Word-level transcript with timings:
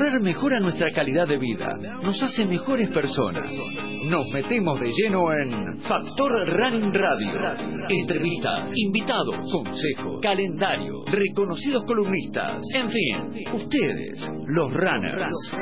Correr 0.00 0.22
mejora 0.22 0.58
nuestra 0.60 0.90
calidad 0.94 1.28
de 1.28 1.36
vida, 1.36 1.76
nos 2.02 2.22
hace 2.22 2.46
mejores 2.46 2.88
personas. 2.88 3.50
Nos 4.08 4.26
metemos 4.32 4.80
de 4.80 4.90
lleno 4.94 5.30
en 5.30 5.78
Factor 5.80 6.32
Running 6.56 6.90
Radio. 6.94 7.32
Entrevistas, 7.86 8.72
invitados, 8.76 9.36
consejos, 9.52 10.22
calendario, 10.22 11.04
reconocidos 11.04 11.84
columnistas. 11.84 12.56
En 12.74 12.88
fin, 12.88 13.44
ustedes, 13.52 14.26
los 14.46 14.72
runners. 14.72 15.52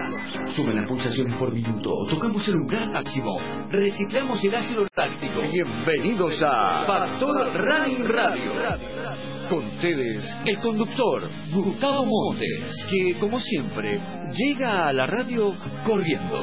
Suben 0.54 0.76
las 0.76 0.88
pulsaciones 0.88 1.34
por 1.36 1.52
minuto, 1.52 1.90
tocamos 2.08 2.46
el 2.46 2.60
umbral 2.60 2.92
máximo, 2.92 3.40
reciclamos 3.72 4.44
el 4.44 4.54
ácido 4.54 4.86
láctico. 4.94 5.40
Bienvenidos 5.52 6.40
a 6.42 6.84
Factor 6.86 7.54
Running 7.54 8.08
Radio. 8.08 9.37
Con 9.48 9.64
ustedes, 9.64 10.30
el 10.44 10.58
conductor, 10.58 11.22
Gustavo 11.54 12.04
Montes, 12.04 12.86
que 12.90 13.14
como 13.18 13.40
siempre, 13.40 13.98
llega 14.34 14.88
a 14.88 14.92
la 14.92 15.06
radio 15.06 15.54
corriendo. 15.86 16.42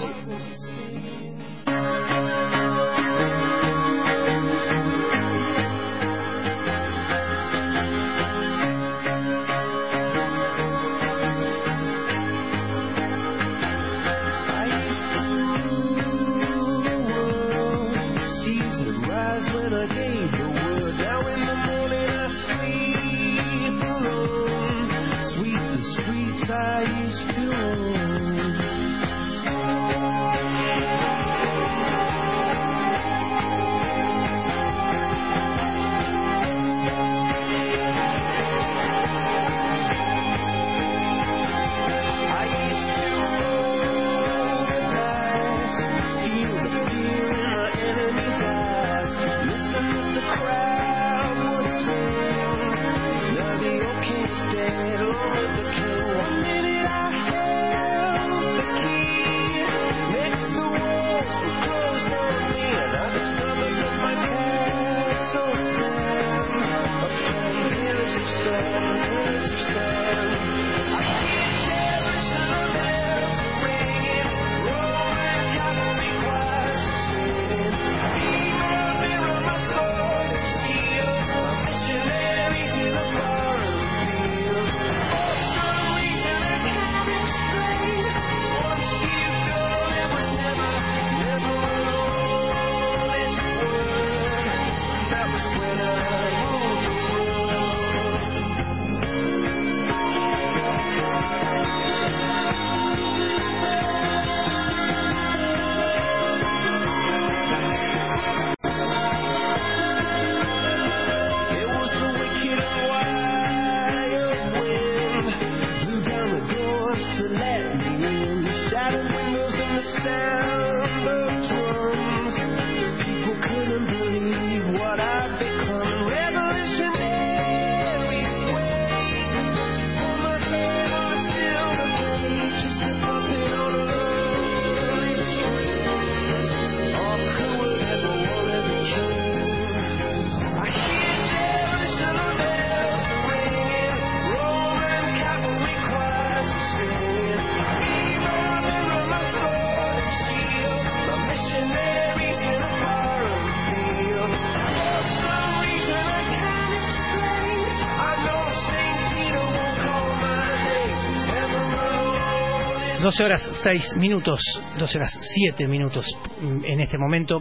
Doce 163.05 163.23
horas 163.23 163.47
seis 163.61 163.95
minutos, 163.97 164.39
12 164.79 164.97
horas 164.97 165.15
siete 165.35 165.67
minutos 165.67 166.07
en 166.41 166.79
este 166.79 166.97
momento. 166.97 167.39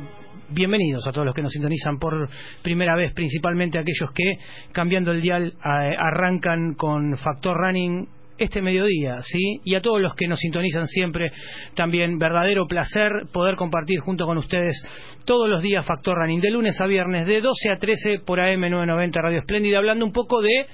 Bienvenidos 0.50 1.08
a 1.08 1.10
todos 1.10 1.24
los 1.24 1.34
que 1.34 1.40
nos 1.40 1.52
sintonizan 1.52 1.98
por 1.98 2.28
primera 2.62 2.94
vez, 2.94 3.14
principalmente 3.14 3.78
aquellos 3.78 4.10
que, 4.12 4.36
cambiando 4.72 5.10
el 5.10 5.22
dial, 5.22 5.54
arrancan 5.62 6.74
con 6.74 7.16
Factor 7.16 7.56
Running 7.56 8.06
este 8.36 8.60
mediodía, 8.60 9.20
¿sí? 9.22 9.62
Y 9.64 9.74
a 9.74 9.80
todos 9.80 10.02
los 10.02 10.14
que 10.14 10.28
nos 10.28 10.38
sintonizan 10.38 10.86
siempre, 10.86 11.32
también 11.74 12.18
verdadero 12.18 12.66
placer 12.66 13.10
poder 13.32 13.56
compartir 13.56 14.00
junto 14.00 14.26
con 14.26 14.36
ustedes 14.36 14.76
todos 15.24 15.48
los 15.48 15.62
días 15.62 15.86
Factor 15.86 16.18
Running, 16.18 16.42
de 16.42 16.50
lunes 16.50 16.78
a 16.78 16.86
viernes, 16.86 17.26
de 17.26 17.40
12 17.40 17.70
a 17.70 17.78
13 17.78 18.18
por 18.18 18.38
AM990 18.38 19.14
Radio 19.14 19.38
Espléndida, 19.38 19.78
hablando 19.78 20.04
un 20.04 20.12
poco 20.12 20.42
de 20.42 20.66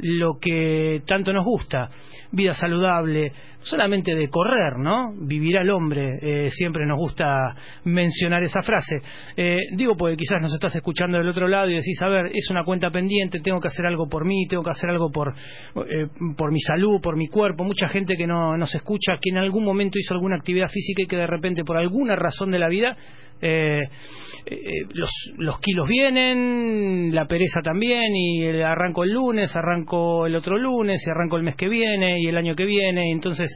lo 0.00 0.38
que 0.40 1.02
tanto 1.06 1.32
nos 1.32 1.44
gusta, 1.44 1.88
vida 2.32 2.52
saludable, 2.52 3.32
solamente 3.60 4.14
de 4.14 4.28
correr, 4.28 4.78
¿no? 4.78 5.12
Vivir 5.20 5.58
al 5.58 5.70
hombre, 5.70 6.18
eh, 6.20 6.50
siempre 6.50 6.86
nos 6.86 6.98
gusta 6.98 7.54
mencionar 7.84 8.42
esa 8.42 8.62
frase. 8.62 8.96
Eh, 9.36 9.58
digo 9.76 9.96
porque 9.96 10.16
quizás 10.16 10.40
nos 10.40 10.54
estás 10.54 10.74
escuchando 10.76 11.18
del 11.18 11.28
otro 11.28 11.48
lado 11.48 11.68
y 11.70 11.74
decís, 11.74 12.00
a 12.02 12.08
ver, 12.08 12.26
es 12.32 12.50
una 12.50 12.64
cuenta 12.64 12.90
pendiente, 12.90 13.40
tengo 13.40 13.60
que 13.60 13.68
hacer 13.68 13.86
algo 13.86 14.08
por 14.08 14.24
mí, 14.24 14.46
tengo 14.48 14.62
que 14.62 14.70
hacer 14.70 14.90
algo 14.90 15.10
por, 15.10 15.34
eh, 15.88 16.06
por 16.36 16.52
mi 16.52 16.60
salud, 16.60 17.00
por 17.00 17.16
mi 17.16 17.28
cuerpo. 17.28 17.64
Mucha 17.64 17.88
gente 17.88 18.16
que 18.16 18.26
no 18.26 18.56
nos 18.56 18.74
escucha, 18.74 19.18
que 19.20 19.30
en 19.30 19.38
algún 19.38 19.64
momento 19.64 19.98
hizo 19.98 20.14
alguna 20.14 20.36
actividad 20.36 20.68
física 20.68 21.02
y 21.02 21.06
que 21.06 21.16
de 21.16 21.26
repente 21.26 21.64
por 21.64 21.76
alguna 21.76 22.16
razón 22.16 22.50
de 22.50 22.58
la 22.58 22.68
vida 22.68 22.96
Eh, 23.40 23.82
eh, 24.46 24.56
los, 24.94 25.10
los 25.36 25.60
kilos 25.60 25.86
vienen, 25.88 27.14
la 27.14 27.26
pereza 27.26 27.60
también, 27.62 28.14
y 28.16 28.44
el 28.44 28.62
arranco 28.62 29.04
el 29.04 29.12
lunes, 29.12 29.54
arranco 29.54 30.26
el 30.26 30.34
otro 30.36 30.56
lunes, 30.56 31.04
y 31.06 31.10
arranco 31.10 31.36
el 31.36 31.42
mes 31.42 31.56
que 31.56 31.68
viene, 31.68 32.20
y 32.20 32.28
el 32.28 32.36
año 32.36 32.54
que 32.54 32.64
viene, 32.64 33.10
entonces 33.12 33.50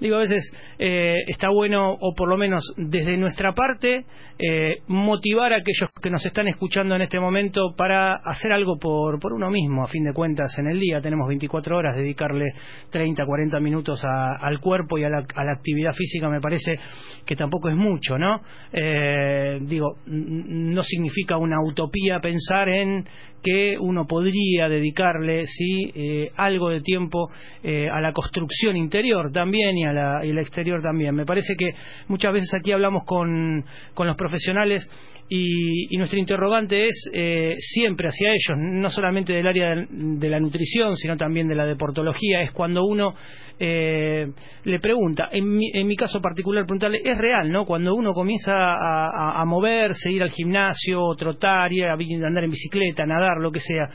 digo, 0.00 0.16
a 0.16 0.20
veces 0.20 0.52
eh, 0.78 1.16
está 1.26 1.48
bueno, 1.50 1.92
o 1.92 2.14
por 2.14 2.28
lo 2.28 2.36
menos 2.36 2.62
desde 2.76 3.16
nuestra 3.16 3.52
parte, 3.52 4.04
eh, 4.38 4.76
motivar 4.86 5.52
a 5.52 5.56
aquellos 5.56 5.90
que 6.00 6.10
nos 6.10 6.24
están 6.24 6.46
escuchando 6.46 6.94
en 6.94 7.02
este 7.02 7.18
momento 7.18 7.74
para 7.76 8.14
hacer 8.14 8.52
algo 8.52 8.78
por, 8.78 9.18
por 9.18 9.32
uno 9.32 9.50
mismo, 9.50 9.82
a 9.82 9.88
fin 9.88 10.04
de 10.04 10.12
cuentas, 10.12 10.56
en 10.58 10.68
el 10.68 10.78
día 10.78 11.00
tenemos 11.00 11.26
24 11.26 11.76
horas, 11.76 11.96
dedicarle 11.96 12.46
30, 12.90 13.26
40 13.26 13.60
minutos 13.60 14.00
al 14.04 14.60
cuerpo 14.60 14.98
y 14.98 15.04
a 15.04 15.08
la, 15.08 15.24
a 15.34 15.44
la, 15.44 15.52
actividad 15.52 15.92
física 15.92 16.28
me 16.28 16.40
parece 16.40 16.78
que 17.26 17.34
tampoco 17.34 17.68
es 17.68 17.74
mucho, 17.74 18.16
¿no? 18.16 18.40
Eh, 18.72 19.17
digo, 19.60 19.96
no 20.06 20.82
significa 20.82 21.36
una 21.36 21.62
utopía 21.62 22.20
pensar 22.20 22.68
en 22.68 23.04
que 23.42 23.76
uno 23.78 24.06
podría 24.06 24.68
dedicarle 24.68 25.44
sí 25.44 25.90
eh, 25.94 26.30
algo 26.36 26.70
de 26.70 26.80
tiempo 26.80 27.30
eh, 27.62 27.88
a 27.88 28.00
la 28.00 28.12
construcción 28.12 28.76
interior 28.76 29.30
también 29.32 29.76
y 29.76 29.84
a 29.84 29.92
la, 29.92 30.24
y 30.24 30.30
exterior 30.30 30.82
también. 30.82 31.14
Me 31.14 31.26
parece 31.26 31.54
que 31.56 31.70
muchas 32.08 32.32
veces 32.32 32.52
aquí 32.54 32.72
hablamos 32.72 33.04
con, 33.04 33.64
con 33.94 34.06
los 34.06 34.16
profesionales 34.16 34.88
y, 35.28 35.96
nuestro 35.98 36.18
interrogante 36.20 36.86
es 36.86 37.10
eh, 37.12 37.54
siempre 37.58 38.08
hacia 38.08 38.30
ellos, 38.30 38.56
no 38.56 38.88
solamente 38.88 39.32
del 39.32 39.46
área 39.46 39.74
de, 39.74 40.28
la 40.28 40.38
nutrición, 40.38 40.96
sino 40.96 41.16
también 41.16 41.48
de 41.48 41.56
la 41.56 41.66
deportología, 41.66 42.42
es 42.42 42.52
cuando 42.52 42.84
uno 42.84 43.14
le 43.60 44.78
pregunta, 44.80 45.28
en 45.32 45.56
mi, 45.56 45.70
en 45.74 45.84
mi, 45.88 45.96
caso 45.96 46.20
particular 46.20 46.64
preguntarle, 46.64 47.00
es 47.04 47.18
real, 47.18 47.50
¿no? 47.50 47.64
Cuando 47.64 47.92
uno 47.92 48.12
comienza 48.12 48.52
a, 48.54 49.40
a, 49.40 49.44
moverse, 49.44 50.12
ir 50.12 50.22
al 50.22 50.30
gimnasio, 50.30 51.12
trotar, 51.16 51.72
ir 51.72 51.86
a 51.86 51.94
andar 51.94 52.44
en 52.44 52.50
bicicleta, 52.50 53.04
nadar, 53.04 53.27
lo 53.36 53.52
que 53.52 53.60
sea, 53.60 53.90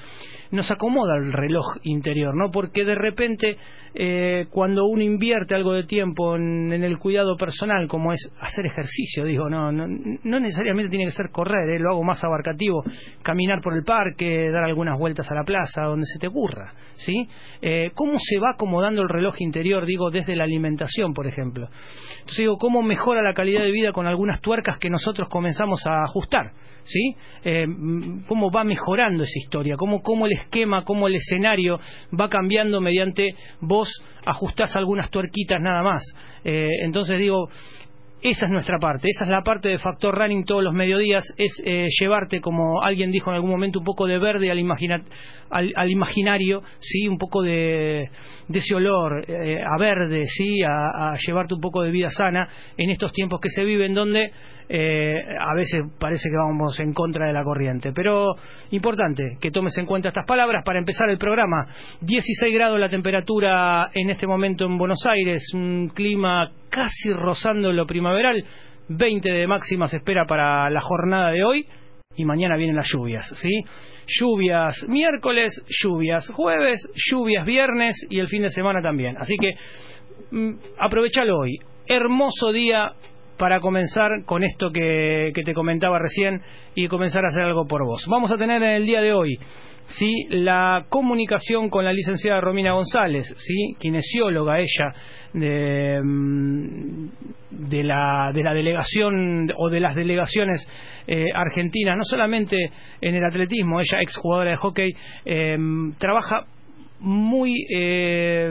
nos 0.54 0.70
acomoda 0.70 1.18
el 1.18 1.34
reloj 1.34 1.66
interior, 1.82 2.36
¿no? 2.36 2.52
Porque 2.52 2.86
de 2.86 2.94
repente 2.94 3.58
eh, 3.96 4.46
cuando 4.52 4.86
uno 4.86 5.02
invierte 5.02 5.56
algo 5.56 5.74
de 5.74 5.84
tiempo 5.86 6.36
en, 6.36 6.72
el 6.72 7.00
cuidado 7.00 7.36
personal, 7.36 7.88
como 7.88 8.14
es 8.14 8.32
hacer 8.40 8.68
ejercicio, 8.68 9.26
digo, 9.26 9.50
no, 9.50 9.72
no, 9.72 9.88
no 9.88 10.40
necesariamente 10.40 10.92
tiene 10.92 11.06
que 11.06 11.12
ser 11.12 11.32
correr, 11.32 11.70
¿eh? 11.72 11.80
lo 11.80 11.90
hago 11.90 12.04
más 12.04 12.24
abarcativo, 12.24 12.84
caminar 13.24 13.62
por 13.64 13.74
el 13.74 13.84
parque, 13.84 14.52
dar 14.52 14.64
algunas 14.64 14.98
vueltas 15.00 15.30
a 15.32 15.36
la 15.36 15.44
plaza, 15.44 15.86
donde 15.86 16.06
se 16.06 16.20
te 16.20 16.28
ocurra, 16.28 16.72
¿sí? 16.94 17.28
Eh, 17.60 17.90
¿Cómo 17.96 18.20
se 18.20 18.38
va 18.40 18.52
acomodando 18.52 19.02
el 19.02 19.10
reloj 19.10 19.36
interior, 19.40 19.88
digo, 19.88 20.12
desde 20.12 20.36
la 20.36 20.44
alimentación, 20.44 21.14
por 21.14 21.26
ejemplo? 21.26 21.68
Entonces 22.20 22.38
digo, 22.38 22.58
¿cómo 22.58 22.84
mejora 22.84 23.24
la 23.24 23.34
calidad 23.34 23.64
de 23.64 23.72
vida 23.72 23.92
con 23.92 24.06
algunas 24.06 24.40
tuercas 24.40 24.78
que 24.78 24.92
nosotros 24.92 25.30
comenzamos 25.30 25.86
a 25.88 26.04
ajustar? 26.04 26.52
¿sí? 26.84 27.16
Eh, 27.44 27.66
cómo 28.28 28.52
va 28.52 28.64
mejorando 28.64 29.24
esa 29.24 29.40
historia, 29.40 29.76
cómo, 29.78 30.02
cómo 30.02 30.26
el 30.26 30.34
esquema, 30.44 30.84
cómo 30.84 31.08
el 31.08 31.16
escenario 31.16 31.80
va 32.20 32.30
cambiando 32.30 32.80
mediante 32.80 33.36
vos 33.60 33.90
ajustás 34.26 34.76
algunas 34.76 35.10
tuerquitas 35.10 35.60
nada 35.62 35.84
más. 35.84 36.04
Eh, 36.44 36.70
entonces 36.84 37.20
digo, 37.20 37.50
esa 38.24 38.46
es 38.46 38.52
nuestra 38.52 38.80
parte, 38.80 39.10
esa 39.10 39.26
es 39.26 39.30
la 39.30 39.44
parte 39.44 39.68
de 39.68 39.78
Factor 39.78 40.18
Running 40.18 40.46
todos 40.46 40.64
los 40.64 40.74
mediodías, 40.74 41.26
es 41.38 41.62
eh, 41.66 41.88
llevarte, 42.00 42.40
como 42.40 42.82
alguien 42.82 43.12
dijo 43.12 43.30
en 43.30 43.36
algún 43.36 43.52
momento, 43.52 43.80
un 43.80 43.86
poco 43.86 44.08
de 44.08 44.18
verde 44.18 44.50
al, 44.50 44.60
al, 45.54 45.92
imaginario, 45.92 46.62
sí, 46.80 47.08
un 47.08 47.18
poco 47.18 47.42
de, 47.42 48.10
ese 48.50 48.76
olor 48.76 49.26
eh, 49.28 49.62
a 49.64 49.80
verde, 49.80 50.24
sí, 50.26 50.62
a, 50.64 51.16
llevarte 51.16 51.54
un 51.54 51.62
poco 51.62 51.82
de 51.82 51.92
vida 51.92 52.10
sana 52.10 52.48
en 52.78 52.90
estos 52.90 53.12
tiempos 53.12 53.40
que 53.40 53.50
se 53.50 53.64
viven 53.64 53.94
donde 53.94 54.32
eh, 54.70 55.24
a 55.40 55.54
veces 55.56 55.82
parece 56.00 56.30
que 56.30 56.36
vamos 56.36 56.80
en 56.80 56.94
contra 56.94 57.28
de 57.28 57.34
la 57.34 57.44
corriente. 57.44 57.92
Pero 57.94 58.36
importante 58.72 59.38
que 59.40 59.52
tomes 59.52 59.78
en 59.78 59.86
cuenta 59.86 60.10
estas 60.10 60.26
palabras 60.26 60.64
para 60.66 60.80
empezar 60.80 61.10
el 61.10 61.18
programa. 61.18 61.68
16 62.02 62.54
grados 62.54 62.80
la 62.80 62.90
temperatura 62.90 63.90
en 63.94 64.10
este 64.10 64.28
momento 64.28 64.66
en 64.66 64.78
Buenos 64.78 65.06
Aires, 65.08 65.44
un 65.54 65.90
clima 65.94 66.52
casi 66.70 67.12
rozando 67.12 67.72
lo 67.72 67.86
primaveral. 67.86 68.44
20 68.90 69.30
de 69.30 69.48
máxima 69.48 69.88
se 69.88 69.98
espera 69.98 70.26
para 70.26 70.70
la 70.70 70.82
jornada 70.82 71.32
de 71.32 71.44
hoy 71.44 71.66
y 72.16 72.26
mañana 72.26 72.58
vienen 72.58 72.76
las 72.76 72.90
lluvias, 72.92 73.28
¿sí? 73.42 73.64
Lluvias 74.08 74.88
miércoles, 74.88 75.64
lluvias 75.68 76.28
jueves, 76.30 76.80
lluvias 77.10 77.46
viernes 77.46 77.96
y 78.10 78.20
el 78.20 78.28
fin 78.28 78.44
de 78.44 78.50
semana 78.50 78.82
también. 78.82 79.16
Así 79.18 79.36
que 79.38 79.56
mm, 80.32 80.54
aprovechalo 80.78 81.40
hoy. 81.40 81.58
Hermoso 81.86 82.52
día 82.52 82.94
para 83.38 83.60
comenzar 83.60 84.24
con 84.26 84.44
esto 84.44 84.72
que, 84.72 85.32
que, 85.34 85.44
te 85.44 85.54
comentaba 85.54 86.00
recién 86.00 86.42
y 86.76 86.88
comenzar 86.88 87.26
a 87.26 87.30
hacer 87.30 87.44
algo 87.44 87.66
por 87.66 87.86
vos. 87.86 88.06
Vamos 88.08 88.32
a 88.32 88.38
tener 88.38 88.62
en 88.64 88.70
el 88.70 88.86
día 88.86 89.02
de 89.02 89.14
hoy 89.14 89.38
¿sí? 89.88 90.26
la 90.30 90.86
comunicación 90.90 91.70
con 91.70 91.86
la 91.86 91.94
licenciada 91.94 92.42
Romina 92.42 92.74
González, 92.74 93.34
¿sí? 93.38 93.76
kinesióloga 93.80 94.60
ella 94.60 94.94
de, 95.34 96.02
mm, 96.04 97.08
la, 97.84 98.32
de 98.34 98.44
la 98.44 98.54
delegación 98.54 99.52
o 99.58 99.70
de 99.70 99.80
las 99.80 99.96
delegaciones 99.96 100.68
eh, 101.08 101.26
argentinas, 101.34 101.98
no 101.98 102.04
solamente 102.04 102.58
en 103.02 103.16
el 103.16 103.26
atletismo, 103.26 103.80
ella 103.80 104.02
ex 104.02 104.16
jugadora 104.18 104.52
de 104.52 104.58
hockey, 104.58 104.94
eh, 105.26 105.58
trabaja 105.98 106.46
muy 107.04 107.66
eh, 107.70 108.50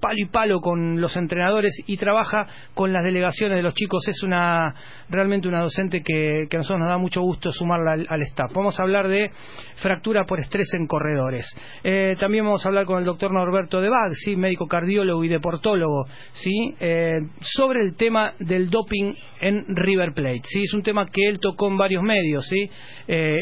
palo 0.00 0.16
y 0.16 0.24
palo 0.24 0.60
con 0.60 1.02
los 1.02 1.14
entrenadores 1.18 1.72
y 1.86 1.98
trabaja 1.98 2.46
con 2.72 2.94
las 2.94 3.04
delegaciones 3.04 3.56
de 3.58 3.62
los 3.62 3.74
chicos. 3.74 4.08
Es 4.08 4.22
una 4.22 4.74
realmente 5.10 5.48
una 5.48 5.60
docente 5.60 6.02
que, 6.02 6.48
a 6.50 6.56
nosotros 6.56 6.80
nos 6.80 6.88
da 6.88 6.96
mucho 6.96 7.20
gusto 7.20 7.52
sumarla 7.52 7.92
al, 8.08 8.22
staff. 8.22 8.50
Vamos 8.54 8.80
a 8.80 8.84
hablar 8.84 9.08
de 9.08 9.30
fractura 9.76 10.24
por 10.24 10.40
estrés 10.40 10.72
en 10.72 10.86
corredores. 10.86 11.46
Eh, 11.84 12.16
también 12.18 12.44
vamos 12.44 12.64
a 12.64 12.70
hablar 12.70 12.86
con 12.86 13.00
el 13.00 13.04
doctor 13.04 13.32
Norberto 13.32 13.82
de 13.82 13.90
Bag, 13.90 14.14
¿sí? 14.14 14.34
médico 14.34 14.66
cardiólogo 14.66 15.22
y 15.22 15.28
deportólogo, 15.28 16.06
¿sí? 16.32 16.74
Eh, 16.80 17.20
sobre 17.40 17.82
el 17.82 17.96
tema 17.96 18.32
del 18.38 18.70
doping 18.70 19.12
en 19.42 19.76
River 19.76 20.14
Plate. 20.14 20.40
¿sí? 20.44 20.62
Es 20.62 20.72
un 20.72 20.82
tema 20.82 21.04
que 21.04 21.28
él 21.28 21.38
tocó 21.38 21.68
en 21.68 21.76
varios 21.76 22.02
medios. 22.02 22.46
¿sí? 22.48 22.70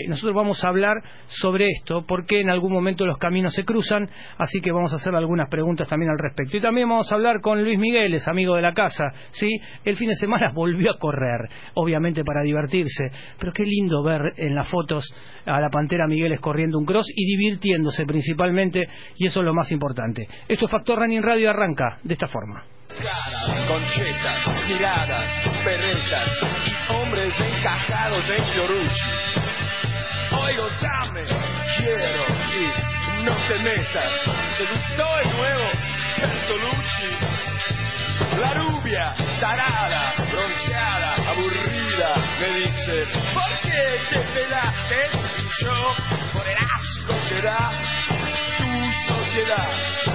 nosotros 0.09 0.35
vamos 0.35 0.65
a 0.65 0.69
hablar 0.69 0.97
sobre 1.27 1.69
esto 1.69 2.05
porque 2.09 2.41
en 2.41 2.51
algún 2.51 2.73
momento 2.73 3.07
los 3.07 3.19
caminos 3.19 3.55
se 3.55 3.65
cruzan 3.65 4.09
así 4.39 4.61
que 4.61 4.73
vamos 4.73 4.93
a 4.93 4.97
hacer 4.97 5.15
algunas 5.15 5.49
preguntas 5.49 5.89
también 5.89 6.11
al 6.11 6.19
respecto. 6.19 6.57
Y 6.57 6.61
también 6.61 6.89
vamos 6.89 7.11
a 7.11 7.15
hablar 7.15 7.41
con 7.41 7.63
Luis 7.63 7.79
Miguel, 7.79 8.15
es 8.15 8.27
amigo 8.29 8.57
de 8.57 8.63
la 8.63 8.73
casa, 8.73 9.05
¿sí? 9.31 9.49
El 9.85 9.97
fin 9.97 10.09
de 10.09 10.17
semana 10.17 10.51
volvió 10.55 10.93
a 10.93 10.99
correr, 10.99 11.49
obviamente 11.75 12.25
para 12.25 12.43
divertirse, 12.43 13.11
pero 13.39 13.53
qué 13.53 13.65
lindo 13.65 14.03
ver 14.03 14.33
en 14.37 14.55
las 14.55 14.69
fotos 14.69 15.05
a 15.47 15.61
la 15.61 15.71
Pantera 15.71 16.07
Migueles 16.07 16.41
corriendo 16.41 16.79
un 16.79 16.85
cross 16.85 17.07
y 17.15 17.25
divirtiéndose 17.25 18.05
principalmente, 18.05 18.87
y 19.17 19.27
eso 19.27 19.41
es 19.41 19.47
lo 19.47 19.55
más 19.55 19.71
importante. 19.73 20.27
Esto 20.49 20.67
es 20.67 20.71
Factor 20.71 20.99
Running 20.99 21.23
Radio 21.23 21.51
arranca 21.51 21.99
de 22.03 22.15
esta 22.15 22.27
forma. 22.27 22.65
Conchetas, 23.69 24.45
perretas 25.65 26.73
hombres 26.91 27.35
encajados 27.41 28.31
en. 28.31 28.43
Oigo, 30.39 30.69
dame, 30.81 31.25
quiero 31.79 32.25
ir 32.61 32.82
no 33.23 33.35
te 33.49 33.59
metas. 33.61 34.13
¿Te 34.59 34.65
gustó 34.67 35.19
el 35.21 35.37
nuevo 35.37 35.65
Bertolucci? 36.19 37.17
La 38.41 38.55
rubia, 38.55 39.15
tarada, 39.41 40.15
bronceada, 40.31 41.15
aburrida, 41.31 42.15
me 42.41 42.49
dice, 42.59 43.05
¿por 43.33 43.59
qué 43.63 44.01
te 44.11 44.21
pelaste? 44.21 45.11
Y 45.39 45.65
yo, 45.65 45.95
por 46.33 46.49
el 46.49 46.57
asco 46.57 47.15
que 47.29 47.43
da 47.43 47.71
tu 48.59 49.15
sociedad, 49.15 49.69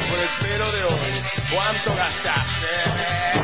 por 0.09 0.19
el 0.19 0.29
pelo 0.41 0.71
de 0.71 0.83
hoy, 0.83 1.23
¿cuánto 1.51 1.95
gastaste? 1.95 3.37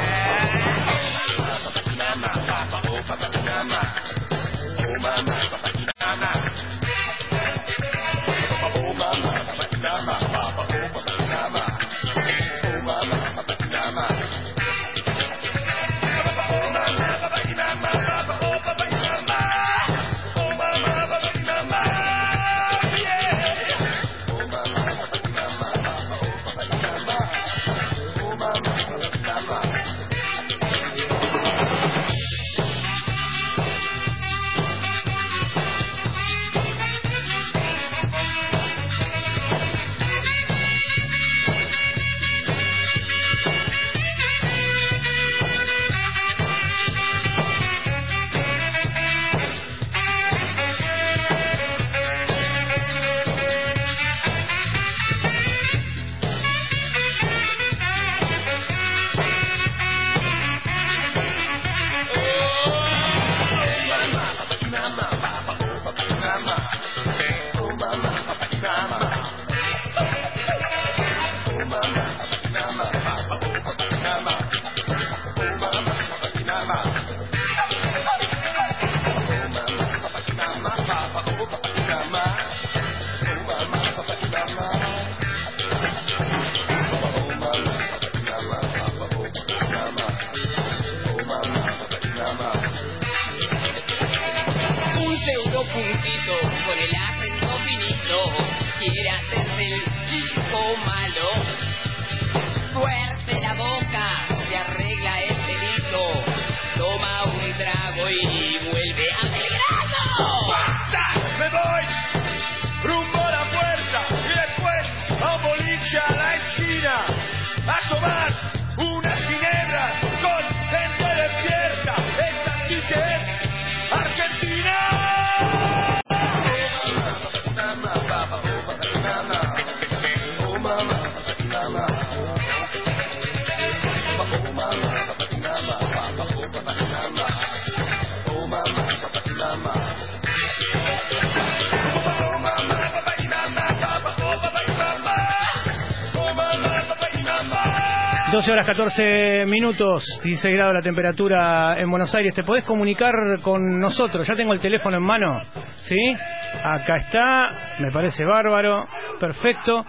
12 148.34 148.52
horas 148.52 148.66
14 148.66 149.46
minutos, 149.46 150.04
16 150.24 150.56
grados 150.56 150.74
la 150.74 150.82
temperatura 150.82 151.80
en 151.80 151.88
Buenos 151.88 152.16
Aires. 152.16 152.34
¿Te 152.34 152.44
podés 152.44 152.64
comunicar 152.64 153.14
con 153.44 153.80
nosotros? 153.80 154.26
Ya 154.28 154.34
tengo 154.36 154.54
el 154.54 154.60
teléfono 154.60 154.98
en 154.98 155.04
mano. 155.04 155.40
¿Sí? 155.82 156.16
Acá 156.64 156.98
está. 156.98 157.50
Me 157.78 157.92
parece 157.92 158.26
bárbaro. 158.26 158.88
Perfecto. 159.20 159.86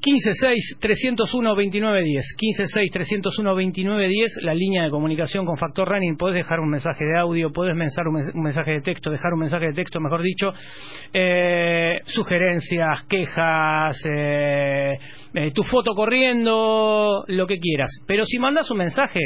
156-301-2910. 0.00 2.22
156-301-2910, 2.38 4.42
la 4.42 4.54
línea 4.54 4.84
de 4.84 4.90
comunicación 4.90 5.44
con 5.44 5.56
Factor 5.56 5.88
Running. 5.88 6.16
Podés 6.16 6.36
dejar 6.36 6.60
un 6.60 6.70
mensaje 6.70 7.04
de 7.04 7.18
audio, 7.18 7.50
podés 7.50 7.74
mensaje 7.74 8.08
un 8.08 8.42
mensaje 8.42 8.70
de 8.72 8.80
texto, 8.80 9.10
dejar 9.10 9.34
un 9.34 9.40
mensaje 9.40 9.66
de 9.66 9.72
texto, 9.72 9.98
mejor 10.00 10.22
dicho. 10.22 10.52
Eh, 11.12 11.98
sugerencias, 12.04 13.02
quejas, 13.08 14.00
eh, 14.08 14.96
eh, 15.34 15.50
tu 15.52 15.64
foto 15.64 15.92
corriendo, 15.94 17.24
lo 17.26 17.46
que 17.46 17.58
quieras. 17.58 17.90
Pero 18.06 18.24
si 18.24 18.38
mandas 18.38 18.70
un 18.70 18.78
mensaje, 18.78 19.18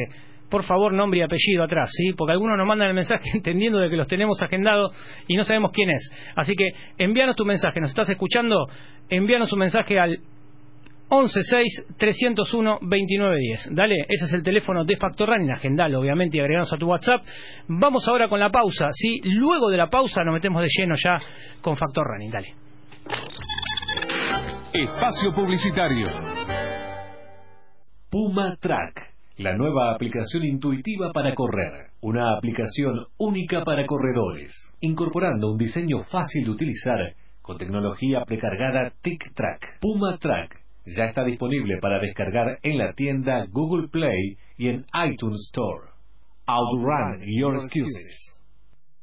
por 0.48 0.64
favor, 0.64 0.92
nombre 0.92 1.20
y 1.20 1.22
apellido 1.22 1.62
atrás, 1.64 1.90
¿sí? 1.92 2.12
Porque 2.16 2.32
algunos 2.32 2.56
nos 2.56 2.66
mandan 2.66 2.88
el 2.88 2.94
mensaje 2.94 3.28
entendiendo 3.34 3.78
de 3.78 3.90
que 3.90 3.96
los 3.96 4.08
tenemos 4.08 4.40
agendados 4.42 4.96
y 5.28 5.36
no 5.36 5.44
sabemos 5.44 5.70
quién 5.72 5.90
es. 5.90 6.10
Así 6.34 6.54
que 6.54 6.70
envíanos 6.98 7.36
tu 7.36 7.44
mensaje. 7.44 7.78
¿Nos 7.80 7.90
estás 7.90 8.08
escuchando? 8.08 8.68
Envíanos 9.10 9.52
un 9.52 9.58
mensaje 9.58 9.98
al 9.98 10.18
116-301-2910. 11.12 13.74
Dale, 13.74 14.06
ese 14.08 14.24
es 14.24 14.32
el 14.32 14.42
teléfono 14.42 14.82
de 14.84 14.96
Factor 14.96 15.28
Running, 15.28 15.50
agendalo 15.50 16.00
obviamente 16.00 16.38
y 16.38 16.40
agreganos 16.40 16.72
a 16.72 16.78
tu 16.78 16.88
WhatsApp. 16.88 17.22
Vamos 17.68 18.08
ahora 18.08 18.30
con 18.30 18.40
la 18.40 18.48
pausa, 18.48 18.86
¿sí? 18.90 19.20
Luego 19.24 19.68
de 19.68 19.76
la 19.76 19.90
pausa 19.90 20.24
nos 20.24 20.32
metemos 20.32 20.62
de 20.62 20.68
lleno 20.74 20.94
ya 20.96 21.18
con 21.60 21.76
Factor 21.76 22.06
Running, 22.06 22.30
dale. 22.30 22.54
Espacio 24.72 25.34
Publicitario. 25.34 26.06
Puma 28.10 28.56
Track, 28.58 29.12
la 29.36 29.54
nueva 29.54 29.92
aplicación 29.94 30.44
intuitiva 30.44 31.12
para 31.12 31.34
correr. 31.34 31.88
Una 32.00 32.38
aplicación 32.38 33.04
única 33.18 33.64
para 33.64 33.84
corredores, 33.84 34.50
incorporando 34.80 35.52
un 35.52 35.58
diseño 35.58 36.04
fácil 36.04 36.44
de 36.44 36.50
utilizar 36.50 37.16
con 37.42 37.58
tecnología 37.58 38.24
precargada 38.24 38.94
TicTrack. 39.02 39.78
Puma 39.80 40.16
Track 40.18 40.61
ya 40.84 41.04
está 41.04 41.24
disponible 41.24 41.78
para 41.80 41.98
descargar 41.98 42.58
en 42.62 42.78
la 42.78 42.92
tienda 42.94 43.46
Google 43.50 43.88
Play 43.88 44.36
y 44.58 44.68
en 44.68 44.86
iTunes 45.08 45.48
Store. 45.48 45.90
Outrun 46.46 47.22
Your 47.26 47.54
Excuses. 47.54 48.32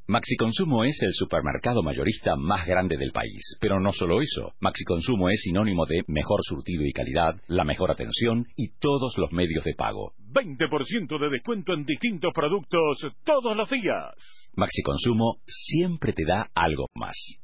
Maxi 0.09 0.35
Consumo 0.37 0.83
es 0.85 0.97
el 1.03 1.13
supermercado 1.13 1.83
mayorista 1.83 2.35
más 2.35 2.65
grande 2.65 2.97
del 2.97 3.11
país. 3.11 3.57
Pero 3.61 3.79
no 3.79 3.91
solo 3.93 4.21
eso, 4.23 4.53
Maxi 4.59 4.83
Consumo 4.83 5.29
es 5.29 5.39
sinónimo 5.43 5.85
de 5.85 6.03
mejor 6.07 6.39
surtido 6.41 6.83
y 6.83 6.91
calidad, 6.91 7.35
la 7.47 7.63
mejor 7.63 7.91
atención 7.91 8.47
y 8.55 8.69
todos 8.79 9.19
los 9.19 9.31
medios 9.31 9.63
de 9.63 9.75
pago. 9.75 10.13
20% 10.33 11.19
de 11.19 11.29
descuento 11.29 11.73
en 11.73 11.85
distintos 11.85 12.33
productos 12.33 13.05
todos 13.23 13.55
los 13.55 13.69
días. 13.69 14.49
Maxi 14.55 14.81
Consumo 14.81 15.41
siempre 15.45 16.13
te 16.13 16.25
da 16.25 16.49
algo 16.55 16.87
más. 16.95 17.39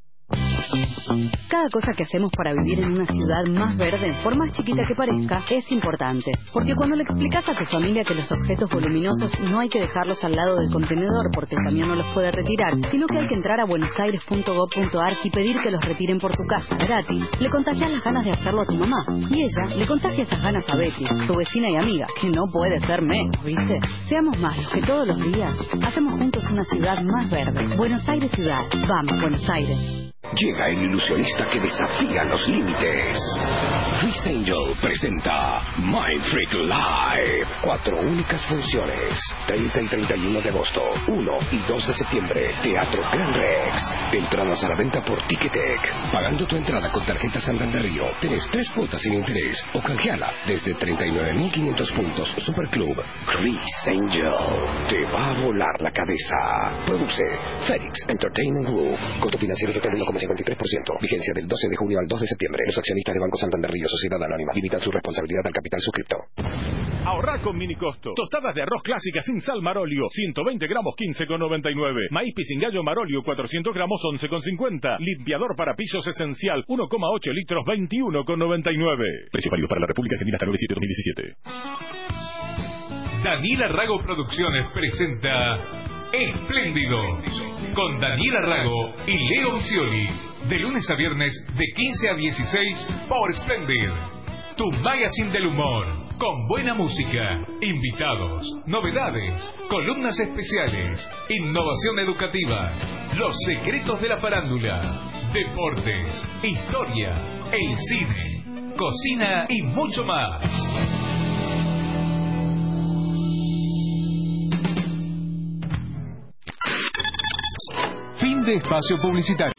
Cada 1.47 1.69
cosa 1.69 1.93
que 1.93 2.03
hacemos 2.03 2.31
para 2.35 2.53
vivir 2.53 2.79
en 2.79 2.91
una 2.91 3.05
ciudad 3.05 3.45
más 3.47 3.77
verde, 3.77 4.17
por 4.23 4.35
más 4.35 4.51
chiquita 4.51 4.81
que 4.87 4.95
parezca, 4.95 5.43
es 5.49 5.71
importante. 5.71 6.31
Porque 6.51 6.75
cuando 6.75 6.95
le 6.95 7.03
explicas 7.03 7.47
a 7.47 7.53
tu 7.53 7.65
familia 7.65 8.03
que 8.03 8.15
los 8.15 8.29
objetos 8.31 8.69
voluminosos 8.69 9.39
no 9.51 9.59
hay 9.59 9.69
que 9.69 9.79
dejarlos 9.79 10.23
al 10.23 10.35
lado 10.35 10.57
del 10.57 10.71
contenedor 10.71 11.29
porque 11.33 11.55
el 11.55 11.63
camión 11.63 11.89
no 11.89 11.95
los 11.95 12.11
puede 12.13 12.31
retirar, 12.31 12.73
sino 12.91 13.05
que 13.07 13.17
hay 13.17 13.27
que 13.27 13.35
entrar 13.35 13.59
a 13.59 13.65
buenosaires.gov.ar 13.65 15.17
y 15.23 15.29
pedir 15.29 15.61
que 15.61 15.71
los 15.71 15.81
retiren 15.81 16.17
por 16.17 16.35
tu 16.35 16.43
casa 16.43 16.75
gratis, 16.75 17.23
le 17.39 17.49
contagias 17.49 17.91
las 17.91 18.03
ganas 18.03 18.25
de 18.25 18.31
hacerlo 18.31 18.61
a 18.61 18.65
tu 18.65 18.75
mamá. 18.75 18.97
Y 19.29 19.43
ella 19.43 19.75
le 19.77 19.87
contagia 19.87 20.23
esas 20.23 20.41
ganas 20.41 20.67
a 20.67 20.75
Betty, 20.75 21.05
su 21.27 21.35
vecina 21.35 21.69
y 21.69 21.75
amiga, 21.75 22.07
que 22.19 22.27
no 22.29 22.43
puede 22.51 22.79
ser 22.79 23.01
menos, 23.01 23.43
¿viste? 23.43 23.79
Seamos 24.09 24.37
más 24.39 24.57
los 24.57 24.69
que 24.69 24.81
todos 24.81 25.07
los 25.07 25.33
días 25.33 25.55
hacemos 25.83 26.13
juntos 26.15 26.43
una 26.51 26.63
ciudad 26.63 27.01
más 27.01 27.29
verde. 27.29 27.75
Buenos 27.77 28.07
Aires 28.09 28.31
Ciudad. 28.31 28.65
Vamos, 28.87 29.21
Buenos 29.21 29.49
Aires. 29.49 30.14
Llega 30.33 30.67
el 30.69 30.83
ilusionista 30.83 31.45
que 31.49 31.59
desafía 31.59 32.23
los 32.25 32.47
límites. 32.47 33.17
Chris 34.01 34.27
Angel 34.27 34.75
presenta 34.81 35.61
Mind 35.77 36.21
Freak 36.23 36.53
Live. 36.53 37.47
Cuatro 37.61 37.99
únicas 38.01 38.45
funciones. 38.47 39.17
30 39.47 39.81
y 39.81 39.87
31 39.87 40.41
de 40.41 40.49
agosto. 40.49 40.81
1 41.07 41.31
y 41.51 41.57
2 41.59 41.87
de 41.87 41.93
septiembre. 41.93 42.41
Teatro 42.61 43.03
Gran 43.13 43.33
Rex. 43.33 43.95
Entradas 44.11 44.63
a 44.63 44.69
la 44.69 44.77
venta 44.77 45.01
por 45.01 45.21
Ticketek. 45.21 46.11
Pagando 46.11 46.45
tu 46.45 46.55
entrada 46.57 46.91
con 46.91 47.05
tarjeta 47.05 47.39
Santander 47.39 47.83
Río. 47.83 48.05
Tenés 48.19 48.45
tres 48.51 48.69
cuotas 48.71 49.01
sin 49.01 49.13
interés. 49.13 49.63
O 49.73 49.81
canjeala 49.81 50.31
desde 50.45 50.75
39.500 50.75 51.95
puntos. 51.95 52.35
Superclub. 52.39 53.01
Chris 53.37 53.61
Angel. 53.87 54.87
Te 54.89 55.05
va 55.05 55.29
a 55.29 55.33
volar 55.33 55.79
la 55.79 55.91
cabeza. 55.91 56.83
Produce 56.85 57.23
Félix 57.67 57.99
Entertainment 58.09 58.67
Group. 58.67 58.97
Costo 59.21 59.37
financiero 59.37 59.73
total 59.73 60.14
1,53%. 60.15 61.01
Vigencia 61.01 61.33
del 61.33 61.47
12 61.47 61.69
de 61.69 61.75
junio 61.75 61.99
al 61.99 62.07
2 62.07 62.21
de 62.21 62.27
septiembre. 62.27 62.63
Los 62.65 62.77
accionistas 62.77 63.13
de 63.13 63.19
Banco 63.19 63.37
Santander 63.37 63.71
Río 63.71 63.87
Sociedad 63.87 64.21
Anónima 64.23 64.53
limitan 64.53 64.79
su 64.79 64.91
responsabilidad 64.91 65.45
al 65.45 65.53
capital 65.53 65.79
suscripto. 65.81 66.17
Ahorrar 67.05 67.41
con 67.41 67.57
mini 67.57 67.75
costo. 67.75 68.13
Tostadas 68.15 68.55
de 68.55 68.63
arroz 68.63 68.81
clásica 68.81 69.21
sin 69.21 69.39
sal 69.41 69.61
Marolio. 69.61 70.07
120 70.09 70.67
gramos 70.67 70.95
15,99. 70.95 72.09
Maíz 72.11 72.33
pisingallo 72.33 72.83
Marolio 72.83 73.21
400 73.23 73.73
gramos 73.73 74.01
11,50. 74.01 74.97
Limpiador 74.99 75.55
para 75.55 75.75
pisos 75.75 76.07
esencial 76.07 76.65
1,8 76.67 77.33
litros 77.33 77.63
21,99. 77.65 79.29
Precio 79.31 79.51
válido 79.51 79.67
para 79.67 79.81
la 79.81 79.87
República 79.87 80.15
Argentina 80.15 80.35
hasta 80.37 80.45
97 80.45 80.73
2017. 80.73 81.35
Daniela 83.23 83.67
Rago 83.69 83.99
Producciones 83.99 84.71
presenta 84.71 85.84
Espléndidos 86.15 87.43
con 87.73 87.99
Daniela 87.99 88.39
Rago 88.39 88.93
y 89.05 89.17
Leo 89.35 89.59
Cioli 89.59 90.07
de 90.47 90.59
lunes 90.59 90.89
a 90.89 90.95
viernes 90.95 91.33
de 91.57 91.65
15 91.75 92.09
a 92.09 92.15
16 92.15 92.87
por 93.09 93.33
Splendid. 93.33 93.91
Tu 94.55 94.71
magazine 94.81 95.31
del 95.31 95.47
humor, 95.47 95.87
con 96.17 96.47
buena 96.47 96.73
música, 96.73 97.45
invitados, 97.59 98.47
novedades, 98.65 99.53
columnas 99.69 100.17
especiales, 100.17 101.05
innovación 101.27 101.99
educativa, 101.99 102.71
los 103.17 103.35
secretos 103.49 103.99
de 103.99 104.07
la 104.07 104.17
farándula, 104.17 105.11
deportes, 105.33 106.25
historia, 106.41 107.13
el 107.51 107.75
cine, 107.89 108.73
cocina 108.77 109.47
y 109.49 109.61
mucho 109.63 110.05
más. 110.05 111.14
De 118.45 118.55
espacio 118.55 118.97
publicitario. 118.97 119.53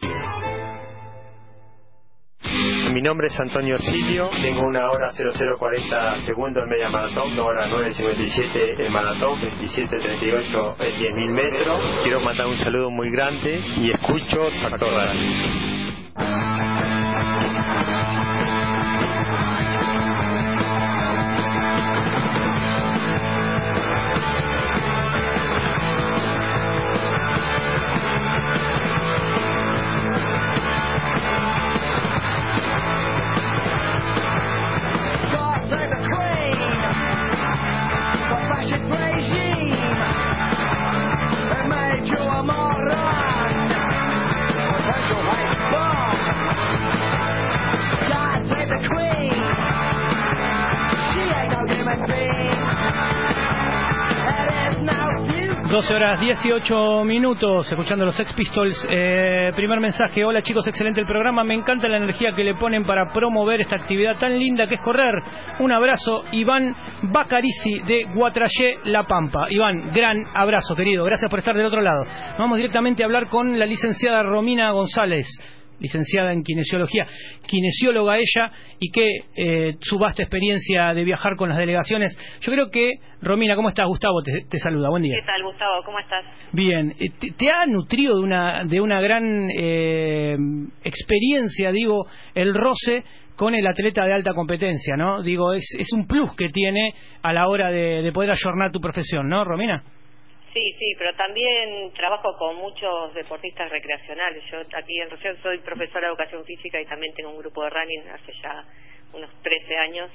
Mi 2.92 3.02
nombre 3.02 3.26
es 3.26 3.38
Antonio 3.38 3.76
Silio, 3.78 4.30
tengo 4.40 4.62
una 4.62 4.88
hora 4.90 5.10
0040 5.10 6.22
segundos 6.22 6.62
en 6.62 6.70
media 6.70 6.88
maratón, 6.88 7.32
una 7.32 7.42
hora 7.42 7.68
9.57 7.68 8.86
en 8.86 8.92
maratón, 8.92 9.40
27.38 9.40 10.76
en 10.78 10.94
10.000 10.94 11.30
metros. 11.32 11.84
Quiero 12.02 12.20
mandar 12.20 12.46
un 12.46 12.56
saludo 12.56 12.90
muy 12.90 13.10
grande 13.10 13.60
y 13.76 13.90
escucho 13.90 14.50
Factor 14.62 14.92
horas 56.06 56.20
18 56.20 57.02
minutos, 57.04 57.66
escuchando 57.68 58.04
los 58.04 58.14
Sex 58.14 58.32
Pistols. 58.32 58.86
Eh, 58.88 59.50
primer 59.56 59.80
mensaje, 59.80 60.24
hola 60.24 60.40
chicos, 60.40 60.64
excelente 60.68 61.00
el 61.00 61.06
programa, 61.06 61.42
me 61.42 61.54
encanta 61.54 61.88
la 61.88 61.96
energía 61.96 62.32
que 62.32 62.44
le 62.44 62.54
ponen 62.54 62.84
para 62.84 63.12
promover 63.12 63.60
esta 63.60 63.74
actividad 63.74 64.16
tan 64.16 64.38
linda 64.38 64.68
que 64.68 64.76
es 64.76 64.80
correr. 64.82 65.14
Un 65.58 65.72
abrazo, 65.72 66.22
Iván 66.30 66.76
Bacarici 67.02 67.80
de 67.80 68.04
Guatrayé, 68.14 68.78
La 68.84 69.02
Pampa. 69.02 69.46
Iván, 69.50 69.90
gran 69.92 70.24
abrazo 70.32 70.76
querido, 70.76 71.04
gracias 71.04 71.28
por 71.28 71.40
estar 71.40 71.56
del 71.56 71.66
otro 71.66 71.80
lado. 71.80 72.04
Vamos 72.38 72.58
directamente 72.58 73.02
a 73.02 73.06
hablar 73.06 73.26
con 73.26 73.58
la 73.58 73.66
licenciada 73.66 74.22
Romina 74.22 74.70
González 74.70 75.26
licenciada 75.80 76.32
en 76.32 76.42
kinesiología, 76.42 77.06
kinesióloga 77.46 78.16
ella 78.16 78.52
y 78.78 78.90
que 78.90 79.18
eh, 79.36 79.76
su 79.80 79.98
vasta 79.98 80.22
experiencia 80.22 80.94
de 80.94 81.04
viajar 81.04 81.36
con 81.36 81.48
las 81.48 81.58
delegaciones. 81.58 82.16
Yo 82.40 82.52
creo 82.52 82.70
que, 82.70 82.94
Romina, 83.22 83.56
¿cómo 83.56 83.68
estás? 83.68 83.86
Gustavo 83.86 84.22
te, 84.22 84.58
saluda, 84.58 84.88
buen 84.90 85.02
día. 85.02 85.16
¿Qué 85.20 85.26
tal, 85.26 85.42
Gustavo? 85.42 85.82
¿Cómo 85.84 85.98
estás? 85.98 86.24
Bien, 86.52 86.94
eh, 86.98 87.10
te, 87.36 87.50
ha 87.50 87.66
nutrido 87.66 88.16
de 88.16 88.22
una, 88.22 88.64
de 88.64 88.80
una 88.80 89.00
gran 89.00 89.48
eh, 89.50 90.36
experiencia, 90.84 91.72
digo, 91.72 92.06
el 92.34 92.54
roce 92.54 93.04
con 93.36 93.54
el 93.54 93.66
atleta 93.66 94.04
de 94.06 94.14
alta 94.14 94.32
competencia, 94.32 94.96
¿no? 94.96 95.22
Digo, 95.22 95.52
es, 95.52 95.66
es 95.78 95.88
un 95.94 96.06
plus 96.06 96.34
que 96.36 96.48
tiene 96.48 96.94
a 97.22 97.32
la 97.34 97.48
hora 97.48 97.70
de, 97.70 98.02
de 98.02 98.12
poder 98.12 98.30
ayornar 98.30 98.72
tu 98.72 98.80
profesión, 98.80 99.28
¿no, 99.28 99.44
Romina? 99.44 99.82
Sí, 100.56 100.74
sí, 100.78 100.94
pero 100.96 101.14
también 101.16 101.92
trabajo 101.92 102.34
con 102.38 102.56
muchos 102.56 103.12
deportistas 103.12 103.68
recreacionales. 103.68 104.42
Yo 104.50 104.60
aquí 104.74 104.98
en 104.98 105.10
Rosario 105.10 105.36
soy 105.42 105.58
profesora 105.58 106.06
de 106.06 106.06
educación 106.06 106.46
física 106.46 106.80
y 106.80 106.86
también 106.86 107.12
tengo 107.12 107.28
un 107.28 107.40
grupo 107.40 107.62
de 107.62 107.68
running 107.68 108.08
hace 108.08 108.32
ya 108.42 108.64
unos 109.12 109.30
13 109.42 109.76
años 109.76 110.10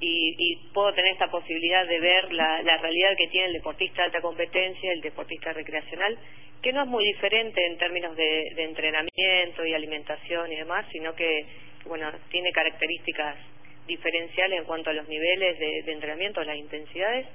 y, 0.00 0.34
y 0.36 0.56
puedo 0.74 0.92
tener 0.94 1.12
esta 1.12 1.30
posibilidad 1.30 1.86
de 1.86 2.00
ver 2.00 2.32
la, 2.32 2.60
realidad 2.78 3.10
que 3.16 3.28
tiene 3.28 3.46
el 3.46 3.52
deportista 3.52 3.98
de 3.98 4.06
alta 4.06 4.20
competencia, 4.20 4.92
el 4.92 5.00
deportista 5.00 5.52
recreacional, 5.52 6.18
que 6.60 6.72
no 6.72 6.82
es 6.82 6.88
muy 6.88 7.04
diferente 7.04 7.64
en 7.64 7.78
términos 7.78 8.16
de, 8.16 8.64
entrenamiento 8.64 9.64
y 9.64 9.74
alimentación 9.74 10.50
y 10.50 10.56
demás, 10.56 10.86
sino 10.90 11.14
que, 11.14 11.46
bueno, 11.86 12.10
tiene 12.32 12.50
características 12.50 13.36
diferenciales 13.86 14.58
en 14.58 14.64
cuanto 14.64 14.90
a 14.90 14.92
los 14.92 15.06
niveles 15.06 15.56
de 15.56 15.92
entrenamiento, 15.92 16.42
las 16.42 16.56
intensidades 16.56 17.28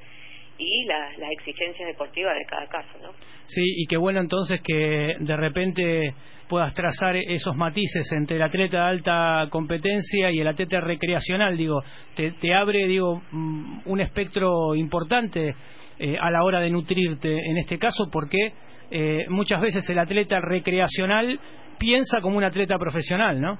y 0.58 0.86
las 0.86 1.32
exigencias 1.32 1.88
deportivas 1.88 2.36
de 2.36 2.46
cada 2.46 2.68
caso, 2.68 2.98
¿no? 3.02 3.12
Sí, 3.46 3.64
y 3.64 3.86
qué 3.86 3.98
bueno 3.98 4.20
entonces 4.20 4.62
que 4.62 5.16
de 5.20 5.38
repente 5.38 6.14
puedas 6.48 6.74
trazar 6.74 7.16
esos 7.16 7.56
matices 7.56 8.12
entre 8.14 8.38
el 8.38 8.44
atleta 8.44 8.78
de 8.78 8.84
alta 8.84 9.48
competencia 9.50 10.32
y 10.32 10.40
el 10.40 10.48
atleta 10.48 10.80
recreacional, 10.80 11.58
digo, 11.58 11.82
te, 12.16 12.32
te 12.32 12.54
abre, 12.54 12.88
digo, 12.88 13.22
mm, 13.32 13.82
un 13.86 14.00
espectro 14.00 14.76
importante 14.76 15.56
eh, 16.00 16.18
a 16.20 16.32
la 16.32 16.44
hora 16.44 16.60
de 16.60 16.70
nutrirte 16.70 17.30
en 17.30 17.58
este 17.58 17.78
caso, 17.78 18.10
porque 18.12 18.54
eh, 18.90 19.26
muchas 19.30 19.62
veces 19.62 19.88
el 19.90 20.00
atleta 20.00 20.40
recreacional 20.40 21.40
piensa 21.78 22.22
como 22.22 22.38
un 22.38 22.44
atleta 22.44 22.78
profesional, 22.78 23.40
¿no? 23.40 23.60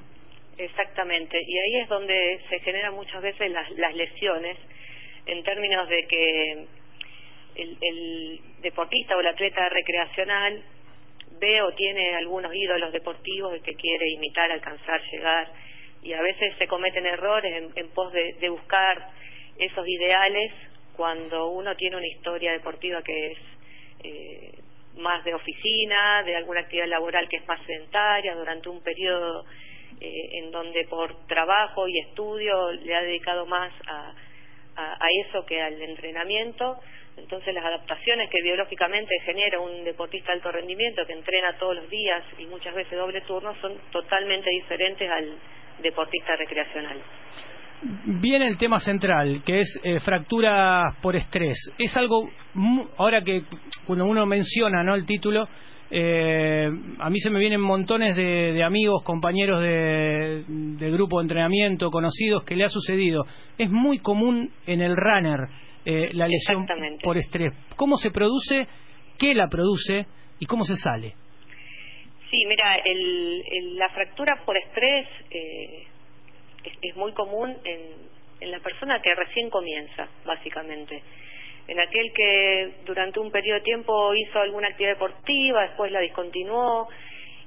Exactamente, 0.58 1.38
y 1.40 1.58
ahí 1.58 1.82
es 1.84 1.90
donde 1.90 2.40
se 2.50 2.60
generan 2.60 2.96
muchas 2.96 3.22
veces 3.22 3.52
las, 3.52 3.70
las 3.72 3.94
lesiones 3.94 4.58
en 5.28 5.44
términos 5.44 5.88
de 5.90 6.08
que 6.08 6.66
el, 7.58 8.40
deportista 8.62 9.16
o 9.16 9.20
el 9.20 9.28
atleta 9.28 9.70
recreacional 9.70 10.62
ve 11.40 11.62
o 11.62 11.72
tiene 11.74 12.16
algunos 12.16 12.54
ídolos 12.54 12.92
deportivos 12.92 13.62
que 13.62 13.76
quiere 13.76 14.10
imitar, 14.10 14.52
alcanzar, 14.52 15.02
llegar, 15.12 15.48
y 16.02 16.14
a 16.14 16.22
veces 16.22 16.56
se 16.58 16.68
cometen 16.68 17.06
errores 17.06 17.72
en, 17.76 17.90
pos 17.90 18.12
de, 18.14 18.50
buscar 18.50 19.10
esos 19.58 19.88
ideales 19.88 20.52
cuando 20.96 21.50
uno 21.50 21.76
tiene 21.76 21.98
una 21.98 22.08
historia 22.08 22.52
deportiva 22.52 23.02
que 23.04 23.32
es 23.32 23.38
eh, 24.04 24.60
más 24.98 25.24
de 25.24 25.34
oficina, 25.34 26.24
de 26.24 26.36
alguna 26.36 26.62
actividad 26.62 26.88
laboral 26.88 27.28
que 27.30 27.38
es 27.38 27.48
más 27.48 27.64
sedentaria, 27.66 28.36
durante 28.36 28.70
un 28.70 28.82
periodo 28.82 29.46
eh, 30.00 30.30
en 30.40 30.52
donde 30.52 30.86
por 30.86 31.28
trabajo 31.28 31.88
y 31.88 32.00
estudio 32.00 32.72
le 32.72 32.96
ha 32.96 33.02
dedicado 33.02 33.46
más 33.46 33.72
a 33.88 34.14
eso 35.26 35.44
que 35.44 35.60
al 35.60 35.82
entrenamiento, 35.82 36.80
entonces 37.18 37.54
las 37.54 37.66
adaptaciones 37.66 38.30
que 38.30 38.42
biológicamente 38.42 39.16
genera 39.26 39.60
un 39.60 39.84
deportista 39.84 40.32
de 40.32 40.38
alto 40.38 40.52
rendimiento 40.52 41.06
que 41.06 41.14
entrena 41.14 41.58
todos 41.60 41.76
los 41.76 41.90
días 41.90 42.24
y 42.38 42.46
muchas 42.46 42.74
veces 42.76 42.98
doble 42.98 43.22
turno 43.22 43.56
son 43.60 43.74
totalmente 43.92 44.50
diferentes 44.50 45.10
al 45.10 45.36
deportista 45.82 46.36
recreacional. 46.36 46.98
Viene 48.06 48.48
el 48.48 48.58
tema 48.58 48.80
central, 48.80 49.44
que 49.46 49.60
es 49.60 49.80
eh, 49.84 50.00
fractura 50.00 50.96
por 51.02 51.16
estrés. 51.16 51.58
Es 51.78 51.96
algo, 51.96 52.30
ahora 52.98 53.22
que 53.22 53.44
cuando 53.86 54.06
uno 54.06 54.26
menciona 54.26 54.84
¿no? 54.84 54.96
el 54.96 55.06
título, 55.06 55.48
eh, 55.92 56.70
a 57.00 57.10
mí 57.10 57.20
se 57.20 57.30
me 57.30 57.40
vienen 57.40 57.62
montones 57.62 58.16
de, 58.16 58.64
amigos, 58.64 59.04
compañeros 59.04 59.62
de, 59.62 60.44
de, 60.48 60.92
grupo 60.92 61.20
de 61.20 61.26
entrenamiento, 61.26 61.92
conocidos, 61.92 62.44
que 62.44 62.56
le 62.56 62.66
ha 62.66 62.70
sucedido. 62.70 63.26
Es 63.60 63.70
muy 63.70 64.00
común 64.00 64.52
en 64.66 64.82
el 64.82 64.96
runner 64.96 65.48
eh, 65.90 66.10
la 66.12 66.28
lesión 66.28 66.68
por 67.02 67.18
estrés. 67.18 67.54
¿Cómo 67.78 67.96
se 67.96 68.12
produce? 68.12 68.68
¿Qué 69.18 69.34
la 69.34 69.48
produce? 69.48 70.06
¿Y 70.38 70.46
cómo 70.46 70.66
se 70.66 70.76
sale? 70.76 71.14
Sí, 72.30 72.46
mira, 72.46 72.74
el, 72.84 73.78
la 73.78 73.88
fractura 73.92 74.44
por 74.46 74.58
estrés 74.58 75.08
eh, 75.32 75.88
es, 76.82 76.96
muy 76.98 77.14
común 77.14 77.56
en, 77.64 77.80
en 78.42 78.52
la 78.52 78.60
persona 78.60 79.02
que 79.02 79.16
recién 79.16 79.50
comienza, 79.50 80.10
básicamente. 80.26 81.02
En 81.70 81.80
aquel 81.80 82.12
que 82.14 82.74
durante 82.86 83.22
un 83.22 83.32
periodo 83.32 83.60
de 83.60 83.64
tiempo 83.64 84.14
hizo 84.14 84.40
alguna 84.40 84.68
actividad 84.68 84.96
deportiva, 84.96 85.62
después 85.68 85.90
la 85.90 86.02
discontinuó, 86.02 86.90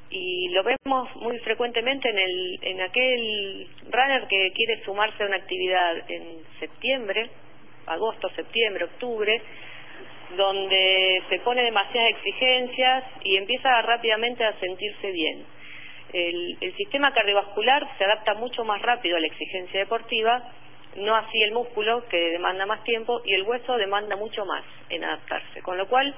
y 0.09 0.49
lo 0.49 0.63
vemos 0.65 1.15
muy 1.17 1.39
frecuentemente 1.41 2.09
en, 2.09 2.19
el, 2.19 2.59
en 2.63 2.81
aquel 2.81 3.69
runner 3.91 4.27
que 4.29 4.51
quiere 4.55 4.83
sumarse 4.83 5.23
a 5.23 5.27
una 5.27 5.37
actividad 5.37 6.11
en 6.11 6.39
septiembre 6.59 7.29
agosto, 7.93 8.31
septiembre, 8.31 8.85
octubre, 8.85 9.43
donde 10.37 11.23
se 11.29 11.39
pone 11.41 11.63
demasiadas 11.65 12.11
exigencias 12.11 13.05
y 13.25 13.37
empieza 13.37 13.83
rápidamente 13.83 14.45
a 14.45 14.59
sentirse 14.61 15.11
bien. 15.11 15.45
El, 16.13 16.57
el, 16.61 16.77
sistema 16.77 17.13
cardiovascular 17.13 17.87
se 17.99 18.05
adapta 18.05 18.35
mucho 18.35 18.65
más 18.65 18.83
rápido 18.83 19.17
a 19.17 19.21
la 19.21 19.27
exigencia 19.27 19.81
deportiva, 19.81 20.43
no 20.97 21.15
así 21.15 21.41
el 21.43 21.53
músculo 21.53 22.05
que 22.09 22.31
demanda 22.31 22.67
más 22.67 22.83
tiempo 22.83 23.23
y 23.25 23.35
el 23.35 23.43
hueso 23.43 23.77
demanda 23.77 24.17
mucho 24.17 24.45
más 24.45 24.65
en 24.89 25.05
adaptarse, 25.05 25.63
con 25.63 25.79
lo 25.79 25.87
cual 25.87 26.13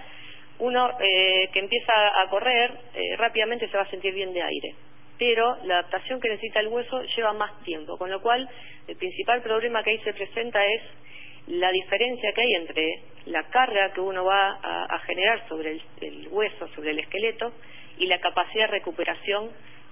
uno 0.59 0.91
eh, 1.01 1.49
que 1.53 1.59
empieza 1.59 1.93
a 2.23 2.29
correr 2.29 2.71
eh, 2.95 3.17
rápidamente 3.17 3.69
se 3.69 3.77
va 3.77 3.83
a 3.83 3.91
sentir 3.91 4.15
bien 4.15 4.33
de 4.33 4.43
aire, 4.43 4.75
pero 5.19 5.59
la 5.65 5.81
adaptación 5.81 6.21
que 6.21 6.29
necesita 6.29 6.61
el 6.61 6.69
hueso 6.69 7.03
lleva 7.17 7.33
más 7.33 7.63
tiempo, 7.65 7.99
con 7.99 8.11
lo 8.11 8.21
cual 8.21 8.49
el 8.87 8.97
principal 8.97 9.43
problema 9.43 9.83
que 9.83 9.91
ahí 9.91 9.99
se 9.99 10.15
presenta 10.15 10.65
es 10.65 10.83
la 11.53 11.71
diferencia 11.71 12.33
que 12.33 12.41
hay 12.41 12.55
entre 12.55 13.01
la 13.27 13.43
carga 13.45 13.93
que 13.93 14.01
uno 14.01 14.25
va 14.25 14.59
a, 14.63 14.99
generar 15.01 15.47
sobre 15.49 15.81
el, 16.01 16.29
hueso, 16.31 16.67
sobre 16.69 16.93
el 16.93 16.99
esqueleto, 16.99 17.53
y 17.99 18.07
la 18.07 18.19
capacidad 18.21 18.67
de 18.67 18.79
recuperación 18.79 19.51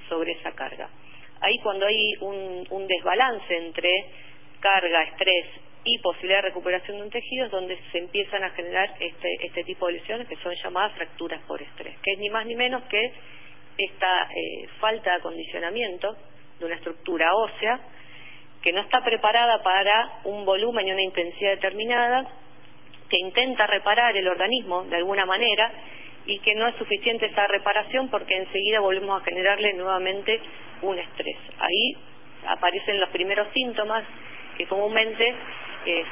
sobre 0.09 0.33
esa 0.33 0.53
carga. 0.53 0.88
Ahí 1.42 1.59
cuando 1.59 1.85
hay 1.85 2.14
un, 2.20 2.87
desbalance 2.88 3.57
entre 3.57 3.90
carga, 4.61 5.03
estrés 5.03 5.46
y 5.85 5.99
posibilidad 5.99 6.38
de 6.38 6.49
recuperación 6.49 6.96
de 6.96 7.03
un 7.03 7.11
tejido 7.11 7.44
es 7.44 7.51
donde 7.51 7.79
se 7.92 7.99
empiezan 7.99 8.42
a 8.42 8.51
generar 8.51 8.94
este, 8.99 9.29
este 9.42 9.62
tipo 9.64 9.87
de 9.87 9.94
lesiones 9.94 10.29
que 10.29 10.37
son 10.37 10.55
llamadas 10.64 10.94
fracturas 10.94 11.42
por 11.46 11.61
estrés, 11.61 11.94
que 12.03 12.12
es 12.12 12.18
ni 12.18 12.31
más 12.31 12.46
ni 12.46 12.55
menos 12.55 12.85
que 12.85 13.12
esta 13.77 14.31
eh, 14.35 14.66
falta 14.81 15.11
de 15.11 15.16
acondicionamiento 15.16 16.16
de 16.59 16.64
una 16.64 16.75
estructura 16.75 17.35
ósea 17.35 17.81
que 18.62 18.73
no 18.73 18.81
está 18.81 19.03
preparada 19.03 19.62
para 19.62 20.20
un 20.25 20.44
volumen 20.44 20.87
y 20.87 20.92
una 20.92 21.03
intensidad 21.03 21.53
determinada, 21.53 22.27
que 23.09 23.18
intenta 23.18 23.66
reparar 23.66 24.16
el 24.16 24.29
organismo 24.29 24.85
de 24.85 24.96
alguna 24.96 25.27
manera 25.27 25.73
y 26.27 26.38
que 26.40 26.55
no 26.55 26.68
es 26.68 26.77
suficiente 26.77 27.27
esa 27.27 27.46
reparación 27.46 28.09
porque 28.09 28.37
enseguida 28.37 28.81
volvemos 28.81 29.20
a 29.20 29.25
generarle 29.25 29.73
nuevamente 29.75 30.40
un 30.83 30.99
estrés. 30.99 31.37
Ahí 31.59 31.96
aparecen 32.46 33.01
los 33.01 33.09
primeros 33.11 33.49
síntomas 33.53 34.05
que 34.57 34.66
comúnmente 34.66 35.35
eh, 35.87 36.05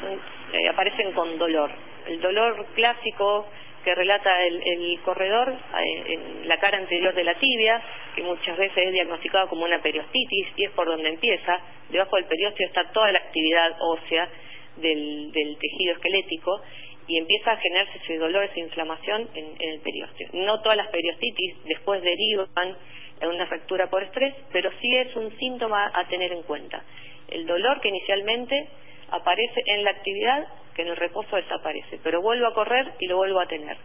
eh, 0.54 0.68
aparecen 0.68 1.12
con 1.12 1.38
dolor. 1.38 1.70
El 2.06 2.20
dolor 2.20 2.66
clásico 2.74 3.46
que 3.84 3.94
relata 3.94 4.30
el, 4.44 5.00
corredor 5.04 5.50
eh, 5.50 6.14
en 6.14 6.48
la 6.48 6.58
cara 6.58 6.78
anterior 6.78 7.14
de 7.14 7.24
la 7.24 7.34
tibia, 7.34 7.82
que 8.14 8.22
muchas 8.22 8.56
veces 8.56 8.86
es 8.86 8.92
diagnosticado 8.92 9.48
como 9.48 9.64
una 9.64 9.80
periostitis 9.80 10.48
y 10.56 10.64
es 10.64 10.70
por 10.72 10.86
donde 10.86 11.08
empieza. 11.08 11.58
Debajo 11.88 12.16
del 12.16 12.26
periósteo 12.26 12.66
está 12.66 12.90
toda 12.92 13.12
la 13.12 13.18
actividad 13.18 13.76
ósea 13.80 14.28
del, 14.76 15.56
tejido 15.60 15.92
esquelético 15.94 16.60
y 17.06 17.16
empieza 17.16 17.52
a 17.52 17.56
generarse 17.56 17.98
ese 17.98 18.18
dolor, 18.18 18.44
esa 18.44 18.60
inflamación 18.60 19.28
en, 19.34 19.56
el 19.60 19.80
periósteo. 19.80 20.28
No 20.32 20.60
todas 20.60 20.76
las 20.76 20.88
periostitis 20.88 21.56
después 21.64 22.02
derivan 22.02 22.76
en 23.20 23.28
una 23.28 23.46
fractura 23.46 23.88
por 23.88 24.02
estrés, 24.02 24.34
pero 24.52 24.70
sí 24.80 24.96
es 24.96 25.14
un 25.16 25.36
síntoma 25.38 25.90
a 25.94 26.06
tener 26.08 26.32
en 26.32 26.42
cuenta. 26.42 26.84
El 27.28 27.46
dolor 27.46 27.80
que 27.80 27.88
inicialmente 27.88 28.68
aparece 29.10 29.62
en 29.66 29.84
la 29.84 29.90
actividad 29.90 30.46
que 30.74 30.82
en 30.82 30.88
el 30.88 30.96
reposo 30.96 31.36
desaparece, 31.36 31.98
pero 32.02 32.22
vuelvo 32.22 32.46
a 32.46 32.54
correr 32.54 32.92
y 33.00 33.06
lo 33.06 33.16
vuelvo 33.16 33.40
a 33.40 33.46
tener. 33.46 33.76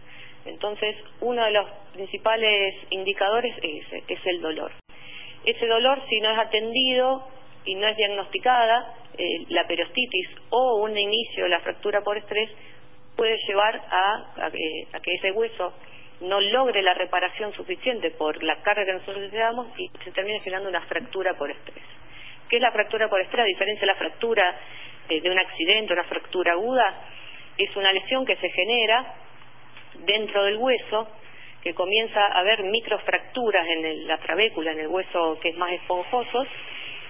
Entonces, 0.46 0.96
uno 1.20 1.44
de 1.44 1.50
los 1.52 1.66
principales 1.92 2.74
indicadores 2.90 3.54
es, 3.62 4.26
el 4.26 4.40
dolor. 4.40 4.72
Ese 5.44 5.66
dolor, 5.66 6.02
si 6.08 6.20
no 6.20 6.30
es 6.30 6.38
atendido 6.38 7.26
y 7.64 7.74
no 7.74 7.88
es 7.88 7.96
diagnosticada, 7.96 8.94
eh, 9.16 9.44
la 9.48 9.66
periostitis 9.66 10.28
o 10.50 10.82
un 10.82 10.96
inicio 10.96 11.44
de 11.44 11.50
la 11.50 11.60
fractura 11.60 12.02
por 12.02 12.16
estrés 12.16 12.50
puede 13.16 13.38
llevar 13.46 13.76
a, 13.76 14.50
que, 14.50 15.14
ese 15.14 15.30
hueso 15.32 15.72
no 16.20 16.40
logre 16.40 16.82
la 16.82 16.94
reparación 16.94 17.52
suficiente 17.52 18.10
por 18.10 18.42
la 18.42 18.60
carga 18.62 18.84
que 18.84 18.92
nosotros 18.92 19.32
le 19.32 19.38
damos 19.38 19.66
y 19.78 19.90
se 20.04 20.12
termine 20.12 20.40
generando 20.40 20.68
una 20.68 20.82
fractura 20.82 21.34
por 21.34 21.50
estrés. 21.50 21.84
¿Qué 22.48 22.56
es 22.56 22.62
la 22.62 22.72
fractura 22.72 23.08
por 23.08 23.20
estrés? 23.20 23.44
A 23.44 23.46
diferencia 23.46 23.80
de 23.80 23.86
la 23.86 23.94
fractura 23.94 24.58
eh, 25.08 25.20
de 25.20 25.30
un 25.30 25.38
accidente, 25.38 25.92
una 25.92 26.04
fractura 26.04 26.52
aguda, 26.52 26.84
es 27.56 27.74
una 27.76 27.92
lesión 27.92 28.24
que 28.26 28.36
se 28.36 28.48
genera 28.50 29.14
dentro 30.06 30.44
del 30.44 30.56
hueso, 30.56 31.08
que 31.62 31.74
comienza 31.74 32.20
a 32.20 32.40
haber 32.40 32.62
microfracturas 32.64 33.66
en 33.66 34.06
la 34.06 34.18
trabécula, 34.18 34.72
en 34.72 34.80
el 34.80 34.88
hueso 34.88 35.38
que 35.40 35.50
es 35.50 35.56
más 35.56 35.72
esponjoso, 35.72 36.46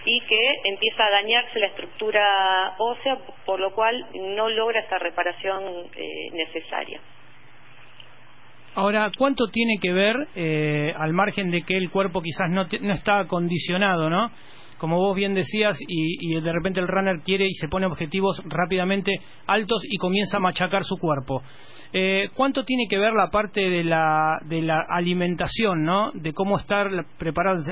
y 0.05 0.21
que 0.21 0.55
empieza 0.65 1.07
a 1.07 1.11
dañarse 1.11 1.59
la 1.59 1.67
estructura 1.67 2.75
ósea, 2.79 3.19
por 3.47 3.59
lo 3.59 3.73
cual 3.73 4.07
no 4.15 4.49
logra 4.51 4.81
esa 4.81 4.99
reparación 4.99 5.65
eh, 5.97 6.31
necesaria. 6.33 7.01
Ahora, 8.77 9.11
¿cuánto 9.17 9.47
tiene 9.49 9.75
que 9.81 9.93
ver, 9.93 10.17
eh, 10.35 10.93
al 10.97 11.13
margen 11.13 11.51
de 11.51 11.63
que 11.63 11.77
el 11.77 11.91
cuerpo 11.91 12.21
quizás 12.21 12.51
no, 12.51 12.67
no 12.81 12.93
está 12.93 13.21
acondicionado, 13.21 14.11
¿no? 14.11 14.31
Como 14.85 14.99
vos 14.99 15.17
bien 15.17 15.33
decías, 15.33 15.79
y, 15.89 16.39
de 16.43 16.53
repente 16.53 16.79
el 16.79 16.89
runner 16.89 17.21
quiere 17.25 17.47
y 17.47 17.55
se 17.55 17.69
pone 17.69 17.87
objetivos 17.87 18.43
rápidamente 18.45 19.13
altos 19.47 19.81
y 19.89 19.97
comienza 19.97 20.37
a 20.37 20.41
machacar 20.41 20.85
su 20.85 20.99
cuerpo. 20.99 21.43
Eh, 21.91 22.29
¿Cuánto 22.35 22.65
tiene 22.67 22.85
que 22.87 22.99
ver 22.99 23.15
la 23.15 23.31
parte 23.31 23.63
de 23.63 23.83
la, 23.83 24.39
de 24.45 24.61
la 24.61 24.85
alimentación, 24.87 25.85
¿no? 25.85 26.11
De 26.13 26.35
cómo 26.35 26.59
estar 26.59 26.91
preparado, 27.17 27.63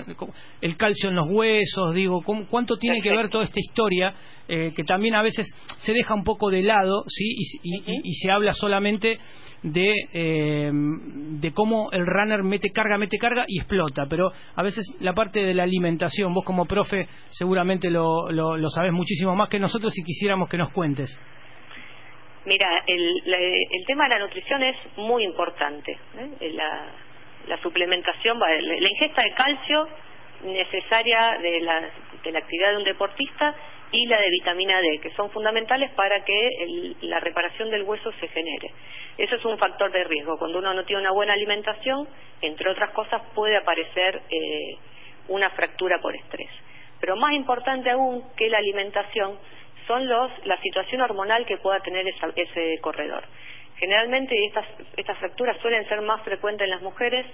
el 0.63 0.77
calcio 0.79 1.11
en 1.11 1.17
los 1.17 1.29
huesos, 1.29 1.95
digo, 1.95 2.23
¿cuánto 2.49 2.79
tiene 2.79 3.03
que 3.03 3.11
ver 3.11 3.29
toda 3.29 3.45
esta 3.45 3.61
historia 3.61 4.15
eh, 4.49 4.73
que 4.75 4.85
también 4.85 5.15
a 5.15 5.23
veces 5.23 5.47
se 5.79 5.93
deja 5.93 6.15
un 6.15 6.25
poco 6.25 6.51
de 6.51 6.63
lado, 6.63 7.05
¿sí? 7.07 7.35
y 7.63 8.13
se 8.15 8.31
habla 8.31 8.53
solamente 8.53 9.19
de, 9.63 9.95
eh, 10.13 10.71
de 10.73 11.53
cómo 11.53 11.91
el 11.93 12.07
runner 12.07 12.43
mete 12.43 12.71
carga, 12.71 12.99
mete 12.99 13.19
carga 13.19 13.45
y 13.47 13.59
explota. 13.59 14.07
Pero 14.09 14.33
a 14.55 14.63
veces 14.63 14.85
la 15.01 15.13
parte 15.13 15.41
de 15.41 15.55
la 15.55 15.63
alimentación, 15.63 16.35
vos 16.35 16.45
como 16.45 16.67
profe 16.67 17.09
seguramente 17.29 17.91
lo, 17.91 18.31
lo, 18.31 18.69
sabés 18.69 18.93
muchísimo 18.93 19.35
más 19.35 19.49
que 19.49 19.59
nosotros 19.59 19.93
si 19.93 20.03
quisiéramos 20.03 20.49
que 20.49 20.59
nos 20.59 20.73
cuentes. 20.73 21.19
Mira, 22.45 22.67
el, 22.87 23.23
el 23.25 23.87
tema 23.87 24.05
de 24.05 24.11
la 24.11 24.19
nutrición 24.19 24.63
es 24.65 24.77
muy 24.97 25.25
importante. 25.25 25.93
¿eh? 25.93 26.51
La, 26.55 26.91
la 27.47 27.63
suplementación, 27.63 28.39
la 28.39 28.91
ingesta 28.91 29.23
de 29.23 29.33
calcio 29.35 29.89
necesaria 30.43 31.39
de 31.41 31.61
la, 31.61 31.91
de 32.23 32.33
la 32.33 32.39
actividad 32.39 32.71
de 32.71 32.77
un 32.79 32.85
deportista 32.85 33.55
y 33.93 34.07
la 34.07 34.19
de 34.19 34.31
vitamina 34.31 34.81
D, 34.81 35.01
que 35.01 35.11
son 35.11 35.31
fundamentales 35.31 35.91
para 35.93 36.25
que 36.25 36.95
la 37.03 37.21
reparación 37.21 37.71
del 37.71 37.83
hueso 37.83 38.11
se 38.21 38.29
genere. 38.29 38.73
Eso 39.19 39.37
es 39.37 39.45
un 39.45 39.59
factor 39.59 39.93
de 39.93 40.05
riesgo. 40.05 40.39
Cuando 40.39 40.59
uno 40.59 40.73
no 40.73 40.85
tiene 40.85 41.03
una 41.03 41.13
buena 41.13 41.35
alimentación, 41.35 42.09
entre 42.41 42.71
otras 42.71 42.91
cosas, 42.91 43.23
puede 43.35 43.57
aparecer 43.57 44.23
eh, 44.31 44.77
una 45.29 45.51
fractura 45.51 45.99
por 46.01 46.17
estrés. 46.17 46.51
Pero 47.01 47.17
más 47.17 47.33
importante 47.35 47.91
aún 47.91 48.25
que 48.35 48.49
la 48.49 48.59
alimentación 48.59 49.39
son 49.87 50.09
los, 50.09 50.31
la 50.47 50.59
situación 50.63 51.03
hormonal 51.03 51.45
que 51.45 51.59
pueda 51.59 51.81
tener 51.81 52.07
ese 52.07 52.79
corredor. 52.81 53.25
Generalmente 53.77 54.35
estas, 54.47 54.67
estas 54.97 55.19
fracturas 55.19 55.59
suelen 55.61 55.87
ser 55.89 56.01
más 56.01 56.23
frecuentes 56.23 56.65
en 56.65 56.71
las 56.71 56.83
mujeres 56.83 57.27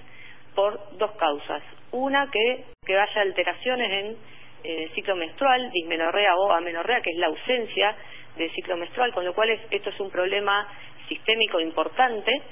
por 0.58 0.98
dos 0.98 1.12
causas. 1.12 1.62
Una, 1.92 2.28
que, 2.32 2.64
que 2.84 2.98
haya 2.98 3.20
alteraciones 3.20 3.92
en 3.92 4.16
eh, 4.64 4.90
ciclo 4.92 5.14
menstrual, 5.14 5.70
dismenorrea 5.70 6.34
o 6.34 6.50
amenorrea, 6.50 7.00
que 7.00 7.10
es 7.10 7.16
la 7.16 7.28
ausencia 7.28 7.94
del 8.36 8.50
ciclo 8.50 8.76
menstrual, 8.76 9.14
con 9.14 9.24
lo 9.24 9.34
cual 9.34 9.50
esto 9.50 9.90
es 9.90 10.00
un 10.00 10.10
problema 10.10 10.66
sistémico 11.08 11.60
importante 11.60 12.42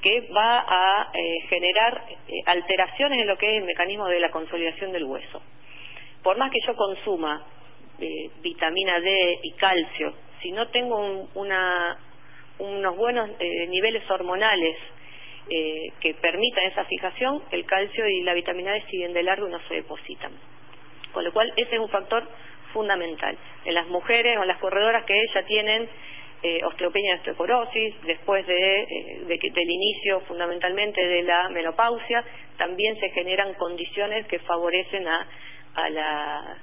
que 0.00 0.28
va 0.32 0.60
a 0.60 1.10
eh, 1.12 1.40
generar 1.48 2.04
eh, 2.08 2.34
alteraciones 2.46 3.18
en 3.18 3.26
lo 3.26 3.36
que 3.36 3.50
es 3.50 3.60
el 3.60 3.66
mecanismo 3.66 4.06
de 4.06 4.20
la 4.20 4.30
consolidación 4.30 4.92
del 4.92 5.02
hueso. 5.02 5.42
Por 6.22 6.38
más 6.38 6.52
que 6.52 6.60
yo 6.64 6.76
consuma 6.76 7.44
vitamina 8.42 9.00
D 9.00 9.40
y 9.42 9.52
calcio, 9.54 10.14
si 10.40 10.52
no 10.52 10.68
tengo 10.68 11.28
unos 11.34 12.96
buenos 12.96 13.28
niveles 13.68 14.08
hormonales 14.08 14.76
que 15.48 16.14
permitan 16.14 16.64
esa 16.66 16.84
fijación, 16.84 17.42
el 17.50 17.64
calcio 17.66 18.06
y 18.08 18.22
la 18.22 18.34
vitamina 18.34 18.72
D 18.72 18.84
siguen 18.90 19.12
de 19.12 19.22
largo 19.22 19.48
no 19.48 19.58
se 19.66 19.74
depositan. 19.74 20.32
Con 21.12 21.24
lo 21.24 21.32
cual, 21.32 21.52
ese 21.56 21.74
es 21.74 21.80
un 21.80 21.88
factor 21.88 22.24
fundamental. 22.72 23.36
En 23.64 23.74
las 23.74 23.86
mujeres 23.88 24.38
o 24.38 24.42
en 24.42 24.48
las 24.48 24.58
corredoras 24.58 25.04
que 25.04 25.14
ya 25.34 25.42
tienen 25.44 25.88
eh, 26.42 26.64
osteopenia 26.64 27.14
y 27.14 27.18
osteoporosis, 27.18 27.94
después 28.02 28.46
de, 28.46 28.82
eh, 28.82 29.20
del 29.26 29.70
inicio 29.70 30.20
fundamentalmente 30.20 31.06
de 31.06 31.22
la 31.22 31.48
menopausia, 31.50 32.24
también 32.56 32.98
se 32.98 33.10
generan 33.10 33.54
condiciones 33.54 34.26
que 34.26 34.38
favorecen 34.40 35.06
a, 35.06 35.26
la 35.90 36.56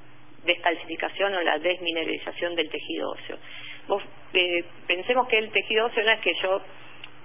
descalcificación 0.44 1.34
o 1.34 1.42
la 1.42 1.58
desmineralización 1.60 2.56
del 2.56 2.70
tejido 2.70 3.12
óseo. 3.12 3.38
Eh, 4.34 4.66
pensemos 4.86 5.28
que 5.28 5.38
el 5.38 5.52
tejido 5.52 5.86
óseo 5.86 6.04
no 6.04 6.12
es 6.12 6.22
que 6.22 6.34
yo 6.42 6.62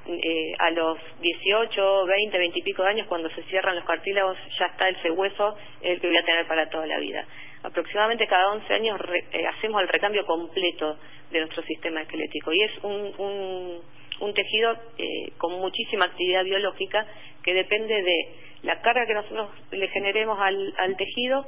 eh, 0.04 0.52
a 0.58 0.70
los 0.70 0.98
18, 1.20 2.06
20, 2.06 2.38
20 2.38 2.58
y 2.58 2.62
pico 2.62 2.82
de 2.82 2.88
años, 2.88 3.06
cuando 3.06 3.30
se 3.30 3.42
cierran 3.44 3.76
los 3.76 3.84
cartílagos, 3.84 4.36
ya 4.58 4.66
está 4.66 4.88
ese 4.88 5.12
hueso, 5.12 5.56
el 5.80 6.00
que 6.00 6.08
voy 6.08 6.16
a 6.16 6.24
tener 6.24 6.44
para 6.48 6.68
toda 6.68 6.86
la 6.86 6.98
vida. 6.98 7.24
Aproximadamente 7.62 8.26
cada 8.26 8.50
11 8.50 8.74
años 8.74 9.00
eh, 9.32 9.46
hacemos 9.46 9.80
el 9.80 9.86
recambio 9.86 10.26
completo 10.26 10.98
de 11.30 11.38
nuestro 11.38 11.62
sistema 11.62 12.02
esquelético 12.02 12.52
y 12.52 12.62
es 12.62 12.72
un, 12.82 13.80
un, 14.20 14.34
tejido 14.34 14.72
eh, 14.98 15.32
con 15.38 15.52
muchísima 15.60 16.06
actividad 16.06 16.42
biológica 16.42 17.06
que 17.44 17.54
depende 17.54 18.02
de 18.02 18.28
la 18.62 18.80
carga 18.80 19.06
que 19.06 19.14
nosotros 19.14 19.50
le 19.70 19.86
generemos 19.88 20.38
al, 20.40 20.74
al 20.78 20.96
tejido, 20.96 21.46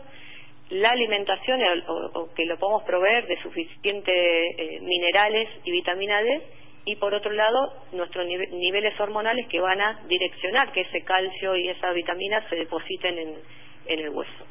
la 0.71 0.90
alimentación 0.90 1.61
o, 1.88 2.29
que 2.35 2.47
lo 2.47 2.57
podemos 2.59 2.85
proveer 2.85 3.27
de 3.27 3.40
suficientes 3.43 4.81
minerales 4.83 5.49
y 5.64 5.73
vitamina 5.73 6.23
D 6.23 6.43
y 6.87 6.97
por 6.97 7.14
otro 7.14 7.33
lado 7.33 7.73
nuestros 7.92 8.27
niveles 8.27 8.99
hormonales 9.01 9.47
que 9.49 9.61
van 9.61 9.81
a 9.81 10.01
direccionar 10.07 10.73
que 10.73 10.83
ese 10.83 11.03
calcio 11.03 11.57
y 11.57 11.68
esa 11.68 11.92
vitamina 11.92 12.47
se 12.49 12.57
depositen 12.57 13.18
en, 13.18 13.35
el 13.87 14.09
hueso. 14.11 14.47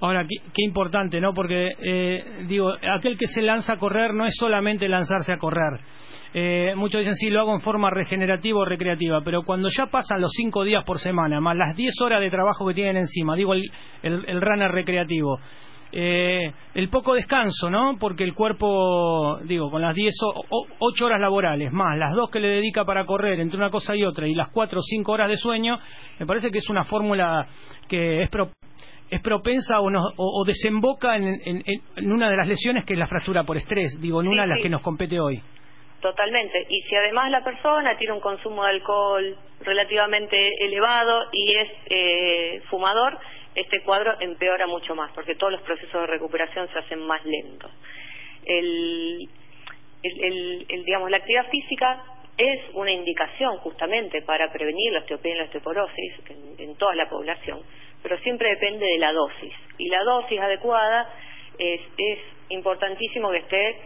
Ahora, 0.00 0.24
qué, 0.28 0.62
importante, 0.64 1.20
¿no? 1.20 1.34
Porque, 1.34 1.72
eh, 1.76 2.44
digo, 2.46 2.72
aquel 2.94 3.18
que 3.18 3.26
se 3.26 3.42
lanza 3.42 3.72
a 3.72 3.78
correr 3.78 4.14
no 4.14 4.24
es 4.24 4.34
solamente 4.38 4.88
lanzarse 4.88 5.32
a 5.32 5.38
correr. 5.38 5.80
Eh, 6.32 6.74
muchos 6.76 7.00
dicen, 7.00 7.16
sí, 7.16 7.30
lo 7.30 7.40
hago 7.40 7.54
en 7.54 7.60
forma 7.60 7.90
regenerativa 7.90 8.60
o 8.60 8.64
recreativa, 8.64 9.22
pero 9.24 9.42
cuando 9.42 9.68
ya 9.76 9.86
pasan 9.86 10.20
los 10.20 10.30
cinco 10.36 10.62
días 10.62 10.84
por 10.84 11.00
semana, 11.00 11.40
más 11.40 11.56
las 11.56 11.74
diez 11.74 12.00
horas 12.00 12.20
de 12.20 12.30
trabajo 12.30 12.66
que 12.68 12.74
tienen 12.74 12.98
encima, 12.98 13.34
digo, 13.34 13.54
el, 13.54 13.72
el 14.02 14.40
runner 14.40 14.70
recreativo, 14.70 15.40
eh, 15.90 16.52
el 16.74 16.90
poco 16.90 17.14
descanso, 17.14 17.70
¿no? 17.70 17.96
Porque 17.98 18.24
el 18.24 18.34
cuerpo, 18.34 19.38
digo, 19.44 19.70
con 19.70 19.80
las 19.80 19.94
10 19.94 20.14
o 20.22 20.66
8 20.78 21.06
horas 21.06 21.20
laborales, 21.20 21.72
más 21.72 21.96
las 21.96 22.14
dos 22.14 22.30
que 22.30 22.40
le 22.40 22.48
dedica 22.48 22.84
para 22.84 23.04
correr 23.04 23.40
entre 23.40 23.56
una 23.56 23.70
cosa 23.70 23.96
y 23.96 24.04
otra, 24.04 24.26
y 24.26 24.34
las 24.34 24.50
4 24.50 24.78
o 24.78 24.82
5 24.82 25.12
horas 25.12 25.28
de 25.28 25.36
sueño, 25.36 25.78
me 26.18 26.26
parece 26.26 26.50
que 26.50 26.58
es 26.58 26.68
una 26.68 26.84
fórmula 26.84 27.46
que 27.88 28.22
es, 28.22 28.30
es 29.10 29.20
propensa 29.22 29.80
o, 29.80 29.88
o, 30.16 30.44
desemboca 30.44 31.16
en, 31.16 31.72
una 32.04 32.28
de 32.28 32.36
las 32.36 32.48
lesiones 32.48 32.84
que 32.84 32.92
es 32.92 32.98
la 32.98 33.06
fractura 33.06 33.44
por 33.44 33.56
estrés, 33.56 33.98
digo, 34.00 34.20
en 34.20 34.28
una 34.28 34.42
de 34.42 34.48
las 34.48 34.62
que 34.62 34.68
nos 34.68 34.82
compete 34.82 35.18
hoy. 35.18 35.40
Totalmente. 36.02 36.64
Y 36.68 36.82
si 36.82 36.94
además 36.94 37.30
la 37.30 37.42
persona 37.42 37.96
tiene 37.96 38.12
un 38.12 38.20
consumo 38.20 38.62
de 38.62 38.70
alcohol 38.70 39.36
relativamente 39.62 40.36
elevado 40.64 41.22
y 41.32 41.56
es 41.56 41.68
eh, 41.90 42.62
fumador, 42.70 43.18
este 43.60 43.80
cuadro 43.82 44.14
empeora 44.20 44.66
mucho 44.66 44.94
más, 44.94 45.10
porque 45.12 45.34
todos 45.34 45.52
los 45.52 45.62
procesos 45.62 46.00
de 46.00 46.06
recuperación 46.06 46.68
se 46.72 46.78
hacen 46.78 47.00
más 47.00 47.24
lentos. 47.24 47.70
El, 48.44 49.28
digamos, 50.84 51.10
la 51.10 51.16
actividad 51.16 51.48
física 51.50 52.02
es 52.36 52.60
una 52.74 52.92
indicación 52.92 53.56
justamente 53.58 54.22
para 54.22 54.52
prevenir 54.52 54.92
la 54.92 55.00
osteopenia 55.00 55.34
y 55.34 55.38
la 55.38 55.44
osteoporosis 55.46 56.12
en, 56.58 56.76
toda 56.76 56.94
la 56.94 57.08
población, 57.08 57.60
pero 58.02 58.16
siempre 58.18 58.50
depende 58.50 58.86
de 58.86 58.98
la 58.98 59.12
dosis. 59.12 59.54
Y 59.76 59.88
la 59.88 60.04
dosis 60.04 60.40
adecuada 60.40 61.12
es, 61.58 61.80
es 61.98 62.18
importantísimo 62.50 63.30
que 63.32 63.38
esté 63.38 63.76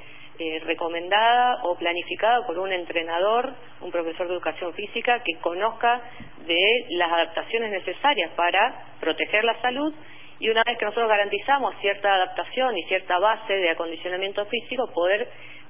eh, 0.45 0.59
recomendada 0.65 1.63
o 1.63 1.77
planificada 1.77 2.45
por 2.45 2.59
un 2.59 2.73
entrenador, 2.73 3.55
un 3.81 3.93
profesor 3.93 4.27
de 4.27 4.33
educación 4.35 4.75
física 4.75 5.23
que 5.23 5.39
conozca 5.41 6.03
de 6.45 6.87
las 6.91 7.13
adaptaciones 7.13 7.71
necesarias 7.71 8.33
para 8.35 8.87
proteger 8.99 9.45
la 9.45 9.61
salud. 9.61 9.95
Y 10.41 10.51
una 10.51 10.65
vez 10.67 10.77
que 10.79 10.85
nosotros 10.85 11.09
garantizamos 11.09 11.77
cierta 11.81 12.13
adaptación 12.13 12.77
y 12.77 12.83
cierta 12.89 13.21
base 13.21 13.53
de 13.53 13.71
acondicionamiento 13.71 14.45
físico, 14.47 14.91
poder 14.93 15.29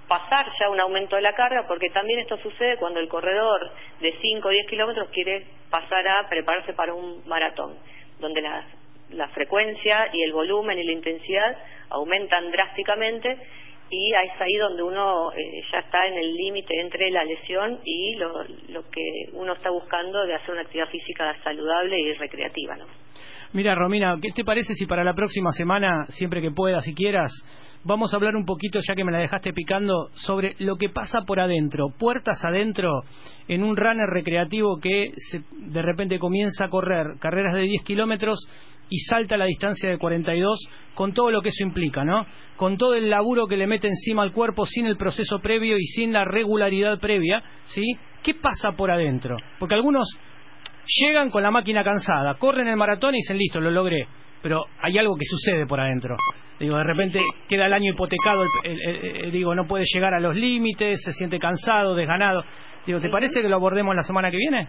pasar 0.09 0.47
ya 0.59 0.71
un 0.71 0.81
aumento 0.81 1.17
de 1.17 1.23
la 1.23 1.35
carga, 1.35 1.67
porque 1.69 1.91
también 1.91 2.21
esto 2.21 2.39
sucede 2.39 2.79
cuando 2.79 2.99
el 2.99 3.09
corredor 3.09 3.73
de 4.01 4.17
5 4.23 4.49
o 4.49 4.51
10 4.51 4.67
kilómetros 4.69 5.11
quiere 5.11 5.45
pasar 5.69 6.09
a 6.09 6.31
prepararse 6.31 6.73
para 6.73 6.95
un 6.95 7.23
maratón, 7.29 7.77
donde 8.21 8.41
la, 8.41 8.65
la 9.11 9.29
frecuencia 9.29 10.09
y 10.15 10.23
el 10.23 10.33
volumen 10.33 10.79
y 10.79 10.85
la 10.85 10.93
intensidad 10.93 11.59
aumentan 11.91 12.51
drásticamente 12.51 13.37
y 13.93 14.11
es 14.11 14.41
ahí 14.41 14.55
donde 14.55 14.83
uno 14.83 15.31
eh, 15.33 15.63
ya 15.71 15.81
está 15.81 16.07
en 16.07 16.15
el 16.15 16.35
límite 16.35 16.81
entre 16.81 17.11
la 17.11 17.25
lesión 17.25 17.79
y 17.85 18.17
lo, 18.17 18.43
lo 18.71 18.83
que 18.91 19.27
uno 19.35 19.53
está 19.53 19.71
buscando 19.71 20.25
de 20.25 20.35
hacer 20.35 20.53
una 20.53 20.63
actividad 20.63 20.89
física 20.89 21.37
saludable 21.45 22.01
y 22.01 22.15
recreativa. 22.15 22.75
¿no? 22.77 22.87
Mira, 23.53 23.75
Romina, 23.75 24.17
¿qué 24.23 24.31
te 24.31 24.45
parece 24.45 24.73
si 24.73 24.87
para 24.87 25.05
la 25.05 25.13
próxima 25.13 25.53
semana, 25.53 26.07
siempre 26.09 26.41
que 26.41 26.51
puedas 26.51 26.89
y 26.89 26.95
quieras, 26.95 27.31
vamos 27.85 28.13
a 28.13 28.17
hablar 28.17 28.35
un 28.35 28.47
poquito, 28.47 28.79
ya 28.81 28.95
que 28.95 29.05
me 29.05 29.13
la 29.13 29.19
dejaste 29.19 29.53
picando, 29.53 30.09
sobre 30.15 30.55
lo 30.59 30.77
que 30.77 30.89
pasa 30.89 31.21
por 31.27 31.39
adentro, 31.39 31.89
puertas 31.99 32.43
adentro, 32.47 33.03
en 33.49 33.63
un 33.63 33.77
runner 33.77 34.09
recreativo 34.09 34.79
que 34.81 35.13
de 35.53 35.83
repente 35.83 36.19
comienza 36.19 36.65
a 36.65 36.71
correr 36.71 37.19
carreras 37.21 37.53
de 37.55 37.61
10 37.61 37.83
kilómetros 37.85 38.39
y 38.93 38.99
salta 38.99 39.39
la 39.39 39.47
distancia 39.47 39.89
de 39.89 39.97
42 39.97 40.69
con 40.93 41.15
todo 41.15 41.31
lo 41.31 41.41
que 41.41 41.49
eso 41.49 41.65
implica, 41.65 42.05
¿no? 42.05 42.27
Con 42.57 42.77
todo 42.77 42.95
el 42.95 43.09
laburo 43.09 43.47
que 43.47 43.57
le 43.57 43.67
mete 43.67 43.89
encima 43.89 44.23
al 44.23 44.33
cuerpo 44.33 44.67
sin 44.67 44.85
el 44.85 44.99
proceso 44.99 45.39
previo 45.39 45.79
y 45.79 45.85
sin 45.85 46.13
la 46.13 46.27
regularidad 46.27 47.01
previa, 47.01 47.43
¿sí? 47.65 47.83
¿Qué 48.23 48.35
pasa 48.35 48.73
por 48.73 48.91
adentro? 48.91 49.39
Porque 49.59 49.75
algunos 49.75 50.07
llegan 51.01 51.31
con 51.31 51.43
la 51.43 51.51
máquina 51.51 51.83
cansada, 51.83 52.35
corren 52.35 52.69
el 52.69 52.77
maratón 52.77 53.15
y 53.15 53.19
dicen, 53.19 53.39
listo, 53.39 53.63
lo 53.63 53.71
logré. 53.71 54.07
Pero 54.43 54.67
hay 54.83 54.99
algo 54.99 55.17
que 55.17 55.25
sucede 55.25 55.67
por 55.67 55.81
adentro. 55.81 56.15
Digo, 56.61 56.77
de 56.77 56.85
repente 56.85 57.21
queda 57.49 57.67
el 57.67 57.73
año 57.73 57.93
hipotecado, 57.93 58.45
digo, 59.33 59.55
no 59.55 59.67
puede 59.67 59.85
llegar 59.93 60.13
a 60.13 60.21
los 60.21 60.37
límites, 60.37 61.01
se 61.03 61.13
siente 61.13 61.39
cansado, 61.39 61.95
desganado. 61.95 62.45
Digo, 62.85 63.01
¿te 63.01 63.09
parece 63.09 63.41
que 63.41 63.49
lo 63.49 63.57
abordemos 63.57 63.97
la 63.97 64.03
semana 64.03 64.31
que 64.31 64.37
viene? 64.37 64.69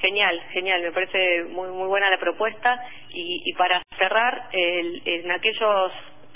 Genial, 0.00 0.40
genial, 0.52 0.82
me 0.82 0.92
parece 0.92 1.44
muy 1.44 1.70
muy 1.70 1.88
buena 1.88 2.08
la 2.08 2.18
propuesta 2.18 2.80
y, 3.10 3.42
y 3.44 3.52
para 3.54 3.82
cerrar, 3.98 4.48
el, 4.52 5.02
en 5.04 5.30
aquellos 5.30 5.92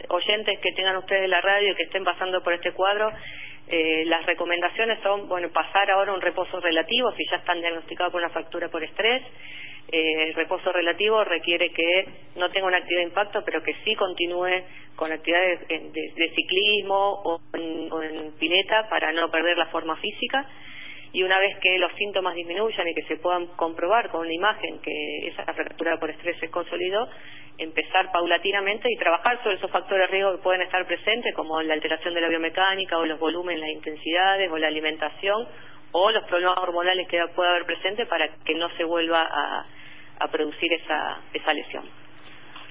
oyentes 0.08 0.58
que 0.60 0.72
tengan 0.72 0.96
ustedes 0.96 1.28
la 1.28 1.40
radio 1.40 1.70
y 1.70 1.74
que 1.76 1.84
estén 1.84 2.04
pasando 2.04 2.42
por 2.42 2.54
este 2.54 2.72
cuadro, 2.72 3.12
eh, 3.68 4.04
las 4.06 4.26
recomendaciones 4.26 4.98
son, 5.02 5.28
bueno, 5.28 5.48
pasar 5.50 5.90
ahora 5.92 6.12
un 6.12 6.20
reposo 6.20 6.60
relativo 6.60 7.12
si 7.12 7.24
ya 7.30 7.36
están 7.36 7.60
diagnosticados 7.60 8.12
con 8.12 8.22
una 8.22 8.30
fractura 8.30 8.68
por 8.68 8.82
estrés. 8.82 9.22
Eh, 9.90 10.24
el 10.28 10.34
reposo 10.34 10.72
relativo 10.72 11.22
requiere 11.22 11.70
que 11.70 12.06
no 12.36 12.48
tenga 12.48 12.66
una 12.66 12.78
actividad 12.78 13.02
de 13.02 13.08
impacto, 13.08 13.42
pero 13.44 13.62
que 13.62 13.74
sí 13.84 13.94
continúe 13.94 14.62
con 14.96 15.12
actividades 15.12 15.68
de, 15.68 16.32
ciclismo 16.34 17.22
o 17.24 17.40
o 17.90 18.02
en 18.02 18.32
pileta 18.38 18.88
para 18.88 19.12
no 19.12 19.30
perder 19.30 19.56
la 19.56 19.66
forma 19.66 19.96
física 19.96 20.46
y 21.12 21.22
una 21.22 21.38
vez 21.38 21.58
que 21.60 21.78
los 21.78 21.92
síntomas 21.94 22.34
disminuyan 22.34 22.88
y 22.88 22.94
que 22.94 23.02
se 23.02 23.16
puedan 23.16 23.46
comprobar 23.48 24.10
con 24.10 24.22
una 24.22 24.32
imagen 24.32 24.80
que 24.80 25.28
esa 25.28 25.44
fractura 25.52 25.98
por 25.98 26.10
estrés 26.10 26.38
se 26.40 26.50
consolidó, 26.50 27.08
empezar 27.58 28.10
paulatinamente 28.10 28.88
y 28.90 28.96
trabajar 28.96 29.42
sobre 29.42 29.56
esos 29.56 29.70
factores 29.70 30.06
de 30.08 30.12
riesgo 30.12 30.36
que 30.36 30.42
pueden 30.42 30.62
estar 30.62 30.86
presentes, 30.86 31.34
como 31.34 31.60
la 31.60 31.74
alteración 31.74 32.14
de 32.14 32.20
la 32.22 32.28
biomecánica 32.28 32.96
o 32.96 33.04
los 33.04 33.20
volúmenes, 33.20 33.60
las 33.60 33.70
intensidades 33.70 34.50
o 34.50 34.56
la 34.56 34.68
alimentación 34.68 35.46
o 35.92 36.10
los 36.10 36.24
problemas 36.24 36.56
hormonales 36.56 37.06
que 37.08 37.22
pueda 37.36 37.50
haber 37.50 37.66
presente 37.66 38.06
para 38.06 38.28
que 38.44 38.54
no 38.54 38.70
se 38.76 38.84
vuelva 38.84 39.28
a, 39.30 39.64
producir 40.30 40.72
esa, 40.72 41.20
esa 41.34 41.52
lesión. 41.52 41.84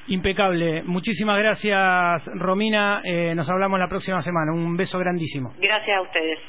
Impecable. 0.08 0.84
Muchísimas 0.84 1.38
gracias, 1.38 2.26
Romina. 2.34 3.02
Eh, 3.04 3.36
nos 3.36 3.50
hablamos 3.52 3.78
la 3.78 3.88
próxima 3.88 4.22
semana. 4.22 4.54
Un 4.54 4.78
beso 4.78 4.98
grandísimo. 4.98 5.54
Gracias 5.60 5.98
a 5.98 6.02
ustedes. 6.02 6.40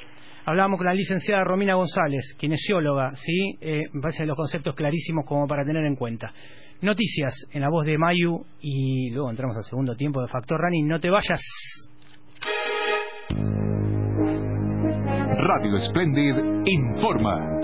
Hablábamos 0.44 0.78
con 0.78 0.86
la 0.86 0.94
licenciada 0.94 1.44
Romina 1.44 1.74
González, 1.74 2.34
kinesióloga, 2.38 3.12
¿sí? 3.12 3.56
Eh, 3.60 3.84
me 3.92 4.00
parecen 4.00 4.26
los 4.26 4.36
conceptos 4.36 4.74
clarísimos 4.74 5.24
como 5.24 5.46
para 5.46 5.64
tener 5.64 5.84
en 5.84 5.94
cuenta. 5.94 6.32
Noticias 6.80 7.46
en 7.52 7.60
la 7.60 7.68
voz 7.68 7.86
de 7.86 7.96
Mayu 7.96 8.44
y 8.60 9.10
luego 9.10 9.30
entramos 9.30 9.56
al 9.56 9.62
segundo 9.62 9.94
tiempo 9.94 10.20
de 10.20 10.26
Factor 10.26 10.60
Running. 10.60 10.88
No 10.88 10.98
te 10.98 11.10
vayas. 11.10 11.40
Radio 15.38 15.78
Splendid 15.78 16.34
informa. 16.66 17.60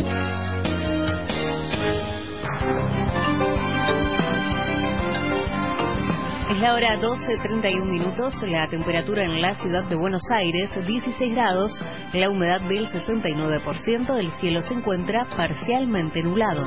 Es 6.49 6.59
la 6.61 6.73
hora 6.73 6.99
12.31 6.99 7.85
minutos, 7.85 8.35
la 8.47 8.67
temperatura 8.69 9.23
en 9.23 9.43
la 9.43 9.55
ciudad 9.57 9.85
de 9.85 9.95
Buenos 9.95 10.23
Aires 10.31 10.71
16 10.87 11.35
grados, 11.35 11.79
la 12.15 12.31
humedad 12.31 12.63
del 12.63 12.89
69%, 12.89 14.19
el 14.19 14.31
cielo 14.41 14.63
se 14.63 14.73
encuentra 14.73 15.27
parcialmente 15.37 16.23
nublado. 16.23 16.67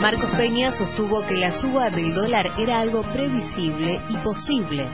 Marcos 0.00 0.30
Peña 0.36 0.72
sostuvo 0.72 1.24
que 1.26 1.36
la 1.36 1.52
suba 1.52 1.90
del 1.90 2.12
dólar 2.12 2.46
era 2.58 2.80
algo 2.80 3.02
previsible 3.02 4.00
y 4.08 4.16
posible. 4.16 4.88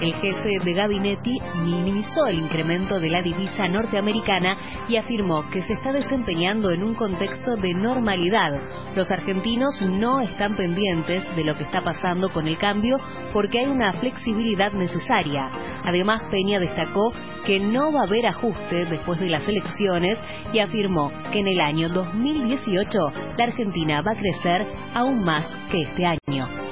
El 0.00 0.12
jefe 0.14 0.58
de 0.64 0.72
gabinete 0.72 1.30
minimizó 1.64 2.26
el 2.26 2.40
incremento 2.40 2.98
de 2.98 3.10
la 3.10 3.22
divisa 3.22 3.68
norteamericana 3.68 4.56
y 4.88 4.96
afirmó 4.96 5.48
que 5.50 5.62
se 5.62 5.74
está 5.74 5.92
desempeñando 5.92 6.70
en 6.70 6.82
un 6.82 6.94
contexto 6.94 7.56
de 7.56 7.74
normalidad. 7.74 8.60
Los 8.96 9.10
argentinos 9.10 9.80
no 9.82 10.20
están 10.20 10.56
pendientes 10.56 11.24
de 11.36 11.44
lo 11.44 11.56
que 11.56 11.64
está 11.64 11.82
pasando 11.82 12.32
con 12.32 12.48
el 12.48 12.58
cambio 12.58 12.96
porque 13.32 13.60
hay 13.60 13.66
una 13.66 13.92
flexibilidad 13.92 14.72
necesaria. 14.72 15.50
Además, 15.84 16.22
Peña 16.30 16.58
destacó 16.58 17.12
que 17.46 17.60
no 17.60 17.92
va 17.92 18.00
a 18.00 18.06
haber 18.06 18.26
ajuste 18.26 18.86
después 18.86 19.20
de 19.20 19.28
las 19.28 19.46
elecciones 19.46 20.18
y 20.52 20.58
afirmó 20.58 21.10
que 21.30 21.40
en 21.40 21.48
el 21.48 21.60
año 21.60 21.88
2018 21.88 22.98
la 23.36 23.44
Argentina 23.44 24.02
va 24.02 24.12
a 24.12 24.18
crecer 24.18 24.66
aún 24.94 25.24
más 25.24 25.46
que 25.70 25.82
este 25.82 26.04
año. 26.06 26.63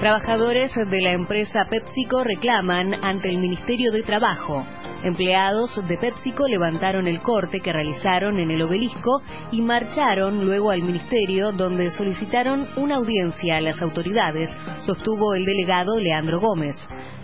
Trabajadores 0.00 0.74
de 0.74 1.00
la 1.02 1.12
empresa 1.12 1.66
PepsiCo 1.68 2.24
reclaman 2.24 2.94
ante 3.04 3.28
el 3.28 3.36
Ministerio 3.36 3.92
de 3.92 4.02
Trabajo. 4.02 4.64
Empleados 5.04 5.78
de 5.86 5.98
PepsiCo 5.98 6.48
levantaron 6.48 7.06
el 7.06 7.20
corte 7.20 7.60
que 7.60 7.70
realizaron 7.70 8.38
en 8.38 8.50
el 8.50 8.62
obelisco 8.62 9.20
y 9.52 9.60
marcharon 9.60 10.42
luego 10.46 10.70
al 10.70 10.80
ministerio 10.80 11.52
donde 11.52 11.90
solicitaron 11.90 12.66
una 12.76 12.94
audiencia 12.96 13.58
a 13.58 13.60
las 13.60 13.82
autoridades, 13.82 14.48
sostuvo 14.86 15.34
el 15.34 15.44
delegado 15.44 16.00
Leandro 16.00 16.40
Gómez. 16.40 16.76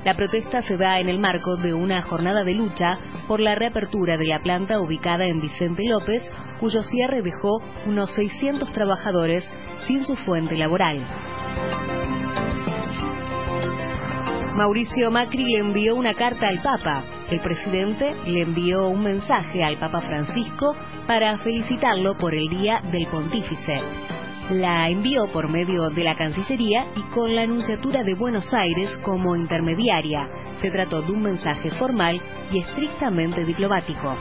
La 0.05 0.15
protesta 0.15 0.61
se 0.61 0.77
da 0.77 1.01
en 1.01 1.09
el 1.09 1.19
marco 1.19 1.57
de 1.57 1.73
una 1.73 2.03
jornada 2.03 2.45
de 2.45 2.57
lucha 2.57 2.99
por 3.27 3.41
la 3.41 3.55
reapertura 3.55 4.19
de 4.19 4.27
la 4.27 4.41
planta 4.41 4.83
ubicada 4.83 5.25
en 5.25 5.41
Vicente 5.41 5.83
López, 5.89 6.31
cuyo 6.61 6.83
cierre 6.83 7.23
dejó 7.23 7.63
unos 7.87 8.11
600 8.11 8.71
trabajadores 8.75 9.51
sin 9.87 10.05
su 10.05 10.15
fuente 10.15 10.57
laboral. 10.57 11.36
Mauricio 14.57 15.11
Macri 15.11 15.45
le 15.45 15.59
envió 15.59 15.95
una 15.95 16.15
carta 16.15 16.49
al 16.49 16.63
Papa. 16.63 17.05
El 17.31 17.41
presidente 17.41 18.15
le 18.27 18.41
envió 18.41 18.89
un 18.89 19.03
mensaje 19.03 19.63
al 19.63 19.77
Papa 19.77 20.01
Francisco 20.01 20.75
para 21.07 21.37
felicitarlo 21.39 22.17
por 22.17 22.35
el 22.35 22.49
Día 22.49 22.81
del 22.91 23.07
Pontífice. 23.09 23.79
La 24.53 24.89
envió 24.89 25.31
por 25.31 25.51
medio 25.51 25.91
de 25.91 26.05
la 26.05 26.15
Cancillería 26.15 26.87
y 26.97 27.03
con 27.15 27.37
la 27.37 27.43
Anunciatura 27.43 28.03
de 28.03 28.15
Buenos 28.15 28.55
Aires 28.55 28.97
como 29.03 29.37
intermediaria. 29.37 30.27
Se 30.63 30.71
trató 30.71 31.03
de 31.03 31.13
un 31.13 31.23
mensaje 31.23 31.71
formal 31.73 32.19
y 32.51 32.61
estrictamente 32.61 33.45
diplomático. 33.45 34.17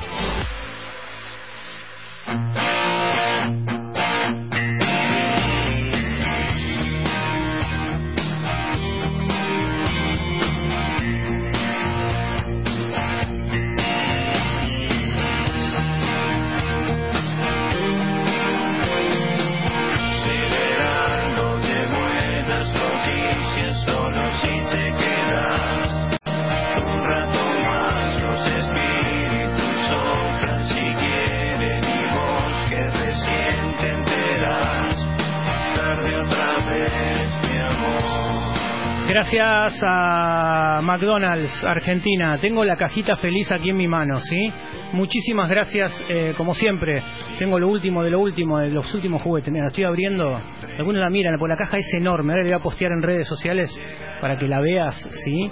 Gracias 39.63 39.83
a 39.87 40.81
McDonald's 40.83 41.63
Argentina. 41.63 42.37
Tengo 42.41 42.65
la 42.65 42.75
cajita 42.75 43.15
feliz 43.15 43.49
aquí 43.49 43.69
en 43.69 43.77
mi 43.77 43.87
mano, 43.87 44.19
¿sí? 44.19 44.51
Muchísimas 44.91 45.49
gracias, 45.49 46.03
eh, 46.09 46.33
como 46.35 46.53
siempre. 46.53 47.01
Tengo 47.39 47.57
lo 47.57 47.69
último 47.69 48.03
de 48.03 48.09
lo 48.09 48.19
último, 48.19 48.59
de 48.59 48.71
los 48.71 48.93
últimos 48.93 49.21
juguetes. 49.21 49.53
Mira, 49.53 49.63
la 49.63 49.69
estoy 49.69 49.85
abriendo. 49.85 50.37
Algunos 50.77 50.99
la 50.99 51.09
miran, 51.09 51.37
porque 51.39 51.51
la 51.51 51.57
caja 51.57 51.77
es 51.77 51.93
enorme. 51.93 52.33
Ahora 52.33 52.43
le 52.43 52.49
voy 52.49 52.59
a 52.59 52.61
postear 52.61 52.91
en 52.91 53.03
redes 53.03 53.25
sociales 53.25 53.73
para 54.19 54.37
que 54.37 54.49
la 54.49 54.59
veas, 54.59 54.95
¿sí? 55.23 55.49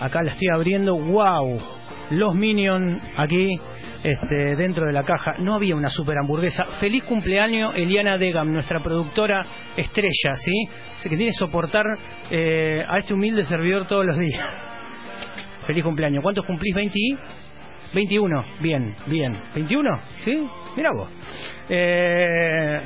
Acá 0.00 0.22
la 0.22 0.30
estoy 0.30 0.48
abriendo. 0.48 0.96
¡Wow! 0.96 1.60
Los 2.10 2.34
Minions 2.34 3.02
aquí 3.16 3.58
este, 4.02 4.56
dentro 4.56 4.86
de 4.86 4.92
la 4.92 5.04
caja. 5.04 5.34
No 5.38 5.54
había 5.54 5.76
una 5.76 5.90
super 5.90 6.18
hamburguesa. 6.18 6.64
Feliz 6.80 7.04
cumpleaños, 7.04 7.72
Eliana 7.76 8.18
Degam, 8.18 8.52
nuestra 8.52 8.80
productora 8.80 9.42
estrella, 9.76 10.34
¿sí? 10.36 10.52
Que 11.02 11.16
tiene 11.16 11.26
que 11.26 11.32
soportar 11.32 11.86
eh, 12.30 12.84
a 12.88 12.98
este 12.98 13.14
humilde 13.14 13.44
servidor 13.44 13.86
todos 13.86 14.04
los 14.04 14.18
días. 14.18 14.46
Feliz 15.66 15.84
cumpleaños. 15.84 16.22
¿Cuántos 16.22 16.44
cumplís? 16.46 16.74
¿20? 16.74 17.18
21. 17.94 18.42
Bien, 18.60 18.94
bien. 19.06 19.34
¿21? 19.54 20.00
¿Sí? 20.18 20.46
Mira 20.76 20.90
vos. 20.92 21.08
Eh, 21.72 22.80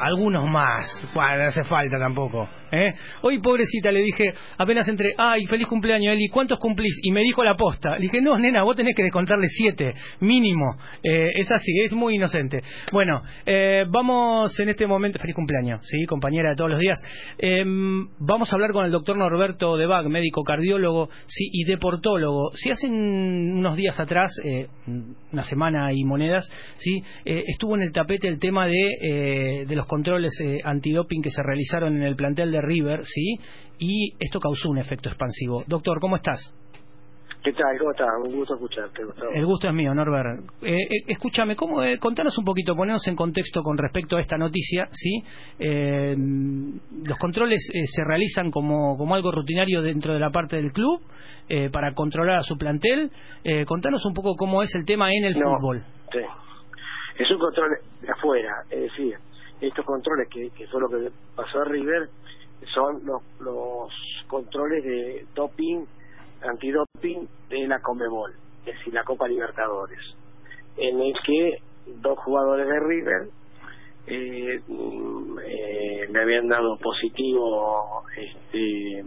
algunos 0.00 0.44
más. 0.46 1.08
Bueno, 1.14 1.38
no 1.38 1.44
hace 1.44 1.64
falta 1.64 1.98
tampoco. 1.98 2.48
¿eh? 2.72 2.94
Hoy, 3.20 3.38
pobrecita, 3.40 3.92
le 3.92 4.00
dije, 4.00 4.32
apenas 4.56 4.88
entré, 4.88 5.14
ay, 5.16 5.44
feliz 5.44 5.66
cumpleaños, 5.68 6.14
Eli, 6.14 6.28
¿cuántos 6.28 6.58
cumplís? 6.58 6.98
Y 7.02 7.12
me 7.12 7.20
dijo 7.20 7.44
la 7.44 7.56
posta. 7.56 7.96
Le 7.96 8.02
dije, 8.02 8.20
no, 8.20 8.38
nena, 8.38 8.62
vos 8.62 8.74
tenés 8.74 8.96
que 8.96 9.02
descontarle 9.02 9.46
siete, 9.48 9.94
mínimo. 10.20 10.76
Eh, 11.02 11.32
es 11.34 11.50
así, 11.52 11.72
es 11.84 11.92
muy 11.92 12.14
inocente. 12.14 12.60
Bueno, 12.90 13.22
eh, 13.44 13.84
vamos 13.88 14.58
en 14.58 14.70
este 14.70 14.86
momento, 14.86 15.18
feliz 15.18 15.34
cumpleaños, 15.34 15.80
¿sí? 15.82 16.04
Compañera 16.06 16.50
de 16.50 16.56
todos 16.56 16.70
los 16.70 16.80
días. 16.80 16.98
Em, 17.38 18.08
vamos 18.18 18.50
a 18.50 18.56
hablar 18.56 18.72
con 18.72 18.86
el 18.86 18.90
doctor 18.90 19.16
Norberto 19.16 19.76
Debag, 19.76 20.08
médico 20.08 20.42
cardiólogo 20.42 21.10
sí, 21.26 21.48
y 21.52 21.64
deportólogo. 21.64 22.50
Si 22.54 22.70
hacen 22.70 22.92
unos 22.92 23.76
días 23.76 23.98
atrás, 24.00 24.32
una 25.32 25.44
semana 25.44 25.92
y 25.92 26.04
monedas, 26.04 26.48
¿sí? 26.76 27.02
estuvo 27.24 27.76
en 27.76 27.82
el 27.82 27.92
tapete 27.92 28.21
el 28.28 28.38
tema 28.38 28.66
de, 28.66 29.64
de 29.66 29.76
los 29.76 29.86
controles 29.86 30.32
antidoping 30.64 31.22
que 31.22 31.30
se 31.30 31.42
realizaron 31.42 31.96
en 31.96 32.02
el 32.02 32.16
plantel 32.16 32.50
de 32.50 32.60
River, 32.60 33.04
¿sí? 33.04 33.38
Y 33.78 34.14
esto 34.18 34.40
causó 34.40 34.70
un 34.70 34.78
efecto 34.78 35.08
expansivo. 35.08 35.64
Doctor, 35.66 35.98
¿cómo 36.00 36.16
estás? 36.16 36.54
¿Qué 37.42 37.52
tal? 37.54 37.76
¿Cómo 37.76 37.90
estás? 37.90 38.06
Un 38.24 38.36
gusto 38.36 38.54
escucharte, 38.54 39.02
El 39.34 39.44
gusto 39.46 39.66
es 39.66 39.74
mío, 39.74 39.92
Norbert. 39.92 40.44
Eh, 40.62 40.76
eh, 40.76 40.88
escúchame, 41.08 41.56
¿cómo, 41.56 41.82
eh, 41.82 41.98
contanos 41.98 42.38
un 42.38 42.44
poquito, 42.44 42.76
ponernos 42.76 43.04
en 43.08 43.16
contexto 43.16 43.62
con 43.62 43.76
respecto 43.76 44.16
a 44.16 44.20
esta 44.20 44.36
noticia, 44.36 44.88
¿sí? 44.92 45.22
los 45.58 47.18
controles 47.18 47.60
se 47.72 48.04
realizan 48.04 48.50
como, 48.50 48.96
como 48.96 49.14
algo 49.14 49.32
rutinario 49.32 49.82
dentro 49.82 50.14
de 50.14 50.20
la 50.20 50.30
parte 50.30 50.56
del 50.56 50.72
club 50.72 51.00
para 51.72 51.94
controlar 51.94 52.36
a 52.36 52.42
su 52.42 52.56
plantel. 52.56 53.10
contanos 53.66 54.04
un 54.06 54.14
poco 54.14 54.34
cómo 54.36 54.62
es 54.62 54.74
el 54.74 54.84
tema 54.84 55.12
en 55.12 55.24
el 55.24 55.34
fútbol. 55.34 55.82
Sí. 56.12 56.20
Es 57.18 57.30
un 57.30 57.38
control 57.38 57.78
de 58.00 58.10
afuera, 58.10 58.64
es 58.70 58.80
decir, 58.82 59.16
estos 59.60 59.84
controles 59.84 60.28
que, 60.28 60.50
que 60.50 60.66
fue 60.66 60.80
lo 60.80 60.88
que 60.88 61.10
pasó 61.36 61.60
a 61.60 61.64
River 61.64 62.08
son 62.74 63.04
los, 63.04 63.22
los 63.40 63.92
controles 64.26 64.82
de 64.84 65.26
doping, 65.34 65.84
antidoping 66.42 67.28
de 67.48 67.68
la 67.68 67.80
Comebol, 67.80 68.32
es 68.66 68.78
decir, 68.78 68.94
la 68.94 69.04
Copa 69.04 69.28
Libertadores, 69.28 70.00
en 70.76 71.00
el 71.00 71.14
que 71.24 71.58
dos 71.86 72.18
jugadores 72.18 72.66
de 72.66 72.80
River 72.80 73.28
eh, 74.06 74.60
eh, 75.46 76.06
le 76.08 76.20
habían 76.20 76.48
dado 76.48 76.76
positivo 76.78 78.02
este, 78.16 79.04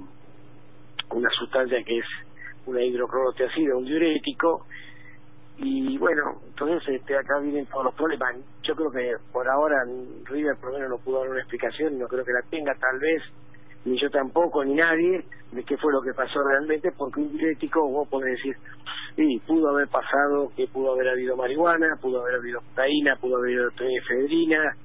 una 1.11 1.29
sustancia 1.37 1.83
que 1.83 1.97
es 1.97 2.05
una 2.65 2.81
hidroclorotiazida, 2.81 3.75
un 3.75 3.85
diurético, 3.85 4.65
y 5.57 5.97
bueno, 5.97 6.41
entonces 6.47 6.95
este, 6.95 7.15
acá 7.17 7.39
vienen 7.39 7.65
todos 7.67 7.85
los 7.85 7.95
problemas. 7.95 8.35
Yo 8.63 8.75
creo 8.75 8.91
que 8.91 9.15
por 9.31 9.47
ahora 9.47 9.83
River 10.25 10.55
por 10.57 10.71
lo 10.71 10.77
menos 10.77 10.89
no 10.89 10.97
pudo 10.97 11.19
dar 11.21 11.29
una 11.29 11.39
explicación, 11.39 11.97
no 11.97 12.07
creo 12.07 12.25
que 12.25 12.33
la 12.33 12.41
tenga 12.49 12.73
tal 12.75 12.99
vez, 12.99 13.21
ni 13.85 13.99
yo 13.99 14.09
tampoco, 14.09 14.63
ni 14.65 14.73
nadie, 14.73 15.25
de 15.51 15.63
qué 15.63 15.77
fue 15.77 15.93
lo 15.93 16.01
que 16.01 16.13
pasó 16.13 16.43
realmente, 16.43 16.91
porque 16.97 17.21
un 17.21 17.31
diurético 17.31 17.87
vos 17.87 18.07
podés 18.09 18.35
decir, 18.35 18.55
sí, 19.15 19.41
pudo 19.47 19.69
haber 19.69 19.87
pasado 19.87 20.51
que 20.55 20.67
pudo 20.67 20.93
haber 20.93 21.09
habido 21.09 21.37
marihuana, 21.37 21.95
pudo 22.01 22.21
haber 22.21 22.35
habido 22.35 22.61
cocaína, 22.61 23.15
pudo 23.15 23.37
haber 23.37 23.59
habido 23.59 23.69
efedrina, 23.69 24.75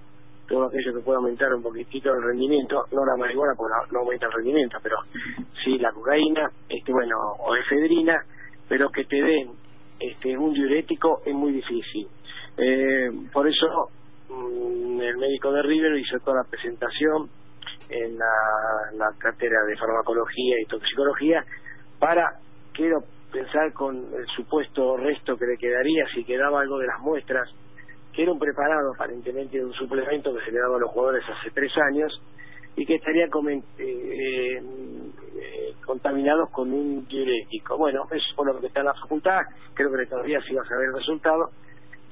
todo 0.49 0.67
aquello 0.67 0.95
que 0.95 1.01
pueda 1.01 1.19
aumentar 1.19 1.53
un 1.55 1.63
poquitito 1.63 2.13
el 2.13 2.23
rendimiento, 2.23 2.85
no 2.93 3.05
la 3.05 3.17
marihuana 3.17 3.55
porque 3.57 3.75
no, 3.93 4.01
aumenta 4.01 4.27
el 4.27 4.33
rendimiento, 4.33 4.79
pero 4.83 4.97
sí 5.65 5.79
la 5.79 5.93
cocaína, 5.93 6.51
este 6.69 6.93
bueno, 6.93 7.17
o 7.39 7.55
efedrina, 7.57 8.17
pero 8.69 8.91
que 8.91 9.05
te 9.05 9.17
den 9.17 9.60
este 10.01 10.37
un 10.37 10.53
diurético 10.53 11.23
es 11.25 11.35
muy 11.35 11.53
difícil. 11.53 12.09
Eh, 12.57 13.11
por 13.33 13.47
eso 13.47 13.67
mm, 14.29 15.01
el 15.01 15.17
médico 15.19 15.53
de 15.53 15.63
River 15.63 15.99
hizo 15.99 16.19
toda 16.25 16.43
la 16.43 16.51
presentación 16.51 17.29
en 17.89 18.19
la, 18.19 18.27
la 18.95 19.13
cátedra 19.19 19.65
de 19.67 19.77
farmacología 19.77 20.61
y 20.61 20.67
toxicología 20.67 21.45
para, 21.99 22.39
quiero 22.73 23.01
pensar 23.31 23.73
con 23.73 23.97
el 23.97 24.27
supuesto 24.35 24.97
resto 24.97 25.37
que 25.37 25.47
le 25.47 25.57
quedaría 25.57 26.05
si 26.15 26.25
quedaba 26.25 26.61
algo 26.61 26.79
de 26.79 26.87
las 26.87 27.01
muestras, 27.01 27.49
que 28.13 28.23
era 28.23 28.33
un 28.33 28.39
preparado 28.39 28.93
aparentemente 28.95 29.59
de 29.59 29.65
un 29.65 29.73
suplemento 29.75 30.35
que 30.35 30.45
se 30.45 30.53
le 30.53 30.59
daba 30.59 30.77
a 30.77 30.81
los 30.81 30.91
jugadores 30.91 31.25
hace 31.29 31.51
tres 31.51 31.73
años 31.91 32.13
y 32.77 32.87
que 32.87 32.97
estaría 32.97 33.25
eh, 33.25 33.29
eh, 33.79 34.63
contaminados 35.91 36.49
con 36.51 36.73
un 36.73 37.05
diurético. 37.09 37.77
Bueno, 37.77 38.05
eso 38.13 38.17
es 38.17 38.47
lo 38.47 38.61
que 38.61 38.69
está 38.69 38.79
en 38.79 38.87
la 38.87 38.95
facultad, 38.95 39.41
creo 39.75 39.91
que 39.91 40.07
todavía 40.07 40.41
sí 40.43 40.55
va 40.55 40.63
a 40.63 40.69
saber 40.69 40.87
el 40.87 40.95
resultado 40.95 41.51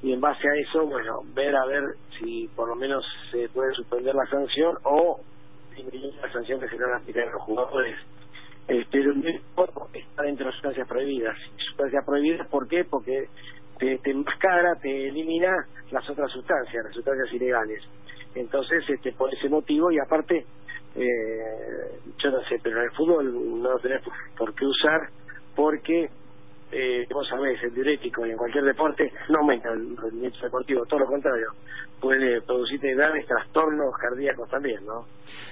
y 0.01 0.11
en 0.11 0.19
base 0.19 0.49
a 0.49 0.55
eso, 0.55 0.85
bueno, 0.85 1.21
ver 1.33 1.55
a 1.55 1.65
ver 1.65 1.83
si 2.17 2.49
por 2.57 2.67
lo 2.67 2.75
menos 2.75 3.05
se 3.31 3.47
puede 3.47 3.73
suspender 3.73 4.13
la 4.13 4.25
sanción 4.25 4.77
o 4.83 5.21
la 6.21 6.31
sanción 6.33 6.59
que 6.59 6.67
se 6.67 6.77
le 6.77 6.83
van 6.83 6.95
a 6.95 6.97
aplicar 6.97 7.29
a 7.29 7.31
los 7.31 7.41
jugadores. 7.43 7.95
Pero 8.67 9.13
está 9.93 10.23
dentro 10.23 10.45
de 10.45 10.51
sustancias 10.51 10.87
prohibidas. 10.87 11.37
Sustancias 11.69 12.05
prohibidas, 12.05 12.47
¿por 12.49 12.67
qué? 12.67 12.83
Porque 12.83 13.29
te, 13.77 13.97
te 13.99 14.11
enmascara, 14.11 14.75
te 14.75 15.07
elimina 15.07 15.55
las 15.91 16.07
otras 16.09 16.29
sustancias, 16.31 16.83
las 16.83 16.93
sustancias 16.93 17.33
ilegales. 17.33 17.81
Entonces, 18.35 18.83
este, 18.89 19.13
por 19.13 19.33
ese 19.33 19.47
motivo, 19.47 19.89
y 19.89 19.99
aparte, 19.99 20.45
eh, 20.99 21.99
yo 22.21 22.31
no 22.31 22.39
sé, 22.43 22.59
pero 22.61 22.79
en 22.79 22.83
el 22.85 22.91
fútbol 22.91 23.61
no 23.61 23.71
lo 23.71 23.79
tenés 23.79 24.01
por 24.37 24.53
qué 24.53 24.65
usar, 24.65 25.09
porque 25.55 26.09
eh, 26.71 27.07
vos 27.11 27.27
sabés, 27.27 27.61
el 27.63 27.73
diurético 27.73 28.25
y 28.25 28.31
en 28.31 28.37
cualquier 28.37 28.63
deporte 28.63 29.11
no 29.29 29.39
aumenta 29.39 29.69
el 29.69 29.95
rendimiento 29.97 30.39
deportivo, 30.41 30.85
todo 30.85 30.99
lo 30.99 31.05
contrario, 31.07 31.47
puede 31.99 32.41
producirte 32.41 32.93
graves 32.93 33.25
trastornos 33.25 33.93
cardíacos 33.99 34.49
también, 34.49 34.85
¿no? 34.85 35.05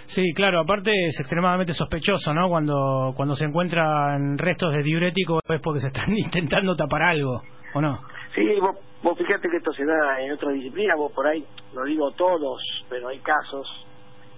Sí, 0.05 0.33
claro, 0.35 0.59
aparte 0.59 0.91
es 1.07 1.19
extremadamente 1.19 1.73
sospechoso, 1.73 2.33
¿no? 2.33 2.49
Cuando, 2.49 3.13
cuando 3.15 3.35
se 3.35 3.45
encuentran 3.45 4.37
restos 4.37 4.73
de 4.73 4.83
diurético 4.83 5.39
es 5.47 5.61
porque 5.61 5.79
se 5.79 5.87
están 5.87 6.13
intentando 6.17 6.75
tapar 6.75 7.03
algo, 7.03 7.41
¿o 7.73 7.81
no? 7.81 7.99
Sí, 8.35 8.45
vos, 8.61 8.75
vos 9.01 9.17
fíjate 9.17 9.49
que 9.49 9.57
esto 9.57 9.71
se 9.73 9.85
da 9.85 10.21
en 10.21 10.33
otra 10.33 10.51
disciplina, 10.51 10.95
vos 10.95 11.11
por 11.13 11.25
ahí, 11.25 11.43
lo 11.73 11.83
digo 11.85 12.11
todos, 12.11 12.61
pero 12.89 13.07
hay 13.07 13.19
casos 13.19 13.65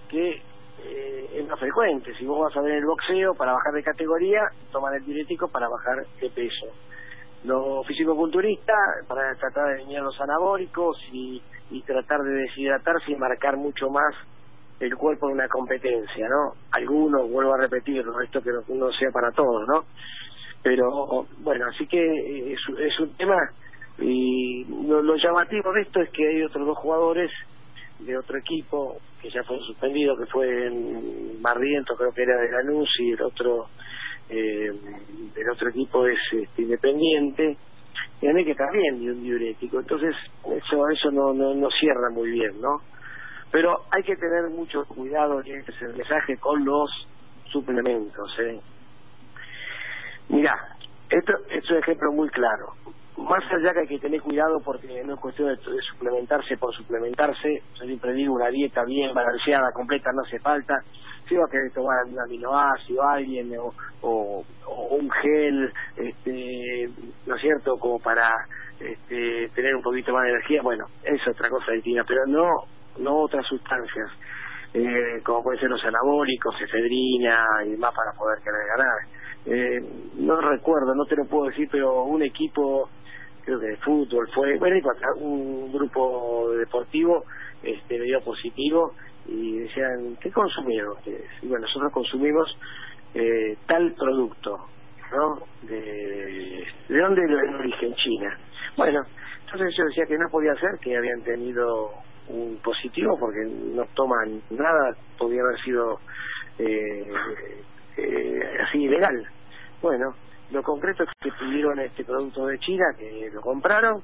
que 0.08 0.40
eh, 0.84 1.30
es 1.34 1.48
más 1.48 1.58
frecuente. 1.58 2.14
Si 2.14 2.24
vos 2.24 2.40
vas 2.40 2.56
a 2.56 2.60
ver 2.60 2.74
el 2.74 2.84
boxeo, 2.84 3.34
para 3.34 3.52
bajar 3.52 3.72
de 3.72 3.82
categoría, 3.82 4.42
toman 4.72 4.94
el 4.94 5.04
diurético 5.04 5.48
para 5.48 5.68
bajar 5.68 6.04
de 6.20 6.30
peso. 6.30 6.66
Los 7.44 7.86
físico-culturistas, 7.86 9.06
para 9.08 9.34
tratar 9.36 9.68
de 9.68 9.74
eliminar 9.76 10.02
los 10.02 10.20
anabólicos 10.20 10.98
y, 11.12 11.42
y 11.70 11.82
tratar 11.82 12.20
de 12.22 12.32
deshidratarse 12.32 13.12
y 13.12 13.16
marcar 13.16 13.56
mucho 13.56 13.88
más 13.88 14.14
el 14.80 14.96
cuerpo 14.96 15.28
en 15.28 15.34
una 15.34 15.48
competencia, 15.48 16.28
¿no? 16.28 16.54
Algunos, 16.72 17.30
vuelvo 17.30 17.54
a 17.54 17.58
repetirlo, 17.58 18.20
esto 18.20 18.42
que 18.42 18.50
no, 18.68 18.90
sea 18.92 19.10
para 19.10 19.30
todos, 19.30 19.66
¿no? 19.68 19.84
Pero, 20.62 21.26
bueno, 21.40 21.66
así 21.66 21.86
que 21.86 21.98
eh, 21.98 22.52
es, 22.52 22.78
es 22.78 23.00
un 23.00 23.14
tema 23.16 23.36
y 23.98 24.64
lo, 24.86 25.02
lo 25.02 25.16
llamativo 25.16 25.72
de 25.72 25.82
esto 25.82 26.00
es 26.00 26.10
que 26.10 26.26
hay 26.26 26.42
otros 26.42 26.66
dos 26.66 26.78
jugadores 26.78 27.30
de 28.04 28.16
otro 28.16 28.38
equipo 28.38 28.96
que 29.20 29.30
ya 29.30 29.42
fue 29.44 29.58
suspendido, 29.58 30.16
que 30.16 30.26
fue 30.26 30.66
en 30.66 31.42
Barriento, 31.42 31.94
creo 31.96 32.12
que 32.12 32.22
era 32.22 32.40
de 32.40 32.50
Lanús, 32.50 32.88
y 33.00 33.12
el 33.12 33.22
otro 33.22 33.66
eh, 34.28 34.70
del 35.34 35.50
otro 35.50 35.68
equipo 35.70 36.06
es 36.06 36.18
este, 36.32 36.62
Independiente, 36.62 37.56
y 38.22 38.26
a 38.26 38.32
mí 38.32 38.44
que 38.44 38.54
también 38.54 39.00
de 39.00 39.12
un 39.12 39.22
diurético. 39.22 39.80
Entonces, 39.80 40.14
eso 40.44 40.88
eso 40.88 41.10
no, 41.10 41.32
no, 41.32 41.54
no 41.54 41.68
cierra 41.70 42.10
muy 42.12 42.30
bien, 42.30 42.60
¿no? 42.60 42.80
Pero 43.50 43.84
hay 43.90 44.02
que 44.02 44.16
tener 44.16 44.48
mucho 44.50 44.84
cuidado, 44.84 45.42
y 45.44 45.52
este 45.52 45.72
es 45.72 45.82
el 45.82 45.96
mensaje, 45.96 46.36
con 46.38 46.64
los 46.64 46.90
suplementos. 47.50 48.30
¿eh? 48.40 48.60
Esto, 51.10 51.32
esto 51.48 51.56
es 51.56 51.70
un 51.70 51.76
ejemplo 51.78 52.12
muy 52.12 52.28
claro. 52.28 52.74
Más 53.16 53.44
allá 53.52 53.72
que 53.72 53.80
hay 53.80 53.86
que 53.86 53.98
tener 53.98 54.20
cuidado 54.22 54.60
porque 54.64 55.02
no 55.04 55.14
es 55.14 55.20
cuestión 55.20 55.48
de, 55.48 55.56
suplementarse 55.92 56.56
por 56.56 56.74
suplementarse, 56.74 57.62
yo 57.74 57.84
siempre 57.84 58.12
digo 58.12 58.34
una 58.34 58.48
dieta 58.48 58.84
bien 58.84 59.12
balanceada, 59.14 59.72
completa, 59.72 60.10
no 60.12 60.22
hace 60.22 60.38
falta, 60.38 60.74
si 61.28 61.36
va 61.36 61.44
a 61.44 61.50
querer 61.50 61.70
tomar 61.72 62.04
un 62.06 62.18
aminoácido 62.18 63.02
alguien 63.02 63.52
o, 63.58 63.72
o, 64.02 64.44
un 64.90 65.10
gel, 65.10 65.72
este, 65.96 66.88
¿no 67.26 67.36
es 67.36 67.40
cierto?, 67.40 67.76
como 67.78 67.98
para 68.00 68.28
este, 68.80 69.48
tener 69.54 69.74
un 69.76 69.82
poquito 69.82 70.12
más 70.12 70.24
de 70.24 70.30
energía, 70.30 70.62
bueno, 70.62 70.86
es 71.04 71.20
otra 71.28 71.48
cosa 71.48 71.72
distinta, 71.72 72.02
pero 72.06 72.26
no, 72.26 72.48
no 72.98 73.18
otras 73.18 73.46
sustancias. 73.46 74.10
Eh, 74.72 75.20
como 75.24 75.42
pueden 75.42 75.60
ser 75.60 75.68
los 75.68 75.84
anabólicos, 75.84 76.54
efedrina 76.60 77.44
y 77.66 77.70
demás 77.70 77.92
para 77.94 78.12
poder 78.12 78.38
querer 78.38 78.66
ganar. 78.68 79.20
Eh, 79.46 79.80
no 80.18 80.40
recuerdo, 80.40 80.94
no 80.94 81.04
te 81.06 81.16
lo 81.16 81.24
puedo 81.24 81.46
decir, 81.46 81.68
pero 81.72 82.04
un 82.04 82.22
equipo 82.22 82.88
creo 83.44 83.60
que 83.60 83.66
de 83.66 83.76
fútbol 83.78 84.28
fue, 84.34 84.58
bueno, 84.58 84.76
un 85.16 85.72
grupo 85.72 86.50
deportivo 86.56 87.24
este, 87.62 87.98
me 87.98 88.04
dio 88.04 88.20
positivo 88.20 88.94
y 89.26 89.58
decían, 89.58 90.16
¿qué 90.20 90.30
consumieron 90.30 90.92
ustedes? 90.96 91.30
Y 91.42 91.46
bueno, 91.46 91.66
nosotros 91.66 91.92
consumimos 91.92 92.56
eh, 93.14 93.56
tal 93.66 93.94
producto, 93.94 94.56
¿no? 95.12 95.46
De, 95.68 96.64
¿De 96.88 96.98
dónde 96.98 97.22
el 97.22 97.54
origen? 97.54 97.94
China. 97.94 98.38
Bueno, 98.76 99.00
entonces 99.44 99.74
yo 99.76 99.84
decía 99.84 100.04
que 100.06 100.16
no 100.16 100.28
podía 100.30 100.54
ser 100.54 100.78
que 100.80 100.96
habían 100.96 101.22
tenido 101.22 101.90
un 102.28 102.58
positivo 102.62 103.16
porque 103.18 103.44
no 103.74 103.84
toman 103.94 104.40
nada, 104.50 104.96
podía 105.18 105.42
haber 105.42 105.60
sido 105.62 105.98
eh, 106.58 107.06
eh, 107.96 108.40
así 108.66 108.78
ilegal. 108.84 109.26
Bueno, 109.82 110.14
lo 110.52 110.62
concreto 110.62 111.04
es 111.04 111.10
que 111.20 111.30
pidieron 111.32 111.78
este 111.80 112.04
producto 112.04 112.46
de 112.46 112.58
China, 112.58 112.84
que 112.98 113.30
lo 113.32 113.40
compraron 113.40 114.02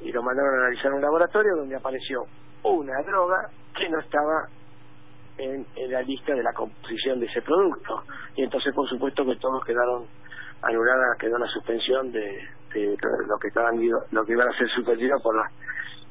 y 0.00 0.12
lo 0.12 0.22
mandaron 0.22 0.54
a 0.54 0.62
analizar 0.64 0.86
en 0.86 0.94
un 0.94 1.02
laboratorio 1.02 1.56
donde 1.56 1.76
apareció 1.76 2.24
una 2.62 3.00
droga 3.02 3.48
que 3.76 3.88
no 3.88 4.00
estaba 4.00 4.48
en, 5.38 5.66
la 5.90 6.02
lista 6.02 6.34
de 6.34 6.42
la 6.42 6.52
composición 6.52 7.20
de 7.20 7.26
ese 7.26 7.42
producto. 7.42 8.02
Y 8.34 8.42
entonces, 8.42 8.74
por 8.74 8.88
supuesto, 8.88 9.24
que 9.24 9.36
todos 9.36 9.64
quedaron 9.64 10.06
anuladas, 10.62 11.18
quedó 11.18 11.38
la 11.38 11.46
suspensión 11.48 12.10
de, 12.10 12.48
lo 12.74 13.38
que 13.38 13.48
estaban 13.48 13.78
lo 14.10 14.24
que 14.24 14.32
iban 14.32 14.48
a 14.48 14.58
ser 14.58 14.68
suspendidos 14.70 15.22
por 15.22 15.36
la 15.36 15.50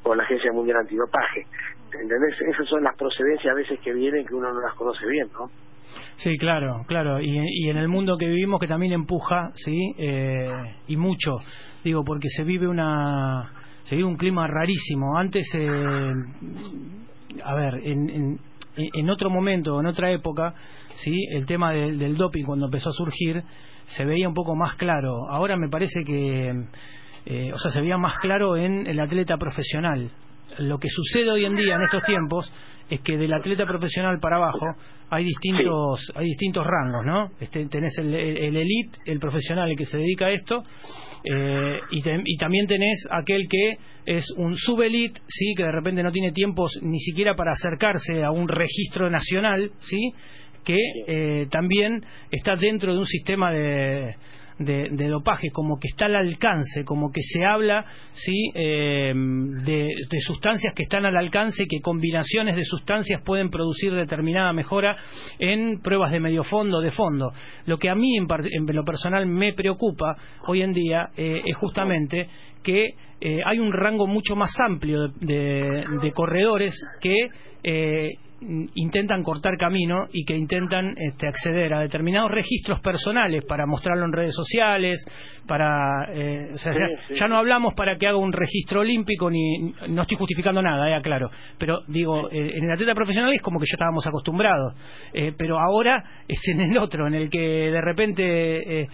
por 0.02 0.16
la 0.16 0.22
Agencia 0.22 0.52
Mundial 0.52 0.78
Antidopaje. 0.78 1.46
¿Entendés? 1.92 2.40
Esas 2.40 2.68
son 2.68 2.84
las 2.84 2.96
procedencias 2.96 3.52
a 3.52 3.56
veces 3.56 3.80
que 3.80 3.92
vienen 3.92 4.24
que 4.24 4.34
uno 4.34 4.52
no 4.52 4.60
las 4.60 4.74
conoce 4.74 5.04
bien, 5.04 5.28
¿no? 5.32 5.50
Sí, 6.16 6.36
claro, 6.38 6.84
claro. 6.86 7.20
Y, 7.20 7.28
y, 7.28 7.70
en 7.70 7.76
el 7.76 7.88
mundo 7.88 8.16
que 8.16 8.26
vivimos 8.26 8.60
que 8.60 8.66
también 8.66 8.92
empuja, 8.92 9.52
¿sí? 9.54 9.94
Eh, 9.98 10.50
y 10.88 10.96
mucho, 10.96 11.36
digo, 11.84 12.04
porque 12.04 12.28
se 12.28 12.44
vive 12.44 12.66
una 12.66 13.52
se 13.82 13.96
vive 13.96 14.08
un 14.08 14.16
clima 14.16 14.46
rarísimo. 14.46 15.16
Antes, 15.16 15.46
eh, 15.54 16.12
a 17.44 17.54
ver, 17.54 17.74
en, 17.84 18.10
en, 18.10 18.40
en, 18.76 19.10
otro 19.10 19.30
momento, 19.30 19.78
en 19.78 19.86
otra 19.86 20.10
época, 20.10 20.54
sí, 20.94 21.14
el 21.30 21.46
tema 21.46 21.72
del, 21.72 21.98
del 21.98 22.16
doping 22.16 22.44
cuando 22.44 22.66
empezó 22.66 22.90
a 22.90 22.92
surgir 22.92 23.44
se 23.86 24.04
veía 24.04 24.28
un 24.28 24.34
poco 24.34 24.56
más 24.56 24.74
claro. 24.74 25.28
Ahora 25.30 25.56
me 25.56 25.68
parece 25.68 26.02
que, 26.02 26.64
eh, 27.26 27.52
o 27.52 27.58
sea, 27.58 27.70
se 27.70 27.80
veía 27.80 27.96
más 27.96 28.18
claro 28.18 28.56
en 28.56 28.86
el 28.86 28.98
atleta 29.00 29.36
profesional. 29.36 30.10
Lo 30.58 30.78
que 30.78 30.88
sucede 30.88 31.30
hoy 31.30 31.44
en 31.44 31.54
día 31.54 31.76
en 31.76 31.82
estos 31.82 32.02
tiempos 32.04 32.52
es 32.88 33.00
que 33.00 33.16
del 33.16 33.32
atleta 33.32 33.66
profesional 33.66 34.18
para 34.20 34.36
abajo 34.36 34.66
hay 35.10 35.24
distintos 35.24 36.12
hay 36.14 36.26
distintos 36.26 36.64
rangos, 36.64 37.04
¿no? 37.04 37.30
Este, 37.40 37.66
tenés 37.66 37.96
el, 37.98 38.14
el, 38.14 38.56
elite, 38.56 38.98
el 39.06 39.18
profesional, 39.18 39.70
el 39.70 39.76
que 39.76 39.84
se 39.84 39.98
dedica 39.98 40.26
a 40.26 40.32
esto, 40.32 40.62
eh, 41.24 41.80
y, 41.90 41.98
y, 41.98 42.36
también 42.36 42.66
tenés 42.66 43.06
aquel 43.10 43.48
que 43.48 43.78
es 44.06 44.24
un 44.36 44.54
subelite, 44.54 45.20
sí, 45.26 45.54
que 45.56 45.64
de 45.64 45.72
repente 45.72 46.02
no 46.02 46.12
tiene 46.12 46.32
tiempos 46.32 46.78
ni 46.82 46.98
siquiera 47.00 47.34
para 47.34 47.52
acercarse 47.52 48.22
a 48.22 48.30
un 48.30 48.48
registro 48.48 49.10
nacional, 49.10 49.72
sí, 49.78 50.12
que 50.64 50.78
eh, 51.06 51.46
también 51.50 52.04
está 52.30 52.56
dentro 52.56 52.92
de 52.92 52.98
un 52.98 53.06
sistema 53.06 53.52
de 53.52 54.16
de, 54.58 55.08
dopaje, 55.08 55.50
como 55.52 55.78
que 55.78 55.88
está 55.88 56.06
al 56.06 56.16
alcance, 56.16 56.84
como 56.84 57.10
que 57.10 57.20
se 57.20 57.44
habla 57.44 57.84
¿sí? 58.12 58.50
Eh, 58.54 59.12
de, 59.14 60.20
sustancias 60.20 60.72
que 60.74 60.84
están 60.84 61.04
al 61.04 61.16
alcance 61.16 61.64
y 61.64 61.66
que 61.66 61.80
combinaciones 61.80 62.56
de 62.56 62.64
sustancias 62.64 63.22
pueden 63.24 63.50
producir 63.50 63.92
determinada 63.94 64.52
mejora 64.52 64.96
en 65.38 65.80
pruebas 65.80 66.10
de 66.12 66.20
medio 66.20 66.42
fondo, 66.42 66.80
de 66.80 66.90
fondo. 66.90 67.30
Lo 67.66 67.78
que 67.78 67.90
a 67.90 67.94
mí 67.94 68.16
en, 68.16 68.26
lo 68.66 68.84
personal 68.84 69.26
me 69.26 69.52
preocupa 69.52 70.16
hoy 70.46 70.62
en 70.62 70.72
día 70.72 71.10
eh, 71.16 71.42
es 71.44 71.56
justamente 71.56 72.28
que 72.62 72.94
eh, 73.20 73.40
hay 73.44 73.58
un 73.58 73.72
rango 73.72 74.06
mucho 74.06 74.36
más 74.36 74.52
amplio 74.60 75.08
de, 75.08 75.84
de 76.02 76.12
corredores 76.12 76.74
que 77.00 77.28
intentan 78.40 79.22
cortar 79.22 79.56
camino 79.56 80.08
y 80.12 80.24
que 80.24 80.36
intentan 80.36 80.94
este, 80.96 81.26
acceder 81.26 81.72
a 81.72 81.80
determinados 81.80 82.30
registros 82.30 82.80
personales 82.80 83.44
para 83.44 83.66
mostrarlo 83.66 84.04
en 84.04 84.12
redes 84.12 84.34
sociales, 84.34 85.02
para 85.46 86.08
eh, 86.12 86.50
ya, 87.10 87.28
no 87.28 87.38
hablamos 87.38 87.74
para 87.74 87.96
que 87.96 88.06
haga 88.06 88.18
un 88.18 88.32
registro 88.32 88.80
olímpico 88.80 89.30
ni 89.30 89.72
no 89.88 90.02
estoy 90.02 90.18
justificando 90.18 90.60
nada, 90.60 90.90
ya 90.90 91.00
claro, 91.00 91.30
pero 91.58 91.80
digo 91.88 92.30
eh, 92.30 92.52
en 92.56 92.64
el 92.64 92.70
atleta 92.72 92.94
profesional 92.94 93.32
es 93.32 93.42
como 93.42 93.58
que 93.58 93.66
ya 93.66 93.74
estábamos 93.74 94.06
acostumbrados, 94.06 94.74
eh, 95.14 95.32
pero 95.36 95.58
ahora 95.58 96.04
es 96.28 96.40
en 96.48 96.60
el 96.60 96.78
otro 96.78 97.06
en 97.06 97.14
el 97.14 97.30
que 97.30 97.38
de 97.38 97.80
repente 97.80 98.88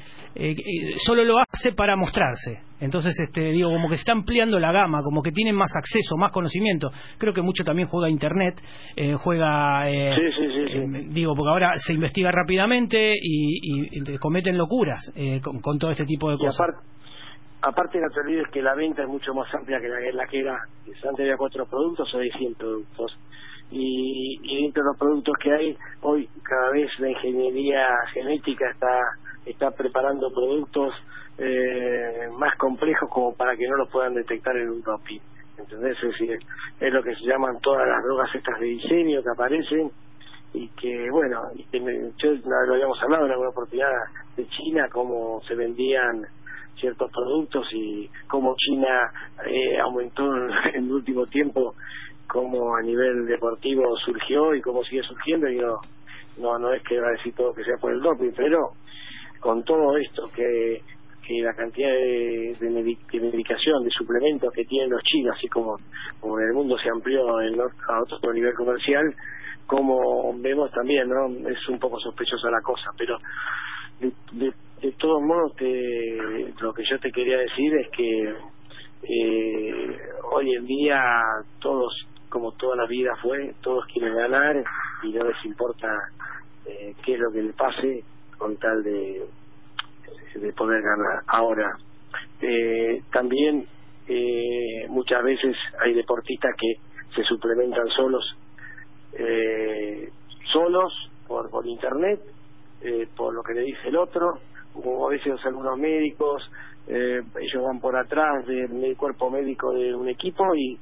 solo 1.05 1.25
lo 1.25 1.39
hace 1.39 1.73
para 1.73 1.97
mostrarse. 1.97 2.72
Entonces, 2.83 3.15
este, 3.17 3.41
digo, 3.53 3.71
como 3.71 3.89
que 3.89 3.95
se 3.95 4.01
está 4.01 4.11
ampliando 4.11 4.59
la 4.59 4.73
gama, 4.73 5.05
como 5.05 5.23
que 5.23 5.31
tienen 5.31 5.55
más 5.55 5.71
acceso, 5.77 6.17
más 6.17 6.33
conocimiento. 6.33 6.91
Creo 7.17 7.33
que 7.33 7.41
mucho 7.41 7.63
también 7.63 7.87
juega 7.87 8.11
Internet, 8.11 8.61
eh, 8.97 9.15
juega, 9.15 9.89
eh, 9.89 10.13
eh, 10.17 11.07
digo, 11.11 11.33
porque 11.37 11.49
ahora 11.49 11.73
se 11.77 11.93
investiga 11.93 12.33
rápidamente 12.33 13.15
y, 13.23 14.19
cometen 14.19 14.59
locuras 14.59 14.99
con, 15.63 15.79
todo 15.79 15.93
este 15.93 16.05
tipo 16.05 16.29
de 16.29 16.39
cosas. 16.39 16.61
Aparte, 16.61 16.81
aparte, 17.63 18.01
no 18.01 18.09
te 18.11 18.21
olvides 18.21 18.49
que 18.53 18.61
la 18.61 18.75
venta 18.75 19.03
es 19.03 19.09
mucho 19.09 19.33
más 19.33 19.47
amplia 19.55 19.79
que 19.81 19.89
la, 20.13 20.27
que 20.27 20.41
era. 20.41 20.59
Antes 21.09 21.21
había 21.21 21.37
cuatro 21.37 21.65
productos, 21.67 22.13
hoy 22.15 22.31
hay 22.33 22.39
100 22.39 22.55
productos. 22.55 23.17
Y, 23.71 24.41
y 24.43 24.63
dentro 24.65 24.83
de 24.83 24.89
los 24.89 24.99
productos 24.99 25.35
que 25.41 25.53
hay, 25.53 25.77
hoy 26.01 26.29
cada 26.43 26.73
vez 26.73 26.91
la 26.99 27.11
ingeniería 27.11 27.87
genética 28.13 28.69
está, 28.71 28.99
está 29.47 29.71
preparando 29.71 30.33
productos 30.33 30.95
eh, 31.39 32.29
más 32.39 32.57
complejos 32.57 33.09
como 33.11 33.35
para 33.35 33.57
que 33.57 33.67
no 33.67 33.77
lo 33.77 33.87
puedan 33.87 34.15
detectar 34.15 34.57
en 34.57 34.71
un 34.71 34.83
doping. 34.83 35.21
¿Entendés? 35.59 35.97
Es 36.03 36.11
decir, 36.11 36.39
es 36.81 36.93
lo 36.93 37.03
que 37.03 37.15
se 37.15 37.25
llaman 37.25 37.59
todas 37.61 37.87
las 37.87 38.03
drogas 38.03 38.35
estas 38.35 38.59
de 38.59 38.67
diseño 38.67 39.23
que 39.23 39.31
aparecen 39.31 39.91
y 40.55 40.69
que, 40.69 41.11
bueno, 41.11 41.43
y 41.55 41.65
que 41.65 41.79
yo 42.19 42.33
lo 42.45 42.75
habíamos 42.75 43.03
hablado 43.03 43.27
en 43.27 43.33
alguna 43.33 43.51
oportunidad 43.51 43.91
de 44.37 44.47
China, 44.49 44.89
cómo 44.91 45.41
se 45.47 45.55
vendían 45.55 46.27
ciertos 46.79 47.11
productos 47.11 47.67
y 47.73 48.11
cómo 48.29 48.55
China 48.57 49.13
eh, 49.47 49.79
aumentó 49.79 50.25
en 50.75 50.85
el 50.85 50.93
último 50.93 51.27
tiempo, 51.27 51.75
cómo 52.27 52.77
a 52.77 52.83
nivel 52.83 53.27
deportivo 53.27 53.97
surgió 54.05 54.55
y 54.55 54.61
cómo 54.61 54.83
sigue 54.85 55.03
surgiendo. 55.03 55.49
Y 55.49 55.59
no, 55.59 55.81
no, 56.39 56.59
no 56.59 56.73
es 56.73 56.83
que 56.83 57.01
va 57.01 57.09
a 57.09 57.13
decir 57.13 57.35
todo 57.35 57.55
que 57.55 57.65
sea 57.65 57.77
por 57.81 57.93
el 57.93 58.01
doping, 58.01 58.33
pero 58.37 58.73
con 59.43 59.63
todo 59.65 59.97
esto 59.99 60.23
que 60.35 60.81
que 61.27 61.41
la 61.41 61.55
cantidad 61.55 61.89
de, 61.89 62.57
de, 62.61 63.21
medicación, 63.21 63.85
de 63.85 63.91
suplementos 63.91 64.53
que 64.53 64.65
tienen 64.65 64.91
los 64.91 65.03
chinos, 65.03 65.37
así 65.37 65.49
como, 65.49 65.77
como 66.21 66.39
en 66.41 66.49
el 66.49 66.55
mundo 66.55 66.77
se 66.79 66.91
amplió 66.91 67.41
en, 67.41 67.61
a 67.61 68.03
otro 68.03 68.33
nivel 68.33 68.55
comercial, 68.55 69.15
como 69.67 70.35
vemos 70.39 70.71
también, 70.73 71.09
¿no? 71.09 71.27
Es 71.49 71.69
un 71.69 71.79
poco 71.79 71.99
sospechosa 72.01 72.51
la 72.51 72.61
cosa, 72.61 72.91
pero 72.99 73.17
de, 74.01 74.53
de, 74.81 74.93
todos 74.93 75.23
modos 75.23 75.55
te, 75.57 76.53
lo 76.61 76.75
que 76.75 76.83
yo 76.91 76.99
te 76.99 77.13
quería 77.13 77.39
decir 77.39 77.73
es 77.77 77.89
que 77.91 78.35
eh, 79.05 79.99
hoy 80.33 80.55
en 80.57 80.67
día 80.67 81.01
todos, 81.61 81.93
como 82.29 82.53
toda 82.53 82.77
la 82.77 82.87
vida 82.87 83.15
fue, 83.23 83.55
todos 83.63 83.85
quieren 83.87 84.15
ganar 84.15 84.57
y 85.05 85.13
no 85.13 85.25
les 85.25 85.45
importa 85.45 85.89
eh, 86.67 86.95
qué 87.05 87.15
es 87.15 87.21
lo 87.21 87.31
que 87.31 87.43
le 87.43 87.53
pase 87.53 88.05
con 88.43 88.57
tal 88.57 88.83
de 88.83 89.23
de 90.35 90.53
poder 90.53 90.83
ganar. 90.83 91.23
Ahora, 91.27 91.77
eh, 92.41 93.03
también 93.13 93.65
eh, 94.09 94.87
muchas 94.89 95.23
veces 95.23 95.57
hay 95.81 95.95
deportistas 95.95 96.55
que 96.59 96.75
se 97.15 97.23
suplementan 97.25 97.87
solos, 97.89 98.25
eh, 99.13 100.11
solos 100.53 100.93
por, 101.27 101.51
por 101.51 101.67
internet, 101.67 102.21
eh, 102.83 103.07
por 103.17 103.35
lo 103.35 103.43
que 103.43 103.55
le 103.55 103.63
dice 103.63 103.89
el 103.89 103.97
otro, 103.97 104.39
como 104.73 105.07
a 105.07 105.11
veces 105.11 105.35
algunos 105.45 105.79
médicos, 105.79 106.51
eh, 106.89 107.23
ellos 107.41 107.63
van 107.63 107.81
por 107.81 107.97
atrás 107.97 108.47
del, 108.47 108.97
cuerpo 108.97 109.31
médico 109.31 109.73
de 109.73 109.95
un 109.95 110.09
equipo 110.09 110.55
y, 110.55 110.79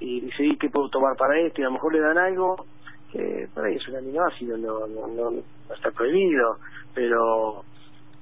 y 0.00 0.20
dicen, 0.20 0.58
¿qué 0.58 0.68
puedo 0.68 0.88
tomar 0.88 1.16
para 1.16 1.38
esto? 1.40 1.60
Y 1.60 1.64
a 1.64 1.68
lo 1.68 1.74
mejor 1.74 1.94
le 1.94 2.00
dan 2.00 2.18
algo 2.18 2.66
que 3.12 3.48
por 3.54 3.64
ahí 3.64 3.76
es 3.76 3.88
un 3.88 3.96
aminoácido, 3.96 4.56
no, 4.56 4.86
no, 4.86 5.06
no, 5.08 5.30
no 5.30 5.74
está 5.74 5.90
prohibido, 5.90 6.58
pero 6.94 7.64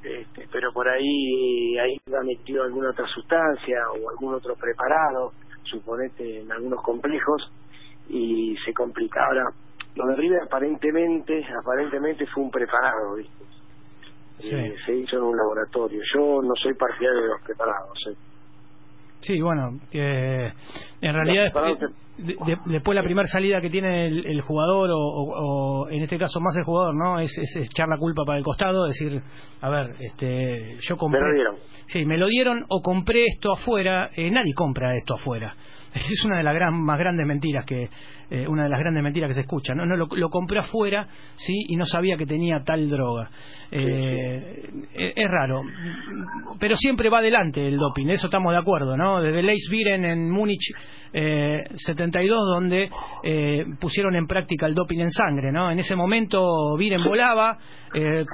este, 0.03 0.47
pero 0.53 0.73
por 0.73 0.89
ahí 0.89 1.79
ahí 1.79 1.97
ha 2.17 2.23
metido 2.23 2.63
alguna 2.63 2.91
otra 2.91 3.07
sustancia 3.09 3.79
o 3.91 4.11
algún 4.11 4.35
otro 4.35 4.55
preparado, 4.55 5.33
suponete 5.65 6.43
en 6.43 6.53
algunos 6.53 6.83
complejos, 6.83 7.51
y 8.09 8.57
se 8.65 8.73
complica. 8.73 9.25
Ahora, 9.27 9.51
lo 9.97 10.07
de 10.07 10.17
River 10.17 10.43
aparentemente, 10.45 11.45
aparentemente 11.61 12.27
fue 12.27 12.45
un 12.45 12.51
preparado, 12.51 13.17
¿viste? 13.17 13.45
Eh, 14.39 14.77
se 14.85 14.95
hizo 14.95 15.17
en 15.17 15.23
un 15.23 15.37
laboratorio. 15.37 16.01
Yo 16.15 16.43
no 16.43 16.55
soy 16.63 16.75
partidario 16.75 17.23
de 17.23 17.29
los 17.29 17.43
preparados. 17.43 17.99
¿eh? 18.11 18.15
Sí, 19.21 19.41
bueno, 19.41 19.79
en 19.93 21.15
realidad 21.15 21.53
después 22.17 22.95
la 22.95 23.03
primera 23.03 23.27
salida 23.29 23.61
que 23.61 23.71
tiene 23.71 24.07
el, 24.07 24.41
jugador 24.41 24.91
o, 24.93 25.89
en 25.91 26.03
este 26.03 26.19
caso 26.19 26.41
más 26.41 26.57
el 26.57 26.65
jugador, 26.65 26.95
¿no? 26.95 27.19
Es, 27.19 27.31
echar 27.57 27.89
la 27.89 27.99
culpa 27.99 28.25
para 28.25 28.39
el 28.39 28.45
costado, 28.45 28.87
decir, 28.87 29.21
a 29.61 29.69
ver, 29.69 29.95
este, 30.01 30.77
yo 30.81 30.97
compré. 30.97 31.21
Me 31.21 31.29
lo 31.29 31.35
dieron. 31.35 31.57
Sí, 31.87 32.05
me 32.05 32.19
lo 32.19 32.27
dieron 32.27 32.65
o 32.69 32.81
compré 32.81 33.25
esto 33.27 33.53
afuera. 33.53 34.11
Eh, 34.15 34.31
nadie 34.31 34.55
compra 34.55 34.95
esto 34.95 35.15
afuera. 35.15 35.55
Es 35.95 36.25
una 36.25 36.39
de 36.39 36.43
las 36.43 36.55
gran, 36.55 36.75
más 36.75 36.99
grandes 36.99 37.27
mentiras 37.27 37.65
que 37.65 37.89
eh, 38.29 38.47
una 38.49 38.65
de 38.65 38.69
las 38.69 38.81
grandes 38.81 39.03
mentiras 39.05 39.29
que 39.29 39.35
se 39.35 39.41
escucha. 39.43 39.75
No, 39.75 39.87
no 39.87 39.97
lo, 39.97 40.29
compré 40.31 40.59
afuera, 40.59 41.07
sí, 41.37 41.55
y 41.69 41.77
no 41.77 41.87
sabía 41.87 42.17
que 42.17 42.27
tenía 42.27 42.61
tal 42.65 42.89
droga. 42.91 43.31
Eh, 43.71 44.69
es, 44.95 45.31
raro, 45.31 45.63
pero 46.59 46.75
siempre 46.75 47.09
va 47.09 47.19
adelante 47.19 47.67
el 47.67 47.77
doping. 47.77 48.09
Eso 48.09 48.27
estamos 48.27 48.53
de 48.53 48.59
acuerdo, 48.59 48.97
¿no? 48.97 49.23
Desde 49.23 49.43
Leis 49.43 49.69
Viren 49.71 50.05
en 50.05 50.31
Múnich 50.31 50.73
eh, 51.13 51.65
72, 52.07 52.39
donde 52.47 52.91
eh, 53.23 53.65
pusieron 53.81 54.17
en 54.17 54.27
práctica 54.27 54.67
el 54.67 54.75
doping 54.75 55.01
en 55.01 55.11
sangre, 55.11 55.53
¿no? 55.53 55.71
En 55.71 55.79
ese 55.79 55.95
momento 55.95 56.77
Viren 56.77 57.03
volaba, 57.05 57.59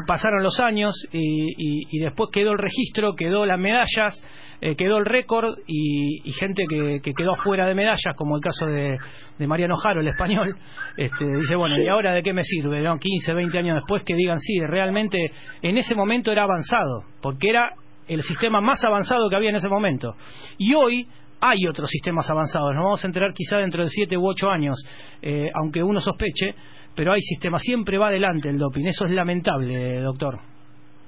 pasaron 0.06 0.42
los 0.42 0.58
años 0.60 0.94
y, 1.12 1.96
y 1.96 1.98
después 2.00 2.30
quedó 2.32 2.52
el 2.52 2.58
registro, 2.58 3.14
quedó 3.14 3.46
las 3.46 3.58
medallas 3.58 4.22
eh, 4.64 4.76
quedó 4.76 4.98
el 4.98 5.04
récord 5.04 5.58
y, 5.66 6.22
gente 6.38 6.62
que, 6.68 7.00
quedó 7.16 7.34
fuera 7.34 7.66
de 7.66 7.74
medallas, 7.74 8.14
como 8.14 8.36
el 8.36 8.40
caso 8.40 8.64
de, 8.66 8.96
Mariano 9.44 9.74
Jaro, 9.74 10.02
el 10.02 10.06
español, 10.06 10.56
este, 10.96 11.24
dice, 11.36 11.56
bueno, 11.56 11.82
¿y 11.82 11.88
ahora 11.88 12.14
de 12.14 12.22
qué 12.22 12.32
me 12.32 12.44
sirve? 12.44 12.80
¿no? 12.80 12.96
15, 12.96 13.34
20 13.34 13.58
años 13.58 13.74
después 13.74 14.04
que 14.04 14.14
digan, 14.14 14.38
sí, 14.38 14.60
realmente 14.60 15.18
en 15.62 15.78
ese 15.78 15.96
momento 15.96 16.30
era 16.30 16.44
avanzado, 16.44 17.02
porque 17.20 17.50
era 17.50 17.72
el 18.06 18.22
sistema 18.22 18.60
más 18.60 18.84
avanzado 18.84 19.28
que 19.28 19.34
había 19.34 19.50
en 19.50 19.56
ese 19.56 19.68
momento. 19.68 20.14
Y 20.58 20.74
hoy 20.74 21.08
hay 21.42 21.66
otros 21.66 21.90
sistemas 21.90 22.30
avanzados, 22.30 22.72
nos 22.74 22.84
vamos 22.84 23.04
a 23.04 23.06
enterar 23.08 23.32
quizá 23.34 23.58
dentro 23.58 23.82
de 23.82 23.88
7 23.88 24.16
u 24.16 24.28
8 24.28 24.48
años, 24.48 24.76
eh, 25.20 25.50
aunque 25.60 25.82
uno 25.82 25.98
sospeche, 25.98 26.54
pero 26.94 27.12
hay 27.12 27.20
sistemas, 27.20 27.62
siempre 27.62 27.98
va 27.98 28.08
adelante 28.08 28.48
el 28.48 28.58
doping, 28.58 28.86
eso 28.86 29.06
es 29.06 29.10
lamentable, 29.10 30.00
doctor. 30.02 30.38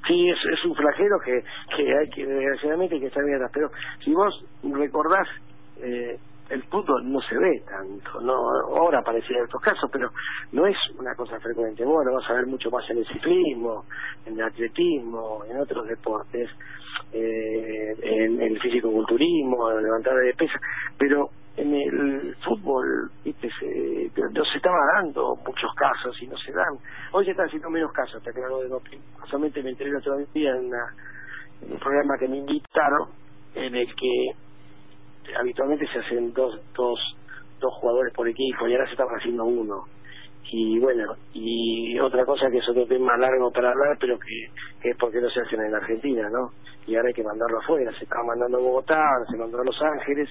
Sí, 0.06 0.28
es, 0.28 0.38
es 0.52 0.64
un 0.64 0.74
flagelo 0.74 1.16
que, 1.24 1.40
que 1.76 1.82
hay 1.82 2.10
que, 2.10 2.26
desgraciadamente, 2.26 2.96
hay 2.96 3.00
que 3.00 3.06
estar 3.06 3.24
bien 3.24 3.38
Pero 3.52 3.70
si 4.04 4.12
vos 4.12 4.44
recordás, 4.62 5.28
eh, 5.80 6.18
el 6.50 6.62
fútbol 6.64 7.10
no 7.10 7.20
se 7.20 7.38
ve 7.38 7.62
tanto, 7.66 8.20
no 8.20 8.34
ahora 8.76 8.98
aparecía 8.98 9.38
en 9.38 9.44
estos 9.44 9.62
casos, 9.62 9.88
pero 9.90 10.10
no 10.52 10.66
es 10.66 10.76
una 10.98 11.14
cosa 11.14 11.40
frecuente. 11.40 11.84
Bueno, 11.84 12.12
vas 12.12 12.28
a 12.28 12.34
ver 12.34 12.46
mucho 12.46 12.70
más 12.70 12.88
en 12.90 12.98
el 12.98 13.06
ciclismo, 13.06 13.84
en 14.26 14.34
el 14.34 14.42
atletismo, 14.42 15.42
en 15.48 15.58
otros 15.58 15.86
deportes, 15.86 16.50
eh, 17.12 17.94
en 18.02 18.40
el 18.40 18.60
físico-culturismo, 18.60 19.70
en 19.70 19.82
levantar 19.82 20.14
de 20.16 20.34
pesas, 20.34 20.60
pero 20.98 21.30
en 21.56 21.74
el 21.74 22.34
fútbol 22.44 23.10
¿viste? 23.24 23.48
Se, 23.60 24.10
no 24.16 24.44
se 24.44 24.56
estaba 24.56 24.78
dando 24.94 25.36
muchos 25.36 25.72
casos 25.76 26.20
y 26.20 26.26
no 26.26 26.36
se 26.38 26.52
dan. 26.52 26.74
Hoy 27.12 27.24
se 27.24 27.30
están 27.30 27.46
haciendo 27.46 27.70
menos 27.70 27.92
casos, 27.92 28.16
está 28.16 28.32
claro 28.32 28.60
de 28.60 28.68
doping. 28.68 28.98
Casualmente 29.20 29.62
me 29.62 29.70
enteré 29.70 29.90
el 29.90 29.96
otro 29.96 30.16
día 30.32 30.50
en, 30.50 30.70
un 31.70 31.78
programa 31.78 32.18
que 32.18 32.28
me 32.28 32.38
invitaron 32.38 33.08
en 33.54 33.74
el 33.74 33.86
que 33.94 35.34
habitualmente 35.38 35.86
se 35.92 36.00
hacen 36.00 36.32
dos, 36.34 36.60
dos, 36.74 36.98
dos 37.60 37.74
jugadores 37.80 38.12
por 38.12 38.28
equipo 38.28 38.66
y 38.66 38.72
ahora 38.72 38.86
se 38.86 38.92
estaba 38.92 39.12
haciendo 39.16 39.44
uno. 39.44 39.84
Y 40.50 40.78
bueno, 40.78 41.16
y 41.32 41.98
otra 41.98 42.24
cosa 42.24 42.50
que 42.50 42.58
es 42.58 42.68
otro 42.68 42.86
tema 42.86 43.16
largo 43.16 43.50
para 43.50 43.70
hablar, 43.70 43.96
pero 43.98 44.18
que, 44.18 44.90
es 44.90 44.96
porque 44.96 45.20
no 45.20 45.28
se 45.30 45.40
hacen 45.40 45.60
en 45.60 45.74
Argentina, 45.74 46.28
¿no? 46.30 46.50
Y 46.86 46.96
ahora 46.96 47.08
hay 47.08 47.14
que 47.14 47.22
mandarlo 47.22 47.58
afuera. 47.60 47.90
Se 47.98 48.04
estaba 48.04 48.24
mandando 48.24 48.58
a 48.58 48.60
Bogotá, 48.60 49.02
se 49.30 49.36
mandó 49.36 49.60
a 49.60 49.64
Los 49.64 49.80
Ángeles 49.82 50.28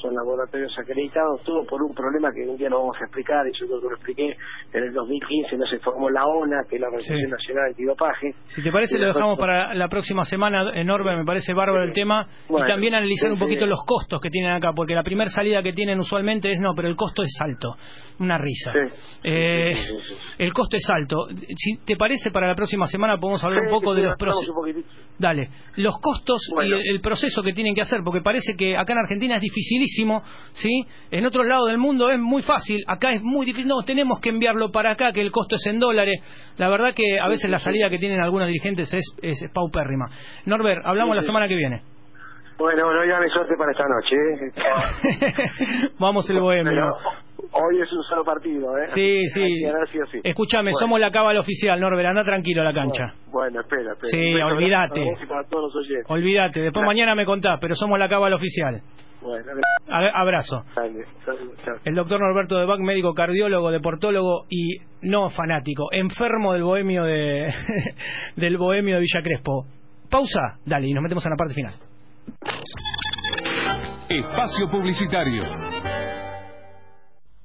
son 0.00 0.14
laboratorios 0.14 0.72
acreditados, 0.78 1.42
todo 1.44 1.64
por 1.64 1.82
un 1.82 1.92
problema 1.94 2.32
que 2.32 2.48
un 2.48 2.56
día 2.56 2.68
lo 2.68 2.80
vamos 2.80 2.96
a 3.00 3.04
explicar, 3.04 3.46
y 3.46 3.52
yo 3.58 3.66
creo 3.66 3.80
que 3.80 3.88
lo 3.88 3.94
expliqué, 3.94 4.36
en 4.72 4.82
el 4.82 4.92
2015 4.92 5.56
no 5.56 5.66
se 5.66 5.78
formó 5.78 6.10
la 6.10 6.26
ONA, 6.26 6.64
que 6.68 6.76
es 6.76 6.80
la 6.80 6.88
Organización 6.88 7.30
Nacional 7.30 7.64
Antidopaje. 7.68 8.34
Si 8.44 8.62
te 8.62 8.70
parece, 8.70 8.98
lo 8.98 9.06
dejamos 9.06 9.38
para 9.38 9.74
la 9.74 9.88
próxima 9.88 10.24
semana, 10.24 10.72
enorme, 10.74 11.16
me 11.16 11.24
parece 11.24 11.52
bárbaro 11.52 11.84
el 11.84 11.92
tema, 11.92 12.26
y 12.48 12.68
también 12.68 12.94
analizar 12.94 13.32
un 13.32 13.38
poquito 13.38 13.66
los 13.66 13.80
costos 13.86 14.20
que 14.20 14.30
tienen 14.30 14.52
acá, 14.52 14.72
porque 14.74 14.94
la 14.94 15.02
primera 15.02 15.30
salida 15.30 15.62
que 15.62 15.72
tienen 15.72 15.98
usualmente 16.00 16.52
es 16.52 16.60
no, 16.60 16.74
pero 16.74 16.88
el 16.88 16.96
costo 16.96 17.22
es 17.22 17.36
alto, 17.40 17.74
una 18.20 18.38
risa. 18.38 18.72
Eh, 19.22 19.74
el 20.38 20.52
costo 20.52 20.76
es 20.76 20.88
alto. 20.90 21.28
Si 21.56 21.78
te 21.84 21.96
parece, 21.96 22.30
para 22.30 22.46
la 22.46 22.54
próxima 22.54 22.86
semana 22.86 23.18
podemos 23.18 23.42
hablar 23.44 23.64
un 23.64 23.70
poco 23.70 23.94
de 23.94 24.02
los 24.02 24.16
procesos. 24.16 24.54
Dale, 25.18 25.48
los 25.76 25.98
costos 26.00 26.40
y 26.64 26.90
el, 26.90 27.00
proceso 27.00 27.42
que 27.42 27.52
tienen 27.52 27.74
que 27.74 27.80
hacer, 27.80 28.00
porque 28.04 28.20
parece 28.20 28.54
que 28.56 28.76
acá 28.76 28.92
en 28.92 29.00
Argentina 29.00 29.36
es 29.36 29.42
dificilísimo, 29.42 29.87
¿sí? 30.52 30.86
En 31.10 31.26
otros 31.26 31.46
lados 31.46 31.68
del 31.68 31.78
mundo 31.78 32.10
es 32.10 32.18
muy 32.18 32.42
fácil, 32.42 32.82
acá 32.86 33.12
es 33.12 33.22
muy 33.22 33.46
difícil, 33.46 33.68
no, 33.68 33.82
tenemos 33.82 34.20
que 34.20 34.30
enviarlo 34.30 34.70
para 34.70 34.92
acá, 34.92 35.12
que 35.12 35.20
el 35.20 35.30
costo 35.30 35.56
es 35.56 35.66
en 35.66 35.78
dólares. 35.78 36.20
La 36.56 36.68
verdad 36.68 36.92
que 36.94 37.18
a 37.18 37.28
veces 37.28 37.50
la 37.50 37.58
salida 37.58 37.88
que 37.90 37.98
tienen 37.98 38.20
algunos 38.20 38.48
dirigentes 38.48 38.92
es, 38.92 39.16
es 39.22 39.50
paupérrima. 39.52 40.06
Norbert, 40.46 40.84
hablamos 40.84 41.16
la 41.16 41.22
semana 41.22 41.48
que 41.48 41.56
viene. 41.56 41.82
Bueno, 42.58 42.86
bueno, 42.86 43.04
ya 43.04 43.20
me 43.20 43.28
suerte 43.28 43.54
para 43.56 43.70
esta 43.70 43.84
noche. 43.86 44.16
¿eh? 44.16 45.90
Vamos 45.98 46.28
el 46.28 46.40
bohemio. 46.40 46.92
Hoy 47.52 47.80
es 47.80 47.92
un 47.92 48.02
solo 48.02 48.24
partido, 48.24 48.76
¿eh? 48.76 48.86
Sí, 48.94 49.26
sí. 49.28 50.20
Escúchame, 50.24 50.72
somos 50.72 51.00
la 51.00 51.10
cábala 51.10 51.40
oficial, 51.40 51.80
Norbert, 51.80 52.08
anda 52.08 52.24
tranquilo 52.24 52.62
a 52.62 52.64
la 52.64 52.74
cancha. 52.74 53.14
Bueno, 53.30 53.60
espera, 53.60 53.92
espera. 53.92 54.10
Sí, 54.10 54.34
olvídate. 54.34 55.04
Olvídate, 56.08 56.60
después 56.60 56.84
mañana 56.84 57.14
me 57.14 57.24
contás, 57.24 57.58
pero 57.60 57.74
somos 57.74 57.98
la 57.98 58.08
cábala 58.08 58.36
oficial. 58.36 58.82
Bueno, 59.20 59.44
abrazo. 59.88 60.64
El 61.84 61.94
doctor 61.94 62.20
Norberto 62.20 62.58
de 62.58 62.66
Bach, 62.66 62.78
médico 62.80 63.14
cardiólogo, 63.14 63.70
deportólogo 63.70 64.44
y 64.48 64.78
no 65.02 65.28
fanático, 65.30 65.88
enfermo 65.92 66.52
del 66.52 66.62
bohemio 66.62 67.04
de 67.04 67.52
del 68.36 68.56
bohemio 68.58 68.96
de 68.96 69.00
Villa 69.00 69.22
Crespo. 69.22 69.66
Pausa, 70.10 70.58
dale, 70.64 70.88
y 70.88 70.94
nos 70.94 71.02
metemos 71.02 71.24
en 71.26 71.30
la 71.30 71.36
parte 71.36 71.54
final. 71.54 71.74
Espacio 74.08 74.70
Publicitario. 74.70 75.42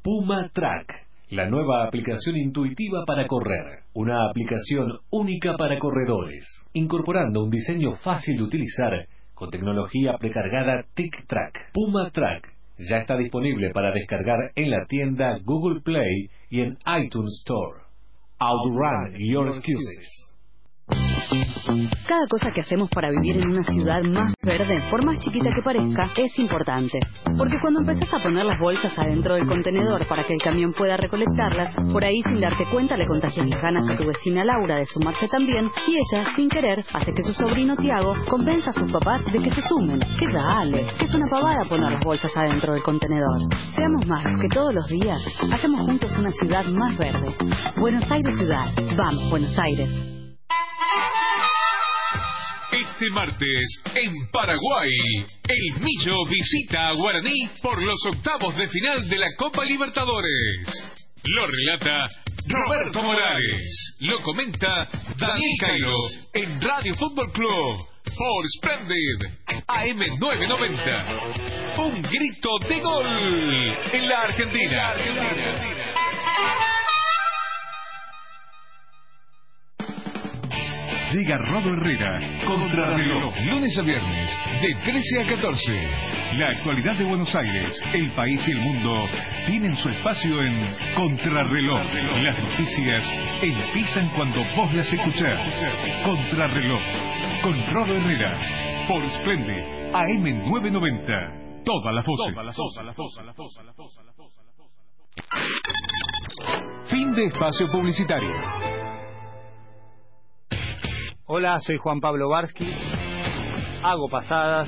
Puma 0.04 0.50
Track, 0.52 1.06
la 1.30 1.48
nueva 1.48 1.86
aplicación 1.88 2.36
intuitiva 2.36 3.06
para 3.06 3.26
correr. 3.26 3.84
Una 3.94 4.30
aplicación 4.30 5.00
única 5.12 5.56
para 5.56 5.80
corredores, 5.80 6.44
incorporando 6.74 7.42
un 7.42 7.50
diseño 7.50 7.96
fácil 8.04 8.36
de 8.36 8.44
utilizar 8.44 9.08
con 9.34 9.50
tecnología 9.50 10.18
precargada 10.20 10.84
TicTrack. 10.94 11.72
Puma 11.72 12.10
Track 12.12 12.54
ya 12.80 12.98
está 12.98 13.16
disponible 13.16 13.70
para 13.70 13.94
descargar 13.94 14.52
en 14.56 14.72
la 14.72 14.86
tienda 14.88 15.40
Google 15.46 15.80
Play 15.80 16.28
y 16.50 16.60
en 16.60 16.78
iTunes 17.02 17.40
Store. 17.40 17.84
Outrun 18.40 19.16
your 19.20 19.48
excuses. 19.48 20.33
Cada 22.08 22.28
cosa 22.28 22.52
que 22.54 22.62
hacemos 22.62 22.90
para 22.90 23.10
vivir 23.10 23.38
en 23.38 23.50
una 23.50 23.64
ciudad 23.64 24.02
más 24.04 24.34
verde, 24.42 24.76
por 24.90 25.06
más 25.06 25.20
chiquita 25.20 25.50
que 25.56 25.64
parezca, 25.64 26.12
es 26.18 26.38
importante. 26.40 27.00
Porque 27.38 27.58
cuando 27.62 27.80
empezás 27.80 28.14
a 28.14 28.24
poner 28.24 28.46
las 28.46 28.60
bolsas 28.60 28.98
adentro 28.98 29.36
del 29.36 29.48
contenedor 29.48 30.08
para 30.08 30.24
que 30.24 30.34
el 30.34 30.42
camión 30.42 30.74
pueda 30.74 30.98
recolectarlas, 30.98 31.76
por 31.92 32.04
ahí 32.04 32.22
sin 32.24 32.40
darte 32.40 32.66
cuenta 32.72 32.98
le 32.98 33.08
contagias 33.08 33.48
las 33.48 33.62
ganas 33.62 33.90
a 33.90 33.98
tu 33.98 34.06
vecina 34.06 34.44
Laura 34.44 34.76
de 34.76 34.86
sumarse 34.86 35.28
también 35.28 35.70
y 35.88 35.96
ella, 35.96 36.26
sin 36.36 36.50
querer, 36.50 36.84
hace 36.94 37.14
que 37.14 37.24
su 37.24 37.34
sobrino 37.34 37.76
Tiago 37.76 38.14
convenza 38.30 38.70
a 38.70 38.74
sus 38.74 38.92
papás 38.92 39.24
de 39.26 39.40
que 39.40 39.50
se 39.50 39.62
sumen. 39.62 40.00
Que 40.00 40.32
dale, 40.32 40.86
que 40.98 41.06
es 41.06 41.14
una 41.14 41.28
pavada 41.30 41.64
poner 41.70 41.92
las 41.92 42.04
bolsas 42.04 42.36
adentro 42.36 42.74
del 42.74 42.84
contenedor. 42.84 43.42
Seamos 43.76 44.06
más 44.08 44.24
que 44.40 44.48
todos 44.50 44.74
los 44.74 44.88
días 44.88 45.22
hacemos 45.52 45.82
juntos 45.88 46.16
una 46.18 46.32
ciudad 46.32 46.66
más 46.66 46.98
verde. 46.98 47.36
Buenos 47.78 48.10
Aires 48.12 48.38
Ciudad. 48.38 48.68
Vamos, 48.98 49.30
Buenos 49.30 49.58
Aires. 49.58 50.23
Este 52.94 53.10
martes, 53.10 53.82
en 53.96 54.12
Paraguay, 54.32 54.92
el 55.50 55.82
Millo 55.82 56.26
visita 56.30 56.90
a 56.90 56.94
Guaraní 56.94 57.50
por 57.60 57.82
los 57.82 57.98
octavos 58.06 58.56
de 58.56 58.68
final 58.68 59.10
de 59.10 59.18
la 59.18 59.30
Copa 59.36 59.66
Libertadores. 59.66 60.68
Lo 61.24 61.48
relata 61.48 62.08
Roberto 62.46 63.02
Morales. 63.02 63.96
Lo 64.02 64.20
comenta 64.20 64.88
Daniel 65.18 65.52
Cairo 65.60 65.96
en 66.34 66.62
Radio 66.62 66.94
Fútbol 66.94 67.32
Club 67.32 67.78
por 68.16 68.48
Splendid 68.58 69.24
AM990. 69.66 71.80
Un 71.80 72.00
grito 72.04 72.60
de 72.70 72.80
gol 72.80 73.18
en 73.92 74.08
la 74.08 74.22
Argentina. 74.22 74.94
Llega 81.14 81.38
Rodo 81.38 81.74
Herrera, 81.74 82.44
Contrarreloj, 82.44 83.36
lunes 83.52 83.78
a 83.78 83.84
viernes, 83.84 84.36
de 84.64 84.74
13 84.82 85.22
a 85.22 85.28
14. 85.28 86.38
La 86.38 86.50
actualidad 86.50 86.98
de 86.98 87.04
Buenos 87.04 87.36
Aires, 87.36 87.80
el 87.94 88.12
país 88.14 88.42
y 88.48 88.52
el 88.52 88.62
mundo 88.62 89.08
tienen 89.46 89.76
su 89.76 89.90
espacio 89.90 90.42
en 90.42 90.76
Contrarreloj. 90.96 91.84
Las 92.24 92.40
noticias 92.40 93.08
empiezan 93.44 94.10
cuando 94.16 94.40
vos 94.56 94.74
las 94.74 94.92
escuchás. 94.92 95.40
Contrarreloj, 96.04 96.82
con 97.44 97.64
Rodo 97.72 97.96
Herrera, 97.96 98.40
por 98.88 99.08
Splende, 99.12 99.92
AM990. 99.94 101.64
Todas 101.64 101.94
las 101.94 102.06
voces. 102.08 102.36
Fin 106.90 107.14
de 107.14 107.26
espacio 107.26 107.68
publicitario. 107.72 108.83
Hola, 111.26 111.58
soy 111.60 111.78
Juan 111.78 112.02
Pablo 112.02 112.28
Barsky. 112.28 112.70
Hago 113.82 114.10
pasadas. 114.10 114.68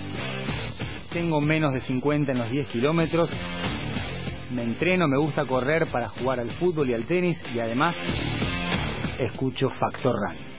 Tengo 1.12 1.42
menos 1.42 1.74
de 1.74 1.82
50 1.82 2.32
en 2.32 2.38
los 2.38 2.50
10 2.50 2.68
kilómetros. 2.70 3.30
Me 4.54 4.64
entreno, 4.64 5.06
me 5.10 5.18
gusta 5.18 5.44
correr 5.44 5.86
para 5.92 6.08
jugar 6.08 6.40
al 6.40 6.52
fútbol 6.52 6.90
y 6.90 6.94
al 6.94 7.06
tenis 7.06 7.38
y 7.54 7.60
además 7.60 7.94
escucho 9.20 9.68
Factor 9.68 10.16
Run. 10.16 10.55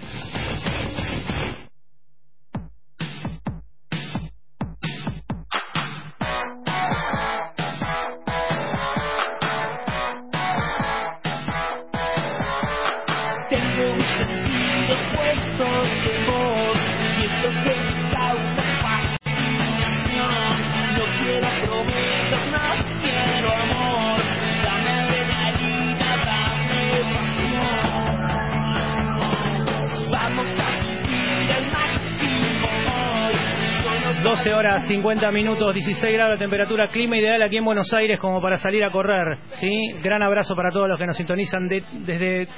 50 34.87 35.31
minutos, 35.33 35.75
16 35.75 36.13
grados 36.13 36.39
de 36.39 36.45
temperatura, 36.45 36.89
clima 36.89 37.17
ideal 37.19 37.43
aquí 37.43 37.57
en 37.57 37.65
Buenos 37.65 37.93
Aires 37.93 38.19
como 38.21 38.41
para 38.41 38.57
salir 38.57 38.85
a 38.85 38.91
correr. 38.91 39.39
¿sí? 39.61 39.71
Gran 40.03 40.23
abrazo 40.23 40.55
para 40.55 40.71
todos 40.71 40.89
los 40.89 40.99
que 40.99 41.07
nos 41.07 41.17
sintonizan 41.17 41.69
de- 41.69 41.85
desde 42.05 42.49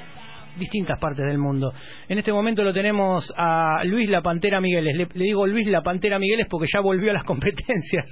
distintas 0.59 0.99
partes 0.99 1.25
del 1.25 1.39
mundo. 1.39 1.73
En 2.09 2.19
este 2.19 2.33
momento 2.33 2.63
lo 2.65 2.73
tenemos 2.73 3.33
a 3.37 3.83
Luis 3.85 4.09
La 4.11 4.23
Pantera 4.23 4.61
Migueles. 4.61 4.97
Le, 4.97 5.07
le 5.15 5.25
digo 5.25 5.47
Luis 5.47 5.67
La 5.69 5.83
Pantera 5.83 6.19
Migueles 6.19 6.47
porque 6.51 6.67
ya 6.73 6.81
volvió 6.81 7.11
a 7.11 7.15
las 7.15 7.25
competencias. 7.33 8.07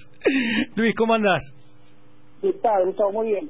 Luis, 0.76 0.94
¿cómo 0.96 1.14
andás? 1.14 1.42
¿Qué 2.46 2.52
tal, 2.62 2.84
Gustavo? 2.86 3.10
Muy 3.10 3.28
bien. 3.28 3.48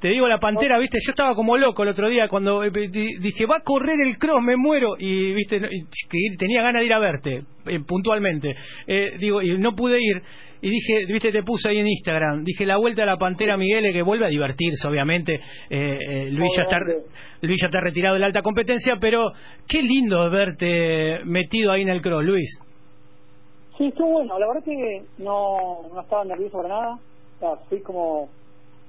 Te 0.00 0.08
digo 0.08 0.26
la 0.26 0.38
pantera, 0.38 0.78
viste, 0.78 0.96
yo 1.04 1.10
estaba 1.10 1.34
como 1.34 1.58
loco 1.58 1.82
el 1.82 1.90
otro 1.90 2.08
día 2.08 2.26
cuando 2.26 2.64
eh, 2.64 2.70
di- 2.70 3.18
dije, 3.18 3.44
va 3.44 3.56
a 3.56 3.60
correr 3.60 4.00
el 4.00 4.16
cross, 4.16 4.42
me 4.42 4.56
muero. 4.56 4.94
Y 4.98 5.34
viste, 5.34 5.60
que 5.60 6.18
tenía 6.38 6.62
ganas 6.62 6.80
de 6.80 6.86
ir 6.86 6.92
a 6.94 6.98
verte, 6.98 7.42
eh, 7.66 7.80
puntualmente. 7.86 8.54
Eh, 8.86 9.10
digo, 9.18 9.42
y 9.42 9.58
no 9.58 9.72
pude 9.74 9.98
ir. 10.00 10.22
Y 10.62 10.70
dije, 10.70 11.04
viste, 11.04 11.30
te 11.32 11.42
puse 11.42 11.68
ahí 11.68 11.76
en 11.76 11.86
Instagram. 11.88 12.44
Dije, 12.44 12.64
la 12.64 12.78
vuelta 12.78 13.02
a 13.02 13.06
la 13.06 13.18
pantera 13.18 13.58
Miguel, 13.58 13.92
que 13.92 14.00
vuelve 14.00 14.24
a 14.24 14.30
divertirse, 14.30 14.88
obviamente. 14.88 15.34
Eh, 15.68 15.98
eh, 16.08 16.30
Luis, 16.30 16.50
ya 16.56 16.62
está, 16.62 16.78
Luis 17.42 17.60
ya 17.60 17.66
está 17.66 17.80
retirado 17.80 18.14
de 18.14 18.20
la 18.20 18.26
alta 18.26 18.40
competencia, 18.40 18.94
pero 18.98 19.32
qué 19.68 19.82
lindo 19.82 20.30
verte 20.30 21.18
metido 21.26 21.72
ahí 21.72 21.82
en 21.82 21.90
el 21.90 22.00
cross, 22.00 22.24
Luis. 22.24 22.58
Sí, 23.76 23.88
estuvo 23.88 24.12
bueno. 24.12 24.38
La 24.38 24.46
verdad 24.46 24.64
que 24.64 25.02
no, 25.18 25.82
no 25.92 26.00
estaba 26.00 26.24
nervioso 26.24 26.56
para 26.56 26.68
nada. 26.70 26.98
Fui 27.68 27.80
como 27.82 28.28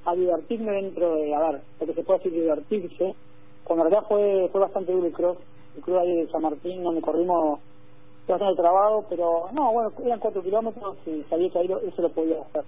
a 0.05 0.15
divertirme 0.15 0.71
dentro 0.73 1.15
de, 1.15 1.33
a 1.33 1.39
ver, 1.51 1.61
lo 1.79 1.87
que 1.87 1.93
se 1.93 2.03
puede 2.03 2.19
decir 2.19 2.33
divertirse. 2.33 3.15
Con 3.63 3.79
verdad 3.79 4.03
fue, 4.07 4.49
fue 4.51 4.61
bastante 4.61 4.91
duro 4.91 5.07
el 5.07 5.13
cross. 5.13 5.37
El 5.75 5.81
cross 5.81 5.99
ahí 6.01 6.15
de 6.15 6.27
San 6.31 6.41
Martín, 6.41 6.83
donde 6.83 7.01
corrimos 7.01 7.59
bastante 8.27 8.61
trabado, 8.61 9.05
pero 9.09 9.47
no, 9.53 9.71
bueno, 9.71 9.91
eran 10.03 10.19
cuatro 10.19 10.41
kilómetros 10.43 10.97
y 11.05 11.23
sabía 11.23 11.49
que 11.49 11.59
ahí 11.59 11.67
lo- 11.67 11.81
eso 11.81 12.01
lo 12.01 12.13
podía 12.13 12.41
hacer. 12.41 12.65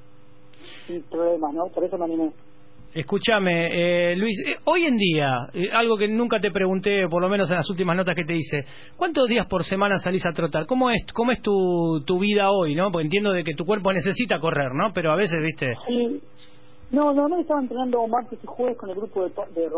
Sin 0.88 1.04
problemas, 1.04 1.54
¿no? 1.54 1.68
Por 1.68 1.84
eso 1.84 1.98
me 1.98 2.06
animé. 2.06 2.34
Escúchame, 2.98 4.12
eh, 4.12 4.16
Luis, 4.16 4.36
eh, 4.44 4.56
hoy 4.66 4.86
en 4.86 4.98
día, 4.98 5.50
eh, 5.54 5.70
algo 5.72 5.98
que 5.98 6.08
nunca 6.08 6.40
te 6.40 6.50
pregunté, 6.50 7.08
por 7.08 7.22
lo 7.22 7.30
menos 7.30 7.48
en 7.52 7.58
las 7.58 7.70
últimas 7.70 7.96
notas 7.96 8.16
que 8.16 8.24
te 8.24 8.36
hice, 8.36 8.66
¿cuántos 8.96 9.28
días 9.28 9.46
por 9.46 9.64
semana 9.64 10.00
salís 10.00 10.26
a 10.26 10.32
trotar? 10.32 10.66
¿Cómo 10.66 10.90
es, 10.90 11.06
cómo 11.14 11.32
es 11.32 11.40
tu, 11.44 12.02
tu 12.08 12.18
vida 12.18 12.50
hoy, 12.50 12.74
no? 12.74 12.90
Porque 12.90 13.06
entiendo 13.06 13.34
de 13.34 13.44
que 13.44 13.54
tu 13.54 13.66
cuerpo 13.66 13.94
necesita 13.94 14.40
correr, 14.40 14.74
¿no? 14.74 14.94
Pero 14.96 15.12
a 15.12 15.16
veces, 15.16 15.40
viste, 15.44 15.76
Sí. 15.86 16.20
No, 16.90 17.14
no, 17.14 17.28
no, 17.28 17.40
estaba 17.40 17.62
entrenando 17.62 18.08
martes 18.08 18.40
y 18.42 18.48
jueves 18.48 18.76
con 18.78 18.90
el 18.90 18.96
grupo 18.96 19.26
de, 19.26 19.30
de 19.30 19.70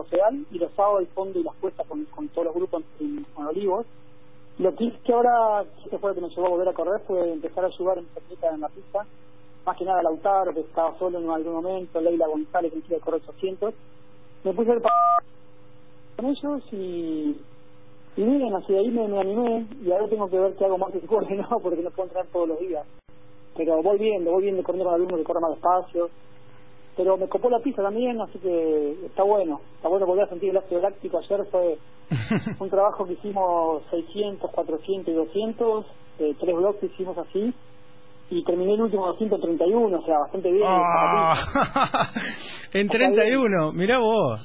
y 0.51 0.57
los 0.57 0.72
sábados 0.74 1.01
el 1.01 1.07
fondo 1.07 1.39
y 1.39 1.43
las 1.43 1.55
cuestas 1.55 1.86
con, 1.88 2.05
con 2.05 2.30
todos 2.30 2.45
los 2.45 2.55
grupos 2.55 2.84
en, 3.01 3.26
con 3.34 3.47
Olivos. 3.47 3.86
Lo 4.59 4.74
que 4.76 4.86
hice 4.86 5.11
ahora, 5.11 5.65
que 5.89 5.97
fue 5.97 6.11
lo 6.11 6.15
que 6.15 6.22
me 6.22 6.30
llevó 6.30 6.45
a 6.45 6.49
volver 6.51 6.70
a 6.70 6.74
correr, 6.74 7.01
fue 7.05 7.34
empezar 7.34 7.65
a 7.65 7.67
ayudar 7.67 7.97
en 7.97 8.05
en 8.53 8.61
la 8.61 8.70
pista. 8.70 9.05
Más 9.70 9.78
que 9.78 9.86
nada 9.86 10.01
Lautaro, 10.01 10.51
que 10.51 10.61
estaba 10.61 10.97
solo 10.97 11.20
en 11.20 11.30
algún 11.30 11.53
momento, 11.53 12.01
Leila 12.01 12.26
González, 12.26 12.74
que 12.74 12.82
quiere 12.82 13.03
correr 13.03 13.22
800. 13.22 13.72
Me 14.43 14.53
puse 14.55 14.72
el 14.72 14.82
con 14.82 16.26
ellos 16.26 16.63
y, 16.72 17.38
y 18.17 18.22
miren, 18.24 18.55
así 18.55 18.74
de 18.74 18.80
ahí 18.80 18.89
me, 18.89 19.07
me 19.07 19.20
animé 19.20 19.67
y 19.80 19.91
ahora 19.91 20.07
tengo 20.07 20.28
que 20.28 20.39
ver 20.39 20.55
qué 20.55 20.65
hago 20.65 20.80
más 20.80 20.91
que 20.91 21.05
jueves, 21.05 21.30
¿no? 21.51 21.59
Porque 21.59 21.84
no 21.84 21.91
puedo 21.91 22.07
entrenar 22.07 22.28
todos 22.32 22.47
los 22.47 22.59
días. 22.59 22.84
Pero 23.55 23.84
voy 23.84 23.99
viendo, 23.99 24.32
voy 24.32 24.41
viendo 24.41 24.63
corriendo 24.63 24.86
con 24.86 24.95
alumnos 24.95 25.20
que 25.20 25.24
corren 25.24 25.43
más 25.43 25.51
despacio 25.51 26.09
pero 26.97 27.15
me 27.15 27.30
copó 27.30 27.49
la 27.51 27.59
pista 27.59 27.84
también, 27.84 28.20
así 28.20 28.39
que 28.39 29.05
está 29.05 29.22
bueno, 29.24 29.61
está 29.76 29.88
bueno 29.88 30.07
volver 30.07 30.26
a 30.26 30.30
sentir 30.30 30.49
el 30.49 30.57
ácido 30.57 30.82
láctico. 30.82 31.20
Ayer 31.20 31.45
fue 31.51 31.78
un 32.59 32.70
trabajo 32.72 33.05
que 33.05 33.13
hicimos 33.13 33.84
600, 33.91 34.49
400 34.51 35.07
y 35.07 35.15
200, 35.15 35.86
eh, 36.20 36.36
tres 36.39 36.55
bloques 36.55 36.91
hicimos 36.91 37.17
así, 37.20 37.53
y 38.32 38.44
terminé 38.44 38.74
el 38.76 38.82
último 38.82 39.08
231, 39.08 39.98
o 39.98 40.06
sea, 40.06 40.20
bastante 40.20 40.52
bien. 40.52 40.66
Ah, 40.68 42.10
en 42.74 42.88
31, 42.88 43.74
mirá 43.74 43.98
vos, 44.00 44.40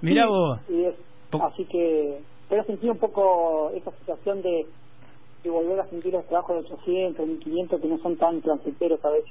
mirá 0.00 0.24
Sí, 0.24 0.28
vos. 0.28 0.60
es- 0.68 1.40
así 1.40 1.64
que, 1.66 2.18
pero 2.48 2.64
sentí 2.64 2.88
un 2.88 2.98
poco 2.98 3.70
esa 3.74 3.90
situación 3.98 4.42
de, 4.42 4.66
de 5.42 5.50
volver 5.50 5.80
a 5.80 5.86
sentir 5.88 6.12
los 6.12 6.26
trabajos 6.26 6.62
de 6.64 6.72
800, 6.74 7.26
1500 7.26 7.80
que 7.80 7.88
no 7.88 7.98
son 7.98 8.16
tan 8.16 8.40
transitorios 8.40 9.04
a 9.04 9.10
veces. 9.10 9.30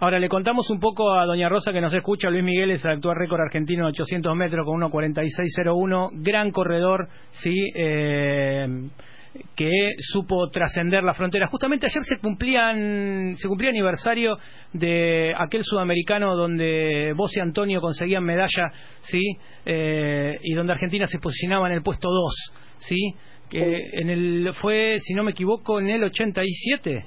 Ahora 0.00 0.18
le 0.18 0.30
contamos 0.30 0.68
un 0.70 0.80
poco 0.80 1.12
a 1.12 1.26
Doña 1.26 1.48
Rosa 1.50 1.72
que 1.72 1.80
nos 1.82 1.92
escucha. 1.92 2.30
Luis 2.30 2.42
Miguel 2.42 2.70
es 2.70 2.82
el 2.86 2.92
actual 2.92 3.16
récord 3.16 3.40
argentino 3.42 3.84
de 3.84 3.90
800 3.90 4.34
metros 4.34 4.64
con 4.64 4.80
1.46.01. 4.80 6.10
Gran 6.24 6.50
corredor, 6.52 7.08
sí, 7.30 7.54
eh, 7.76 8.66
que 9.54 9.92
supo 9.98 10.48
trascender 10.50 11.02
la 11.04 11.14
frontera. 11.14 11.46
Justamente 11.46 11.86
ayer 11.86 12.02
se 12.02 12.18
cumplían 12.18 13.34
se 13.36 13.48
cumplía 13.48 13.70
aniversario 13.70 14.36
de 14.72 15.32
aquel 15.36 15.62
sudamericano 15.64 16.36
donde 16.36 17.12
vos 17.16 17.36
y 17.36 17.40
Antonio 17.40 17.80
conseguían 17.80 18.24
medalla, 18.24 18.72
sí, 19.00 19.22
eh, 19.64 20.38
y 20.42 20.54
donde 20.54 20.72
Argentina 20.72 21.06
se 21.06 21.18
posicionaba 21.18 21.68
en 21.68 21.74
el 21.74 21.82
puesto 21.82 22.08
2, 22.08 22.34
sí, 22.78 23.14
que 23.48 23.76
en 23.92 24.10
el 24.10 24.52
fue, 24.54 24.98
si 25.00 25.14
no 25.14 25.22
me 25.24 25.32
equivoco, 25.32 25.80
en 25.80 25.90
el 25.90 26.04
87. 26.04 27.04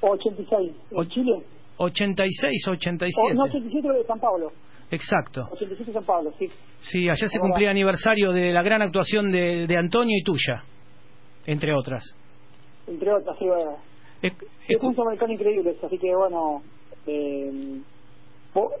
86, 0.00 0.72
en 0.90 1.08
Chile. 1.08 1.32
86 1.76 2.68
o 2.68 2.70
87. 2.72 3.32
O, 3.32 3.34
no, 3.34 3.44
87 3.44 3.88
de 3.88 4.04
San 4.04 4.20
Pablo. 4.20 4.52
Exacto. 4.90 5.48
87 5.52 5.92
San 5.92 6.04
Pablo, 6.04 6.32
sí. 6.38 6.46
Sí, 6.80 7.08
ayer 7.08 7.28
se 7.28 7.38
cumplía 7.38 7.70
aniversario 7.70 8.32
de 8.32 8.52
la 8.52 8.62
gran 8.62 8.82
actuación 8.82 9.30
de, 9.30 9.66
de 9.66 9.76
Antonio 9.76 10.16
y 10.18 10.22
tuya, 10.22 10.64
entre 11.46 11.74
otras. 11.74 12.02
Entre 12.86 13.12
otras, 13.12 13.36
sí, 13.38 13.46
bueno. 13.46 13.76
Es, 14.22 14.32
Es 14.68 14.82
un 14.82 14.94
sudamericano 14.94 15.32
increíble, 15.32 15.74
así 15.82 15.98
que 15.98 16.14
bueno, 16.14 16.62
eh, 17.06 17.80
vos- 18.54 18.72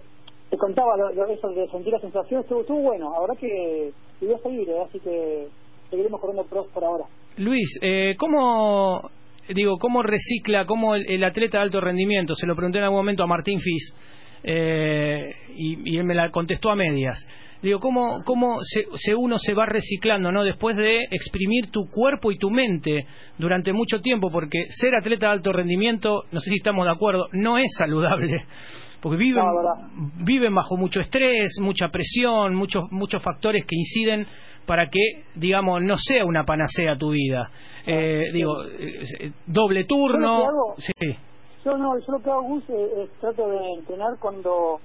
te 0.50 0.56
contaba 0.56 0.96
lo, 0.96 1.12
lo- 1.14 1.26
eso 1.26 1.48
de 1.48 1.66
sentir 1.68 1.92
la 1.92 1.98
sensación, 2.00 2.42
estuvo, 2.42 2.60
estuvo 2.60 2.82
bueno, 2.82 3.12
ahora 3.14 3.34
que 3.38 3.90
voy 4.20 4.34
a 4.34 4.38
seguir, 4.38 4.68
eh, 4.68 4.80
así 4.86 5.00
que 5.00 5.48
seguiremos 5.90 6.20
corriendo 6.20 6.44
pros 6.48 6.66
por 6.68 6.84
ahora. 6.84 7.04
Luis, 7.38 7.78
eh, 7.80 8.14
¿cómo, 8.18 9.10
digo, 9.48 9.78
cómo 9.78 10.02
recicla, 10.02 10.66
cómo 10.66 10.94
el, 10.94 11.04
el 11.10 11.24
atleta 11.24 11.58
de 11.58 11.64
alto 11.64 11.80
rendimiento, 11.80 12.34
se 12.34 12.46
lo 12.46 12.54
pregunté 12.54 12.78
en 12.78 12.84
algún 12.84 12.98
momento 13.00 13.24
a 13.24 13.26
Martín 13.26 13.58
Fis, 13.58 13.94
eh, 14.44 15.34
y, 15.56 15.92
y 15.92 15.98
él 15.98 16.04
me 16.04 16.14
la 16.14 16.30
contestó 16.30 16.70
a 16.70 16.76
medias. 16.76 17.16
Digo, 17.62 17.78
¿cómo, 17.78 18.24
cómo 18.24 18.58
se, 18.62 18.86
se 18.94 19.14
uno 19.14 19.38
se 19.38 19.54
va 19.54 19.66
reciclando, 19.66 20.32
¿no? 20.32 20.42
Después 20.42 20.76
de 20.76 21.04
exprimir 21.12 21.70
tu 21.70 21.88
cuerpo 21.88 22.32
y 22.32 22.38
tu 22.38 22.50
mente 22.50 23.06
durante 23.38 23.72
mucho 23.72 24.00
tiempo, 24.00 24.32
porque 24.32 24.64
ser 24.66 24.96
atleta 24.96 25.26
de 25.26 25.32
alto 25.32 25.52
rendimiento, 25.52 26.24
no 26.32 26.40
sé 26.40 26.50
si 26.50 26.56
estamos 26.56 26.84
de 26.86 26.90
acuerdo, 26.90 27.28
no 27.32 27.58
es 27.58 27.72
saludable. 27.78 28.44
Porque 29.00 29.16
viven, 29.16 29.44
viven 30.24 30.54
bajo 30.54 30.76
mucho 30.76 31.00
estrés, 31.00 31.56
mucha 31.60 31.88
presión, 31.88 32.54
muchos, 32.54 32.90
muchos 32.90 33.22
factores 33.22 33.64
que 33.64 33.76
inciden 33.76 34.26
para 34.66 34.88
que, 34.90 35.24
digamos, 35.34 35.82
no 35.82 35.96
sea 35.96 36.24
una 36.24 36.44
panacea 36.44 36.96
tu 36.96 37.10
vida. 37.10 37.48
Eh, 37.86 38.30
digo, 38.32 38.64
eh, 38.64 39.32
doble 39.46 39.84
turno. 39.84 40.46
Sí. 40.78 40.92
Yo 41.64 41.76
no, 41.76 41.98
yo 41.98 42.12
lo 42.12 42.22
que 42.22 42.30
hago, 42.30 42.42
Gus, 42.42 42.64
es, 42.68 43.10
trato 43.20 43.48
de 43.48 43.72
entrenar 43.78 44.18
cuando 44.18 44.80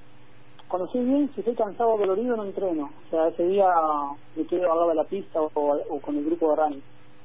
cuando 0.68 0.86
estoy 0.88 1.06
bien, 1.06 1.30
si 1.34 1.40
estoy 1.40 1.56
cansado 1.56 1.92
o 1.92 1.98
dolorido, 1.98 2.36
no 2.36 2.44
entreno. 2.44 2.90
O 3.08 3.10
sea, 3.10 3.30
ese 3.30 3.48
día 3.48 3.68
me 4.36 4.46
quedo 4.46 4.64
al 4.64 4.78
lado 4.78 4.90
de 4.90 4.96
la 4.96 5.06
pista 5.06 5.40
o, 5.42 5.50
o 5.54 6.02
con 6.02 6.18
el 6.18 6.26
grupo 6.26 6.50
de 6.50 6.56
running. 6.58 6.84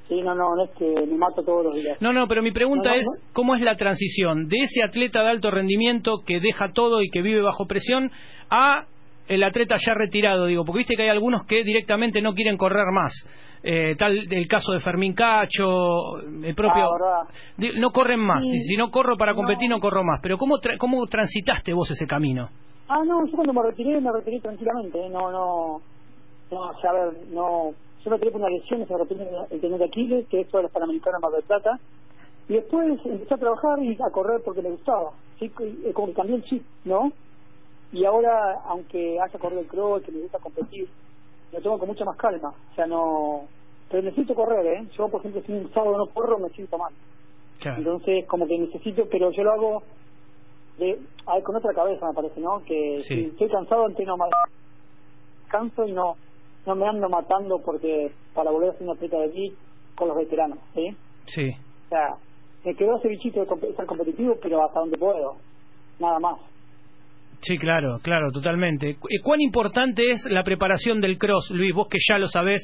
Sí, 0.09 0.21
no, 0.21 0.35
no, 0.35 0.55
no 0.57 0.65
es 0.65 0.71
que 0.73 1.07
me 1.07 1.17
mato 1.17 1.43
todos 1.43 1.65
los 1.65 1.75
días. 1.75 2.01
No, 2.01 2.13
no, 2.13 2.27
pero 2.27 2.43
mi 2.43 2.53
pregunta 2.53 2.91
No, 2.91 2.97
no, 2.97 3.01
es, 3.01 3.07
¿cómo 3.33 3.55
es 3.55 3.63
la 3.63 3.77
transición 3.77 4.49
de 4.49 4.59
ese 4.59 4.83
atleta 4.83 5.23
de 5.23 5.31
alto 5.31 5.51
rendimiento 5.51 6.23
que 6.27 6.41
deja 6.41 6.73
todo 6.73 7.03
y 7.03 7.09
que 7.09 7.23
vive 7.23 7.41
bajo 7.41 7.67
presión 7.67 8.11
a 8.51 8.87
el 9.29 9.43
atleta 9.43 9.77
ya 9.79 9.95
retirado? 9.95 10.47
Digo, 10.47 10.65
porque 10.65 10.79
viste 10.79 10.97
que 10.97 11.03
hay 11.03 11.09
algunos 11.09 11.47
que 11.47 11.63
directamente 11.65 12.21
no 12.21 12.35
quieren 12.35 12.57
correr 12.57 12.87
más. 12.93 13.13
Eh, 13.65 13.95
tal 13.97 14.27
el 14.31 14.49
caso 14.49 14.73
de 14.73 14.81
Fermín 14.81 15.15
Cacho, 15.15 16.19
el 16.19 16.55
propio... 16.55 16.85
Ah, 16.85 17.27
no 17.79 17.91
corren 17.93 18.21
más. 18.21 18.43
Sí. 18.43 18.59
Si 18.59 18.77
no 18.77 18.91
corro 18.91 19.17
para 19.17 19.35
competir, 19.35 19.71
no, 19.71 19.79
corro 19.79 20.03
más. 20.03 20.21
Pero 20.23 20.37
¿cómo, 20.37 20.57
tra- 20.59 20.77
¿cómo 20.79 21.07
transitaste 21.07 21.73
vos 21.73 21.91
ese 21.91 22.07
camino? 22.07 22.49
Ah, 22.89 23.03
no, 23.07 23.25
yo 23.25 23.33
cuando 23.37 23.53
me 23.53 23.63
retiré, 23.63 24.01
me 24.01 24.11
retiré 24.13 24.41
tranquilamente. 24.41 24.99
¿eh? 25.07 25.09
No, 25.09 25.31
no, 25.31 25.81
no, 26.51 26.61
o 26.61 26.81
sea, 26.81 26.91
a 26.91 26.95
ver, 26.95 27.13
no. 27.31 27.71
Yo 28.05 28.11
me 28.11 28.17
retiré 28.17 28.33
por 28.33 28.41
una 28.41 28.51
lesión, 28.51 28.85
se 28.87 28.99
retiré 28.99 29.29
el 29.51 29.61
tendón 29.61 29.79
de 29.79 29.85
Aquiles, 29.85 30.27
que 30.29 30.41
eso 30.41 30.57
de 30.57 30.65
los 30.65 30.73
Panamericanos 30.73 31.21
Mar 31.23 31.31
del 31.31 31.45
Plata. 31.45 31.79
Y 32.49 32.55
después 32.55 32.99
empecé 33.05 33.35
a 33.35 33.39
trabajar 33.39 33.79
y 33.81 33.95
a 33.95 34.11
correr 34.11 34.41
porque 34.45 34.61
me 34.63 34.71
gustaba. 34.71 35.13
Sí, 35.39 35.51
eh, 35.61 35.93
como 35.95 36.09
que 36.09 36.15
cambié 36.15 36.35
el 36.37 36.43
chip, 36.45 36.65
¿no? 36.85 37.13
Y 37.93 38.05
ahora, 38.05 38.59
aunque 38.67 39.21
haya 39.21 39.39
corrido 39.39 39.61
el 39.61 39.69
cross, 39.69 40.03
que 40.03 40.11
me 40.11 40.23
gusta 40.23 40.39
competir, 40.41 40.89
lo 41.53 41.61
tomo 41.61 41.79
con 41.79 41.89
mucha 41.89 42.05
más 42.05 42.17
calma. 42.17 42.49
O 42.71 42.75
sea, 42.75 42.87
no. 42.87 43.49
Pero 43.89 44.03
necesito 44.03 44.35
correr, 44.35 44.67
¿eh? 44.67 44.89
Yo, 44.97 45.09
por 45.09 45.21
ejemplo, 45.21 45.43
si 45.43 45.53
un 45.53 45.71
sábado 45.73 45.97
no 45.99 46.07
corro, 46.13 46.39
me 46.39 46.49
siento 46.51 46.79
mal. 46.79 46.93
Entonces, 47.77 48.27
como 48.29 48.47
que 48.47 48.59
necesito, 48.59 49.07
pero 49.11 49.31
yo 49.31 49.43
lo 49.45 49.53
hago 49.53 49.83
de, 50.79 50.87
ver, 51.27 51.43
con 51.45 51.57
otra 51.57 51.73
cabeza, 51.75 52.07
me 52.07 52.15
parece, 52.15 52.41
¿no? 52.41 52.63
Que 52.65 52.99
Sí. 53.03 53.15
si 53.15 53.21
estoy 53.27 53.49
cansado, 53.51 53.87
entreno 53.87 54.17
más. 54.17 54.31
Canso 55.49 55.85
y 55.87 55.93
no 55.93 56.17
no 56.65 56.77
me 56.77 56.87
ando 56.87 57.09
matando 57.09 57.61
porque 57.65 58.15
para 58.33 58.53
volver 58.53 58.71
a 58.71 58.73
ser 58.75 58.85
una 58.85 58.93
atleta 58.93 59.19
de 59.19 59.25
elite 59.25 59.59
con 59.97 60.07
los 60.09 60.17
veteranos, 60.17 60.61
¿sí? 60.73 60.97
Sí. 61.27 61.51
O 61.51 61.89
sea, 61.89 62.17
me 62.65 62.75
quedó 62.77 62.97
ese 62.99 63.09
bichito 63.09 63.41
de 63.41 63.47
comp- 63.49 63.77
ser 63.77 63.85
competitivo, 63.87 64.37
pero 64.41 64.65
hasta 64.65 64.79
donde 64.79 64.97
puedo. 64.97 65.41
Nada 65.99 66.21
más. 66.21 66.39
Sí, 67.43 67.59
claro, 67.59 67.99
claro, 68.03 68.31
totalmente. 68.31 68.91
Eh, 68.91 69.21
¿Cuán 69.23 69.41
importante 69.41 70.11
es 70.11 70.25
la 70.31 70.45
preparación 70.45 71.01
del 71.01 71.19
cross, 71.19 71.51
Luis? 71.51 71.75
Vos 71.75 71.89
que 71.89 71.99
ya 72.09 72.17
lo 72.17 72.29
sabés 72.29 72.63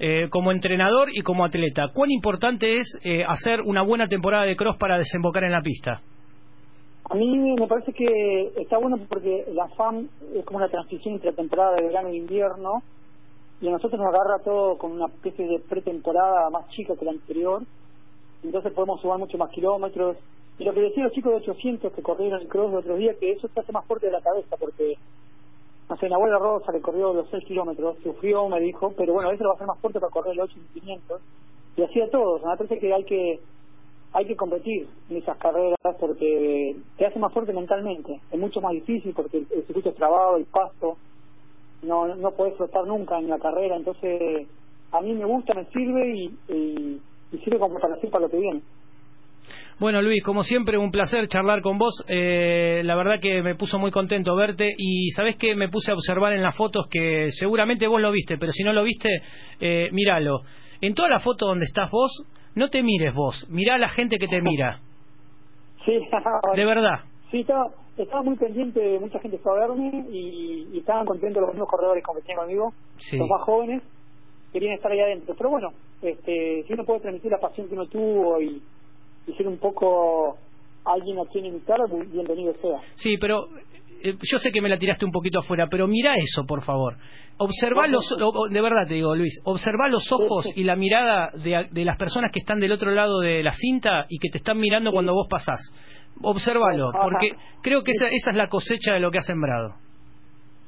eh, 0.00 0.28
como 0.30 0.50
entrenador 0.50 1.08
y 1.14 1.22
como 1.22 1.44
atleta. 1.44 1.90
¿Cuán 1.94 2.10
importante 2.10 2.74
es 2.74 2.98
eh, 3.04 3.24
hacer 3.24 3.60
una 3.60 3.82
buena 3.82 4.08
temporada 4.08 4.44
de 4.44 4.56
cross 4.56 4.76
para 4.78 4.98
desembocar 4.98 5.44
en 5.44 5.52
la 5.52 5.62
pista? 5.62 6.00
A 7.08 7.14
mí 7.14 7.54
me 7.54 7.68
parece 7.68 7.92
que 7.92 8.50
está 8.56 8.78
bueno 8.78 8.98
porque 9.08 9.44
la 9.52 9.68
FAM 9.76 10.08
es 10.34 10.44
como 10.44 10.58
una 10.58 10.68
transición 10.68 11.14
entre 11.14 11.32
temporada 11.32 11.76
de 11.76 11.86
verano 11.86 12.08
e 12.08 12.16
invierno 12.16 12.82
y 13.60 13.68
a 13.68 13.70
nosotros 13.70 14.00
nos 14.00 14.12
agarra 14.12 14.42
todo 14.44 14.76
con 14.76 14.90
una 14.90 15.06
especie 15.06 15.46
de 15.46 15.60
pretemporada 15.60 16.50
más 16.50 16.68
chica 16.70 16.94
que 16.98 17.04
la 17.04 17.12
anterior 17.12 17.62
entonces 18.42 18.72
podemos 18.72 19.00
sumar 19.00 19.18
mucho 19.18 19.38
más 19.38 19.50
kilómetros 19.50 20.16
y 20.58 20.64
lo 20.64 20.72
que 20.72 20.80
decían 20.80 21.04
los 21.04 21.12
chicos 21.12 21.32
de 21.32 21.50
800 21.50 21.92
que 21.92 22.02
corrieron 22.02 22.40
el 22.40 22.48
cross 22.48 22.72
el 22.72 22.78
otro 22.78 22.96
día 22.96 23.14
que 23.18 23.32
eso 23.32 23.48
te 23.48 23.60
hace 23.60 23.72
más 23.72 23.84
fuerte 23.86 24.06
de 24.06 24.12
la 24.12 24.22
cabeza 24.22 24.56
porque 24.56 24.96
no 25.88 25.96
sé, 25.98 26.08
Nahuel 26.08 26.38
Rosa 26.38 26.72
le 26.72 26.80
corrió 26.80 27.12
los 27.12 27.28
6 27.30 27.44
kilómetros 27.44 27.96
sufrió, 28.02 28.48
me 28.48 28.60
dijo, 28.60 28.92
pero 28.96 29.12
bueno, 29.12 29.30
eso 29.30 29.44
lo 29.44 29.50
va 29.50 29.54
a 29.54 29.56
hacer 29.56 29.68
más 29.68 29.78
fuerte 29.78 30.00
para 30.00 30.10
correr 30.10 30.34
los 30.34 30.50
8 30.50 30.58
y 30.74 30.80
500 30.80 31.20
y 31.76 31.82
así 31.82 32.00
a 32.00 32.10
todos, 32.10 32.42
me 32.42 32.56
parece 32.56 32.78
que 32.78 32.92
hay 32.92 33.04
que 33.04 33.40
hay 34.16 34.24
que 34.24 34.36
competir 34.36 34.88
en 35.10 35.16
esas 35.18 35.36
carreras 35.36 35.76
porque 36.00 36.74
te 36.96 37.04
hace 37.04 37.18
más 37.18 37.30
fuerte 37.34 37.52
mentalmente. 37.52 38.18
Es 38.30 38.38
mucho 38.38 38.62
más 38.62 38.72
difícil 38.72 39.12
porque 39.14 39.38
el, 39.38 39.66
circuito 39.66 39.90
es 39.90 39.94
trabado, 39.94 40.38
el 40.38 40.46
pasto, 40.46 40.96
no 41.82 42.14
no 42.14 42.30
puedes 42.30 42.56
flotar 42.56 42.86
nunca 42.86 43.18
en 43.18 43.28
la 43.28 43.38
carrera. 43.38 43.76
Entonces, 43.76 44.48
a 44.92 45.02
mí 45.02 45.12
me 45.12 45.26
gusta, 45.26 45.52
me 45.52 45.66
sirve 45.66 46.16
y, 46.16 46.38
y, 46.48 47.02
y 47.30 47.38
sirve 47.44 47.58
como 47.58 47.74
preparación 47.74 48.10
para 48.10 48.24
lo 48.24 48.30
que 48.30 48.38
viene. 48.38 48.62
Bueno, 49.78 50.00
Luis, 50.00 50.22
como 50.24 50.42
siempre, 50.42 50.78
un 50.78 50.90
placer 50.90 51.28
charlar 51.28 51.60
con 51.60 51.76
vos. 51.76 52.04
Eh, 52.08 52.80
la 52.84 52.94
verdad 52.96 53.20
que 53.20 53.42
me 53.42 53.54
puso 53.56 53.78
muy 53.78 53.90
contento 53.90 54.34
verte 54.34 54.72
y 54.76 55.10
sabés 55.10 55.36
que 55.36 55.54
me 55.54 55.68
puse 55.68 55.90
a 55.90 55.94
observar 55.94 56.32
en 56.32 56.42
las 56.42 56.56
fotos 56.56 56.86
que 56.90 57.28
seguramente 57.30 57.86
vos 57.86 58.00
lo 58.00 58.10
viste, 58.10 58.38
pero 58.38 58.52
si 58.52 58.64
no 58.64 58.72
lo 58.72 58.82
viste, 58.84 59.08
eh, 59.60 59.88
míralo. 59.92 60.40
En 60.80 60.94
toda 60.94 61.08
la 61.10 61.18
foto 61.20 61.46
donde 61.46 61.66
estás 61.66 61.90
vos, 61.90 62.10
no 62.54 62.68
te 62.70 62.82
mires 62.82 63.12
vos, 63.14 63.46
mirá 63.50 63.74
a 63.74 63.78
la 63.78 63.90
gente 63.90 64.18
que 64.18 64.28
te 64.28 64.40
mira. 64.40 64.80
Sí, 65.84 65.92
De 66.56 66.64
verdad. 66.64 67.00
Sí, 67.30 67.40
estaba, 67.42 67.70
estaba 67.96 68.22
muy 68.24 68.34
pendiente, 68.36 68.98
mucha 68.98 69.20
gente 69.20 69.38
fue 69.38 69.52
a 69.56 69.68
verme 69.68 70.04
y, 70.10 70.66
y 70.72 70.78
estaban 70.78 71.06
contentos 71.06 71.40
los 71.42 71.50
mismos 71.52 71.68
corredores 71.68 72.02
que 72.02 72.06
competían 72.06 72.38
conmigo, 72.38 72.72
Sí. 72.98 73.16
los 73.18 73.28
más 73.28 73.42
jóvenes, 73.42 73.82
querían 74.52 74.74
estar 74.74 74.90
ahí 74.90 74.98
adentro. 74.98 75.34
Pero 75.38 75.50
bueno, 75.50 75.68
este, 76.02 76.64
si 76.66 76.72
uno 76.72 76.84
puede 76.84 77.00
transmitir 77.00 77.30
la 77.30 77.38
pasión 77.38 77.68
que 77.68 77.74
uno 77.74 77.86
tuvo 77.86 78.40
y, 78.42 78.60
y 79.26 79.32
ser 79.34 79.48
un 79.48 79.58
poco 79.58 80.36
alguien 80.84 81.18
a 81.18 81.24
quien 81.26 81.44
muy 81.90 82.06
bienvenido 82.06 82.54
sea. 82.54 82.78
Sí, 82.94 83.16
pero 83.18 83.48
eh, 84.02 84.14
yo 84.22 84.38
sé 84.38 84.50
que 84.50 84.60
me 84.60 84.68
la 84.68 84.78
tiraste 84.78 85.04
un 85.04 85.10
poquito 85.10 85.40
afuera, 85.40 85.66
pero 85.70 85.86
mira 85.86 86.14
eso, 86.16 86.44
por 86.46 86.62
favor. 86.62 86.96
Observa 87.38 87.86
los, 87.86 88.08
de 88.50 88.60
verdad 88.60 88.86
te 88.88 88.94
digo, 88.94 89.14
Luis, 89.14 89.42
observa 89.44 89.88
los 89.88 90.10
ojos 90.10 90.46
y 90.56 90.64
la 90.64 90.74
mirada 90.74 91.30
de, 91.34 91.68
de 91.70 91.84
las 91.84 91.98
personas 91.98 92.30
que 92.32 92.38
están 92.38 92.60
del 92.60 92.72
otro 92.72 92.92
lado 92.92 93.20
de 93.20 93.42
la 93.42 93.52
cinta 93.52 94.06
y 94.08 94.18
que 94.18 94.30
te 94.30 94.38
están 94.38 94.58
mirando 94.58 94.90
cuando 94.90 95.12
vos 95.12 95.26
pasás. 95.28 95.60
Observalo, 96.22 96.88
Ajá. 96.88 97.00
porque 97.02 97.32
creo 97.62 97.82
que 97.82 97.92
esa, 97.92 98.08
esa 98.08 98.30
es 98.30 98.36
la 98.36 98.48
cosecha 98.48 98.94
de 98.94 99.00
lo 99.00 99.10
que 99.10 99.18
has 99.18 99.26
sembrado. 99.26 99.74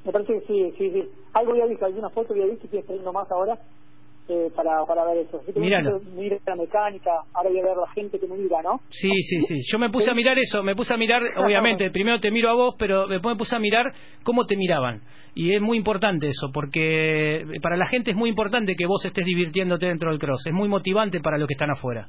Me 0.04 0.12
parece 0.12 0.34
que 0.34 0.40
sí, 0.46 0.74
sí, 0.76 0.90
sí. 0.90 1.09
Algo 1.32 1.52
había 1.52 1.66
visto, 1.66 1.86
alguna 1.86 2.11
foto 2.11 2.34
había 2.34 2.46
visto 2.46 2.64
y 2.64 2.66
estoy 2.66 2.80
esperando 2.80 3.12
más 3.12 3.30
ahora 3.30 3.59
eh, 4.29 4.51
para, 4.55 4.85
para 4.85 5.05
ver 5.05 5.26
eso. 5.26 5.39
Así 5.43 5.53
que 5.53 5.61
Míralo. 5.61 6.01
La 6.47 6.57
mecánica, 6.57 7.11
ahora 7.33 7.49
voy 7.49 7.61
a 7.61 7.64
ver 7.64 7.76
la 7.76 7.91
gente 7.93 8.18
que 8.18 8.26
me 8.26 8.37
mira, 8.37 8.61
¿no? 8.62 8.81
Sí, 8.91 9.11
sí, 9.22 9.41
sí. 9.41 9.57
Yo 9.70 9.79
me 9.79 9.89
puse 9.91 10.11
a 10.11 10.14
mirar 10.14 10.39
eso, 10.39 10.62
me 10.62 10.76
puse 10.76 10.93
a 10.93 10.97
mirar, 10.97 11.22
obviamente, 11.37 11.91
primero 11.91 12.20
te 12.20 12.31
miro 12.31 12.51
a 12.51 12.55
vos, 12.55 12.74
pero 12.79 13.07
después 13.07 13.35
me 13.35 13.39
puse 13.39 13.57
a 13.57 13.59
mirar 13.59 13.93
cómo 14.24 14.45
te 14.45 14.57
miraban. 14.57 15.03
Y 15.35 15.55
es 15.55 15.62
muy 15.62 15.79
importante 15.79 16.26
eso, 16.26 16.51
porque 16.53 17.45
para 17.62 17.76
la 17.76 17.87
gente 17.87 18.11
es 18.11 18.16
muy 18.16 18.29
importante 18.29 18.74
que 18.76 18.87
vos 18.87 19.05
estés 19.05 19.24
divirtiéndote 19.24 19.87
dentro 19.87 20.11
del 20.11 20.18
cross. 20.18 20.47
Es 20.47 20.53
muy 20.53 20.68
motivante 20.68 21.20
para 21.20 21.39
los 21.39 21.47
que 21.47 21.55
están 21.55 21.70
afuera. 21.70 22.09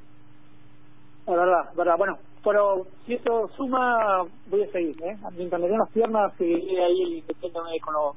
Es 1.26 1.36
verdad, 1.36 1.70
es 1.70 1.78
verdad. 1.78 1.95
Bueno, 1.97 2.17
pero 2.43 2.88
si 3.05 3.13
eso 3.13 3.49
suma, 3.55 4.26
voy 4.49 4.63
a 4.63 4.72
seguir, 4.72 4.95
¿eh? 5.03 5.15
Mientras 5.38 5.61
me 5.61 5.67
den 5.67 5.78
las 5.78 5.91
piernas, 5.91 6.34
seguiré 6.38 6.84
ahí 6.84 7.24
metiéndome 7.28 7.80
con 7.80 7.93
lo, 7.93 8.15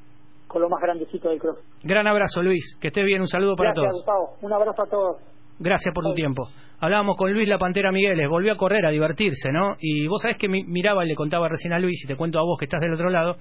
con 0.53 0.63
lo 0.63 0.69
más 0.69 0.81
grandecito 0.81 1.29
del 1.31 1.39
cross. 1.39 1.59
Gran 1.83 2.07
abrazo, 2.07 2.43
Luis. 2.43 2.77
Que 2.81 2.89
estés 2.89 3.05
bien. 3.05 3.21
Un 3.21 3.27
saludo 3.27 3.57
para 3.57 3.71
Gracias, 3.73 4.05
todos. 4.05 4.05
Gustavo. 4.05 4.37
Un 4.43 4.53
abrazo 4.53 4.83
a 4.83 4.87
todos. 4.87 5.17
Gracias 5.59 5.95
por 5.95 6.05
tu 6.05 6.15
tiempo. 6.15 6.49
Hablábamos 6.81 7.17
con 7.17 7.33
Luis 7.33 7.49
La 7.49 7.59
Pantera 7.59 7.93
Migueles, 7.93 8.29
volvió 8.29 8.53
a 8.53 8.57
correr, 8.57 8.85
a 8.85 8.91
divertirse, 8.91 9.51
¿no? 9.53 9.77
Y 9.81 10.07
vos 10.09 10.21
sabés 10.23 10.37
que 10.37 10.49
mi- 10.49 10.65
miraba, 10.65 11.05
y 11.05 11.09
le 11.09 11.15
contaba 11.15 11.49
recién 11.49 11.73
a 11.73 11.79
Luis, 11.79 12.03
y 12.05 12.09
te 12.09 12.17
cuento 12.17 12.39
a 12.41 12.43
vos 12.43 12.59
que 12.59 12.65
estás 12.65 12.81
del 12.81 12.93
otro 12.95 13.09
lado, 13.11 13.37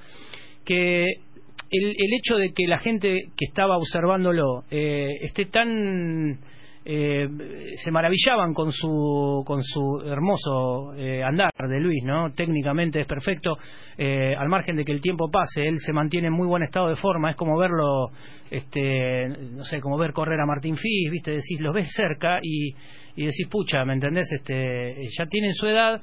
que 0.63 1.03
el, 1.05 1.83
el 1.97 2.13
hecho 2.19 2.37
de 2.37 2.53
que 2.53 2.67
la 2.67 2.77
gente 2.77 3.29
que 3.35 3.45
estaba 3.45 3.77
observándolo 3.77 4.63
eh, 4.69 5.09
esté 5.21 5.45
tan... 5.45 6.39
eh, 6.83 7.27
se 7.75 7.91
maravillaban 7.91 8.53
con 8.53 8.71
su 8.71 9.43
con 9.45 9.61
su 9.61 10.01
hermoso 10.05 10.93
eh, 10.95 11.23
andar 11.23 11.51
de 11.55 11.79
Luis, 11.79 12.03
¿no? 12.03 12.31
Técnicamente 12.33 13.01
es 13.01 13.07
perfecto, 13.07 13.57
eh, 13.97 14.35
al 14.35 14.49
margen 14.49 14.75
de 14.75 14.83
que 14.83 14.91
el 14.91 15.01
tiempo 15.01 15.29
pase, 15.29 15.67
él 15.67 15.77
se 15.77 15.93
mantiene 15.93 16.27
en 16.27 16.33
muy 16.33 16.47
buen 16.47 16.63
estado 16.63 16.87
de 16.89 16.95
forma, 16.95 17.31
es 17.31 17.35
como 17.35 17.57
verlo, 17.57 18.09
este, 18.49 19.27
no 19.27 19.63
sé, 19.63 19.79
como 19.79 19.97
ver 19.97 20.11
correr 20.11 20.39
a 20.39 20.45
Martín 20.45 20.75
Fis, 20.75 21.11
viste, 21.11 21.31
decís, 21.31 21.61
los 21.61 21.73
ves 21.73 21.91
cerca 21.95 22.39
y, 22.41 22.69
y 23.15 23.25
decís, 23.25 23.47
pucha, 23.49 23.85
¿me 23.85 23.93
entendés? 23.93 24.31
Este, 24.31 24.95
ya 25.17 25.25
tienen 25.27 25.53
su 25.53 25.67
edad 25.67 26.01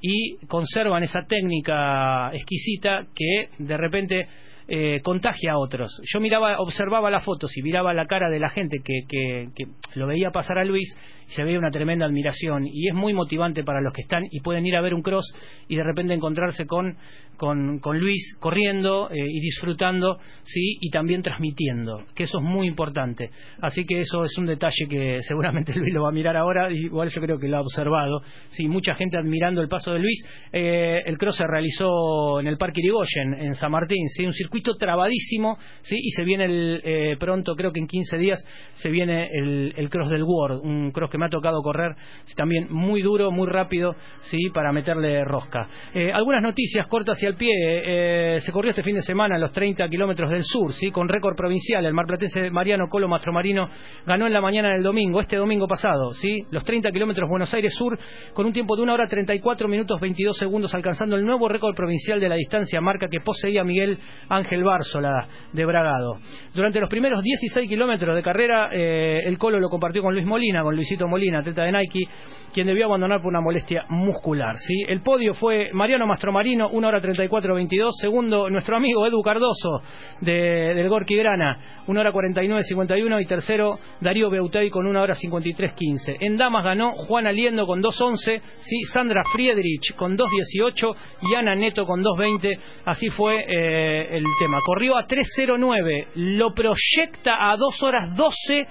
y 0.00 0.36
conservan 0.46 1.02
esa 1.02 1.22
técnica 1.26 2.32
exquisita 2.32 3.06
que 3.14 3.48
de 3.58 3.76
repente 3.76 4.28
eh, 4.72 5.00
contagia 5.02 5.52
a 5.52 5.58
otros. 5.58 6.00
Yo 6.04 6.20
miraba, 6.20 6.60
observaba 6.60 7.10
las 7.10 7.24
fotos 7.24 7.56
y 7.56 7.62
miraba 7.62 7.92
la 7.92 8.06
cara 8.06 8.30
de 8.30 8.38
la 8.38 8.50
gente 8.50 8.78
que, 8.84 9.00
que, 9.08 9.46
que 9.56 9.64
lo 9.94 10.06
veía 10.06 10.30
pasar 10.30 10.58
a 10.58 10.64
Luis 10.64 10.96
se 11.30 11.44
veía 11.44 11.58
una 11.58 11.70
tremenda 11.70 12.06
admiración 12.06 12.66
y 12.66 12.88
es 12.88 12.94
muy 12.94 13.14
motivante 13.14 13.64
para 13.64 13.80
los 13.80 13.92
que 13.92 14.02
están 14.02 14.24
y 14.30 14.40
pueden 14.40 14.66
ir 14.66 14.76
a 14.76 14.80
ver 14.80 14.94
un 14.94 15.02
cross 15.02 15.24
y 15.68 15.76
de 15.76 15.84
repente 15.84 16.14
encontrarse 16.14 16.66
con, 16.66 16.96
con, 17.36 17.78
con 17.78 17.98
Luis 17.98 18.36
corriendo 18.38 19.08
eh, 19.10 19.16
y 19.16 19.40
disfrutando, 19.40 20.18
sí, 20.42 20.76
y 20.80 20.90
también 20.90 21.22
transmitiendo, 21.22 22.04
que 22.14 22.24
eso 22.24 22.38
es 22.38 22.44
muy 22.44 22.66
importante. 22.66 23.30
Así 23.60 23.86
que 23.86 24.00
eso 24.00 24.24
es 24.24 24.36
un 24.36 24.46
detalle 24.46 24.86
que 24.88 25.18
seguramente 25.28 25.72
Luis 25.74 25.94
lo 25.94 26.02
va 26.02 26.10
a 26.10 26.12
mirar 26.12 26.36
ahora, 26.36 26.70
igual 26.70 27.08
yo 27.08 27.20
creo 27.20 27.38
que 27.38 27.48
lo 27.48 27.58
ha 27.58 27.60
observado. 27.60 28.20
Sí, 28.50 28.68
mucha 28.68 28.94
gente 28.94 29.16
admirando 29.16 29.62
el 29.62 29.68
paso 29.68 29.92
de 29.92 30.00
Luis. 30.00 30.22
Eh, 30.52 31.00
el 31.06 31.16
cross 31.16 31.36
se 31.36 31.46
realizó 31.46 32.40
en 32.40 32.46
el 32.46 32.58
Parque 32.58 32.80
Irigoyen, 32.80 33.34
en 33.34 33.54
San 33.54 33.70
Martín, 33.70 34.06
sí, 34.08 34.26
un 34.26 34.32
circuito 34.32 34.76
trabadísimo, 34.76 35.56
sí, 35.80 35.96
y 35.98 36.10
se 36.10 36.24
viene 36.24 36.44
el, 36.44 36.82
eh, 36.84 37.16
pronto, 37.18 37.54
creo 37.54 37.72
que 37.72 37.80
en 37.80 37.86
15 37.86 38.18
días, 38.18 38.44
se 38.74 38.90
viene 38.90 39.28
el, 39.32 39.72
el 39.76 39.88
cross 39.88 40.10
del 40.10 40.24
World, 40.24 40.60
un 40.62 40.90
cross 40.90 41.10
que 41.10 41.16
me 41.20 41.26
ha 41.26 41.28
tocado 41.28 41.62
correr 41.62 41.94
también 42.34 42.68
muy 42.70 43.02
duro, 43.02 43.30
muy 43.30 43.46
rápido, 43.46 43.94
sí, 44.20 44.48
para 44.52 44.72
meterle 44.72 45.24
rosca. 45.24 45.68
Eh, 45.92 46.10
algunas 46.12 46.42
noticias 46.42 46.86
cortas 46.86 47.22
y 47.22 47.26
al 47.26 47.34
pie. 47.34 47.52
Eh, 47.54 48.40
se 48.40 48.50
corrió 48.50 48.70
este 48.70 48.82
fin 48.82 48.96
de 48.96 49.02
semana 49.02 49.38
los 49.38 49.52
30 49.52 49.86
kilómetros 49.88 50.30
del 50.30 50.42
sur, 50.42 50.72
sí, 50.72 50.90
con 50.90 51.08
récord 51.08 51.36
provincial. 51.36 51.84
El 51.84 51.92
marplatense 51.92 52.50
Mariano 52.50 52.88
Colo 52.88 53.08
Mastromarino 53.08 53.68
ganó 54.06 54.26
en 54.26 54.32
la 54.32 54.40
mañana 54.40 54.72
del 54.72 54.82
domingo, 54.82 55.20
este 55.20 55.36
domingo 55.36 55.66
pasado, 55.68 56.12
sí, 56.12 56.46
los 56.50 56.64
30 56.64 56.90
kilómetros 56.92 57.28
Buenos 57.28 57.52
Aires 57.52 57.74
Sur, 57.74 57.98
con 58.32 58.46
un 58.46 58.52
tiempo 58.52 58.74
de 58.74 58.82
una 58.82 58.94
hora 58.94 59.06
34 59.06 59.68
minutos 59.68 60.00
22 60.00 60.36
segundos, 60.36 60.74
alcanzando 60.74 61.16
el 61.16 61.24
nuevo 61.24 61.48
récord 61.48 61.74
provincial 61.74 62.20
de 62.20 62.28
la 62.28 62.36
distancia, 62.36 62.80
marca 62.80 63.06
que 63.10 63.20
poseía 63.20 63.64
Miguel 63.64 63.98
Ángel 64.28 64.64
Bárzola 64.64 65.28
de 65.52 65.64
Bragado. 65.64 66.16
Durante 66.54 66.80
los 66.80 66.88
primeros 66.88 67.22
16 67.22 67.68
kilómetros 67.68 68.16
de 68.16 68.22
carrera, 68.22 68.70
eh, 68.72 69.22
el 69.26 69.36
Colo 69.36 69.60
lo 69.60 69.68
compartió 69.68 70.02
con 70.02 70.14
Luis 70.14 70.26
Molina, 70.26 70.62
con 70.62 70.74
Luisito 70.74 70.99
Molina, 71.08 71.40
atleta 71.40 71.64
de 71.64 71.72
Nike, 71.72 72.08
quien 72.52 72.66
debió 72.66 72.86
abandonar 72.86 73.20
por 73.20 73.28
una 73.28 73.40
molestia 73.40 73.84
muscular. 73.88 74.56
¿sí? 74.58 74.84
El 74.88 75.02
podio 75.02 75.34
fue 75.34 75.70
Mariano 75.72 76.06
Mastromarino, 76.06 76.68
1 76.70 76.88
hora 76.88 77.00
34-22. 77.00 77.90
Segundo, 78.00 78.50
nuestro 78.50 78.76
amigo 78.76 79.06
Edu 79.06 79.22
Cardoso, 79.22 79.80
de, 80.20 80.74
del 80.74 80.88
Gorki 80.88 81.16
Grana, 81.16 81.58
1 81.86 82.00
hora 82.00 82.12
49-51. 82.12 83.22
Y 83.22 83.26
tercero, 83.26 83.78
Darío 84.00 84.30
Beutey 84.30 84.70
con 84.70 84.86
1 84.86 85.02
hora 85.02 85.14
53-15. 85.14 86.16
En 86.20 86.36
Damas 86.36 86.64
ganó 86.64 86.92
Juan 86.92 87.26
Aliendo 87.26 87.66
con 87.66 87.82
2.11, 87.82 88.40
¿sí? 88.58 88.82
Sandra 88.92 89.22
Friedrich 89.32 89.94
con 89.96 90.16
2.18 90.16 90.96
y 91.30 91.34
Ana 91.34 91.54
Neto 91.54 91.86
con 91.86 92.02
2.20. 92.02 92.58
Así 92.84 93.10
fue 93.10 93.44
eh, 93.46 94.16
el 94.16 94.24
tema. 94.38 94.58
Corrió 94.64 94.96
a 94.96 95.02
3.09, 95.02 96.06
lo 96.14 96.52
proyecta 96.52 97.50
a 97.50 97.56
2 97.56 97.82
horas 97.82 98.16
12 98.16 98.66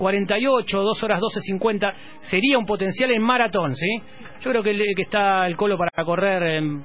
48, 0.00 0.80
2 0.80 1.04
horas 1.04 1.20
12.50, 1.20 1.92
sería 2.20 2.56
un 2.56 2.64
potencial 2.64 3.10
en 3.10 3.20
maratón, 3.20 3.74
¿sí? 3.74 4.00
Yo 4.40 4.50
creo 4.50 4.62
que, 4.62 4.94
está 4.96 5.46
el 5.46 5.58
colo 5.58 5.76
para 5.76 5.90
correr 6.06 6.42
en 6.54 6.78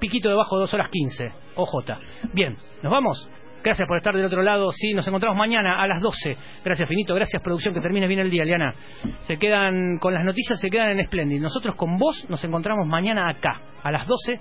piquito 0.00 0.30
debajo 0.30 0.56
de 0.56 0.60
2 0.62 0.74
horas 0.74 0.88
15, 0.90 1.32
OJ. 1.56 1.84
Bien, 2.32 2.56
¿nos 2.82 2.90
vamos? 2.90 3.30
Gracias 3.62 3.86
por 3.86 3.98
estar 3.98 4.16
del 4.16 4.24
otro 4.24 4.42
lado. 4.42 4.72
Sí, 4.72 4.94
nos 4.94 5.06
encontramos 5.06 5.36
mañana 5.36 5.82
a 5.82 5.86
las 5.86 6.00
12. 6.00 6.34
Gracias, 6.64 6.88
Finito. 6.88 7.14
Gracias, 7.14 7.42
producción. 7.42 7.74
Que 7.74 7.80
termine 7.80 8.08
bien 8.08 8.20
el 8.20 8.30
día, 8.30 8.44
Liana. 8.44 8.74
Se 9.20 9.36
quedan 9.36 9.98
con 10.00 10.14
las 10.14 10.24
noticias, 10.24 10.58
se 10.58 10.70
quedan 10.70 10.98
en 10.98 11.06
Splendid. 11.06 11.42
Nosotros 11.42 11.74
con 11.76 11.98
vos 11.98 12.26
nos 12.30 12.42
encontramos 12.42 12.86
mañana 12.88 13.28
acá, 13.28 13.60
a 13.82 13.92
las 13.92 14.06
12, 14.06 14.40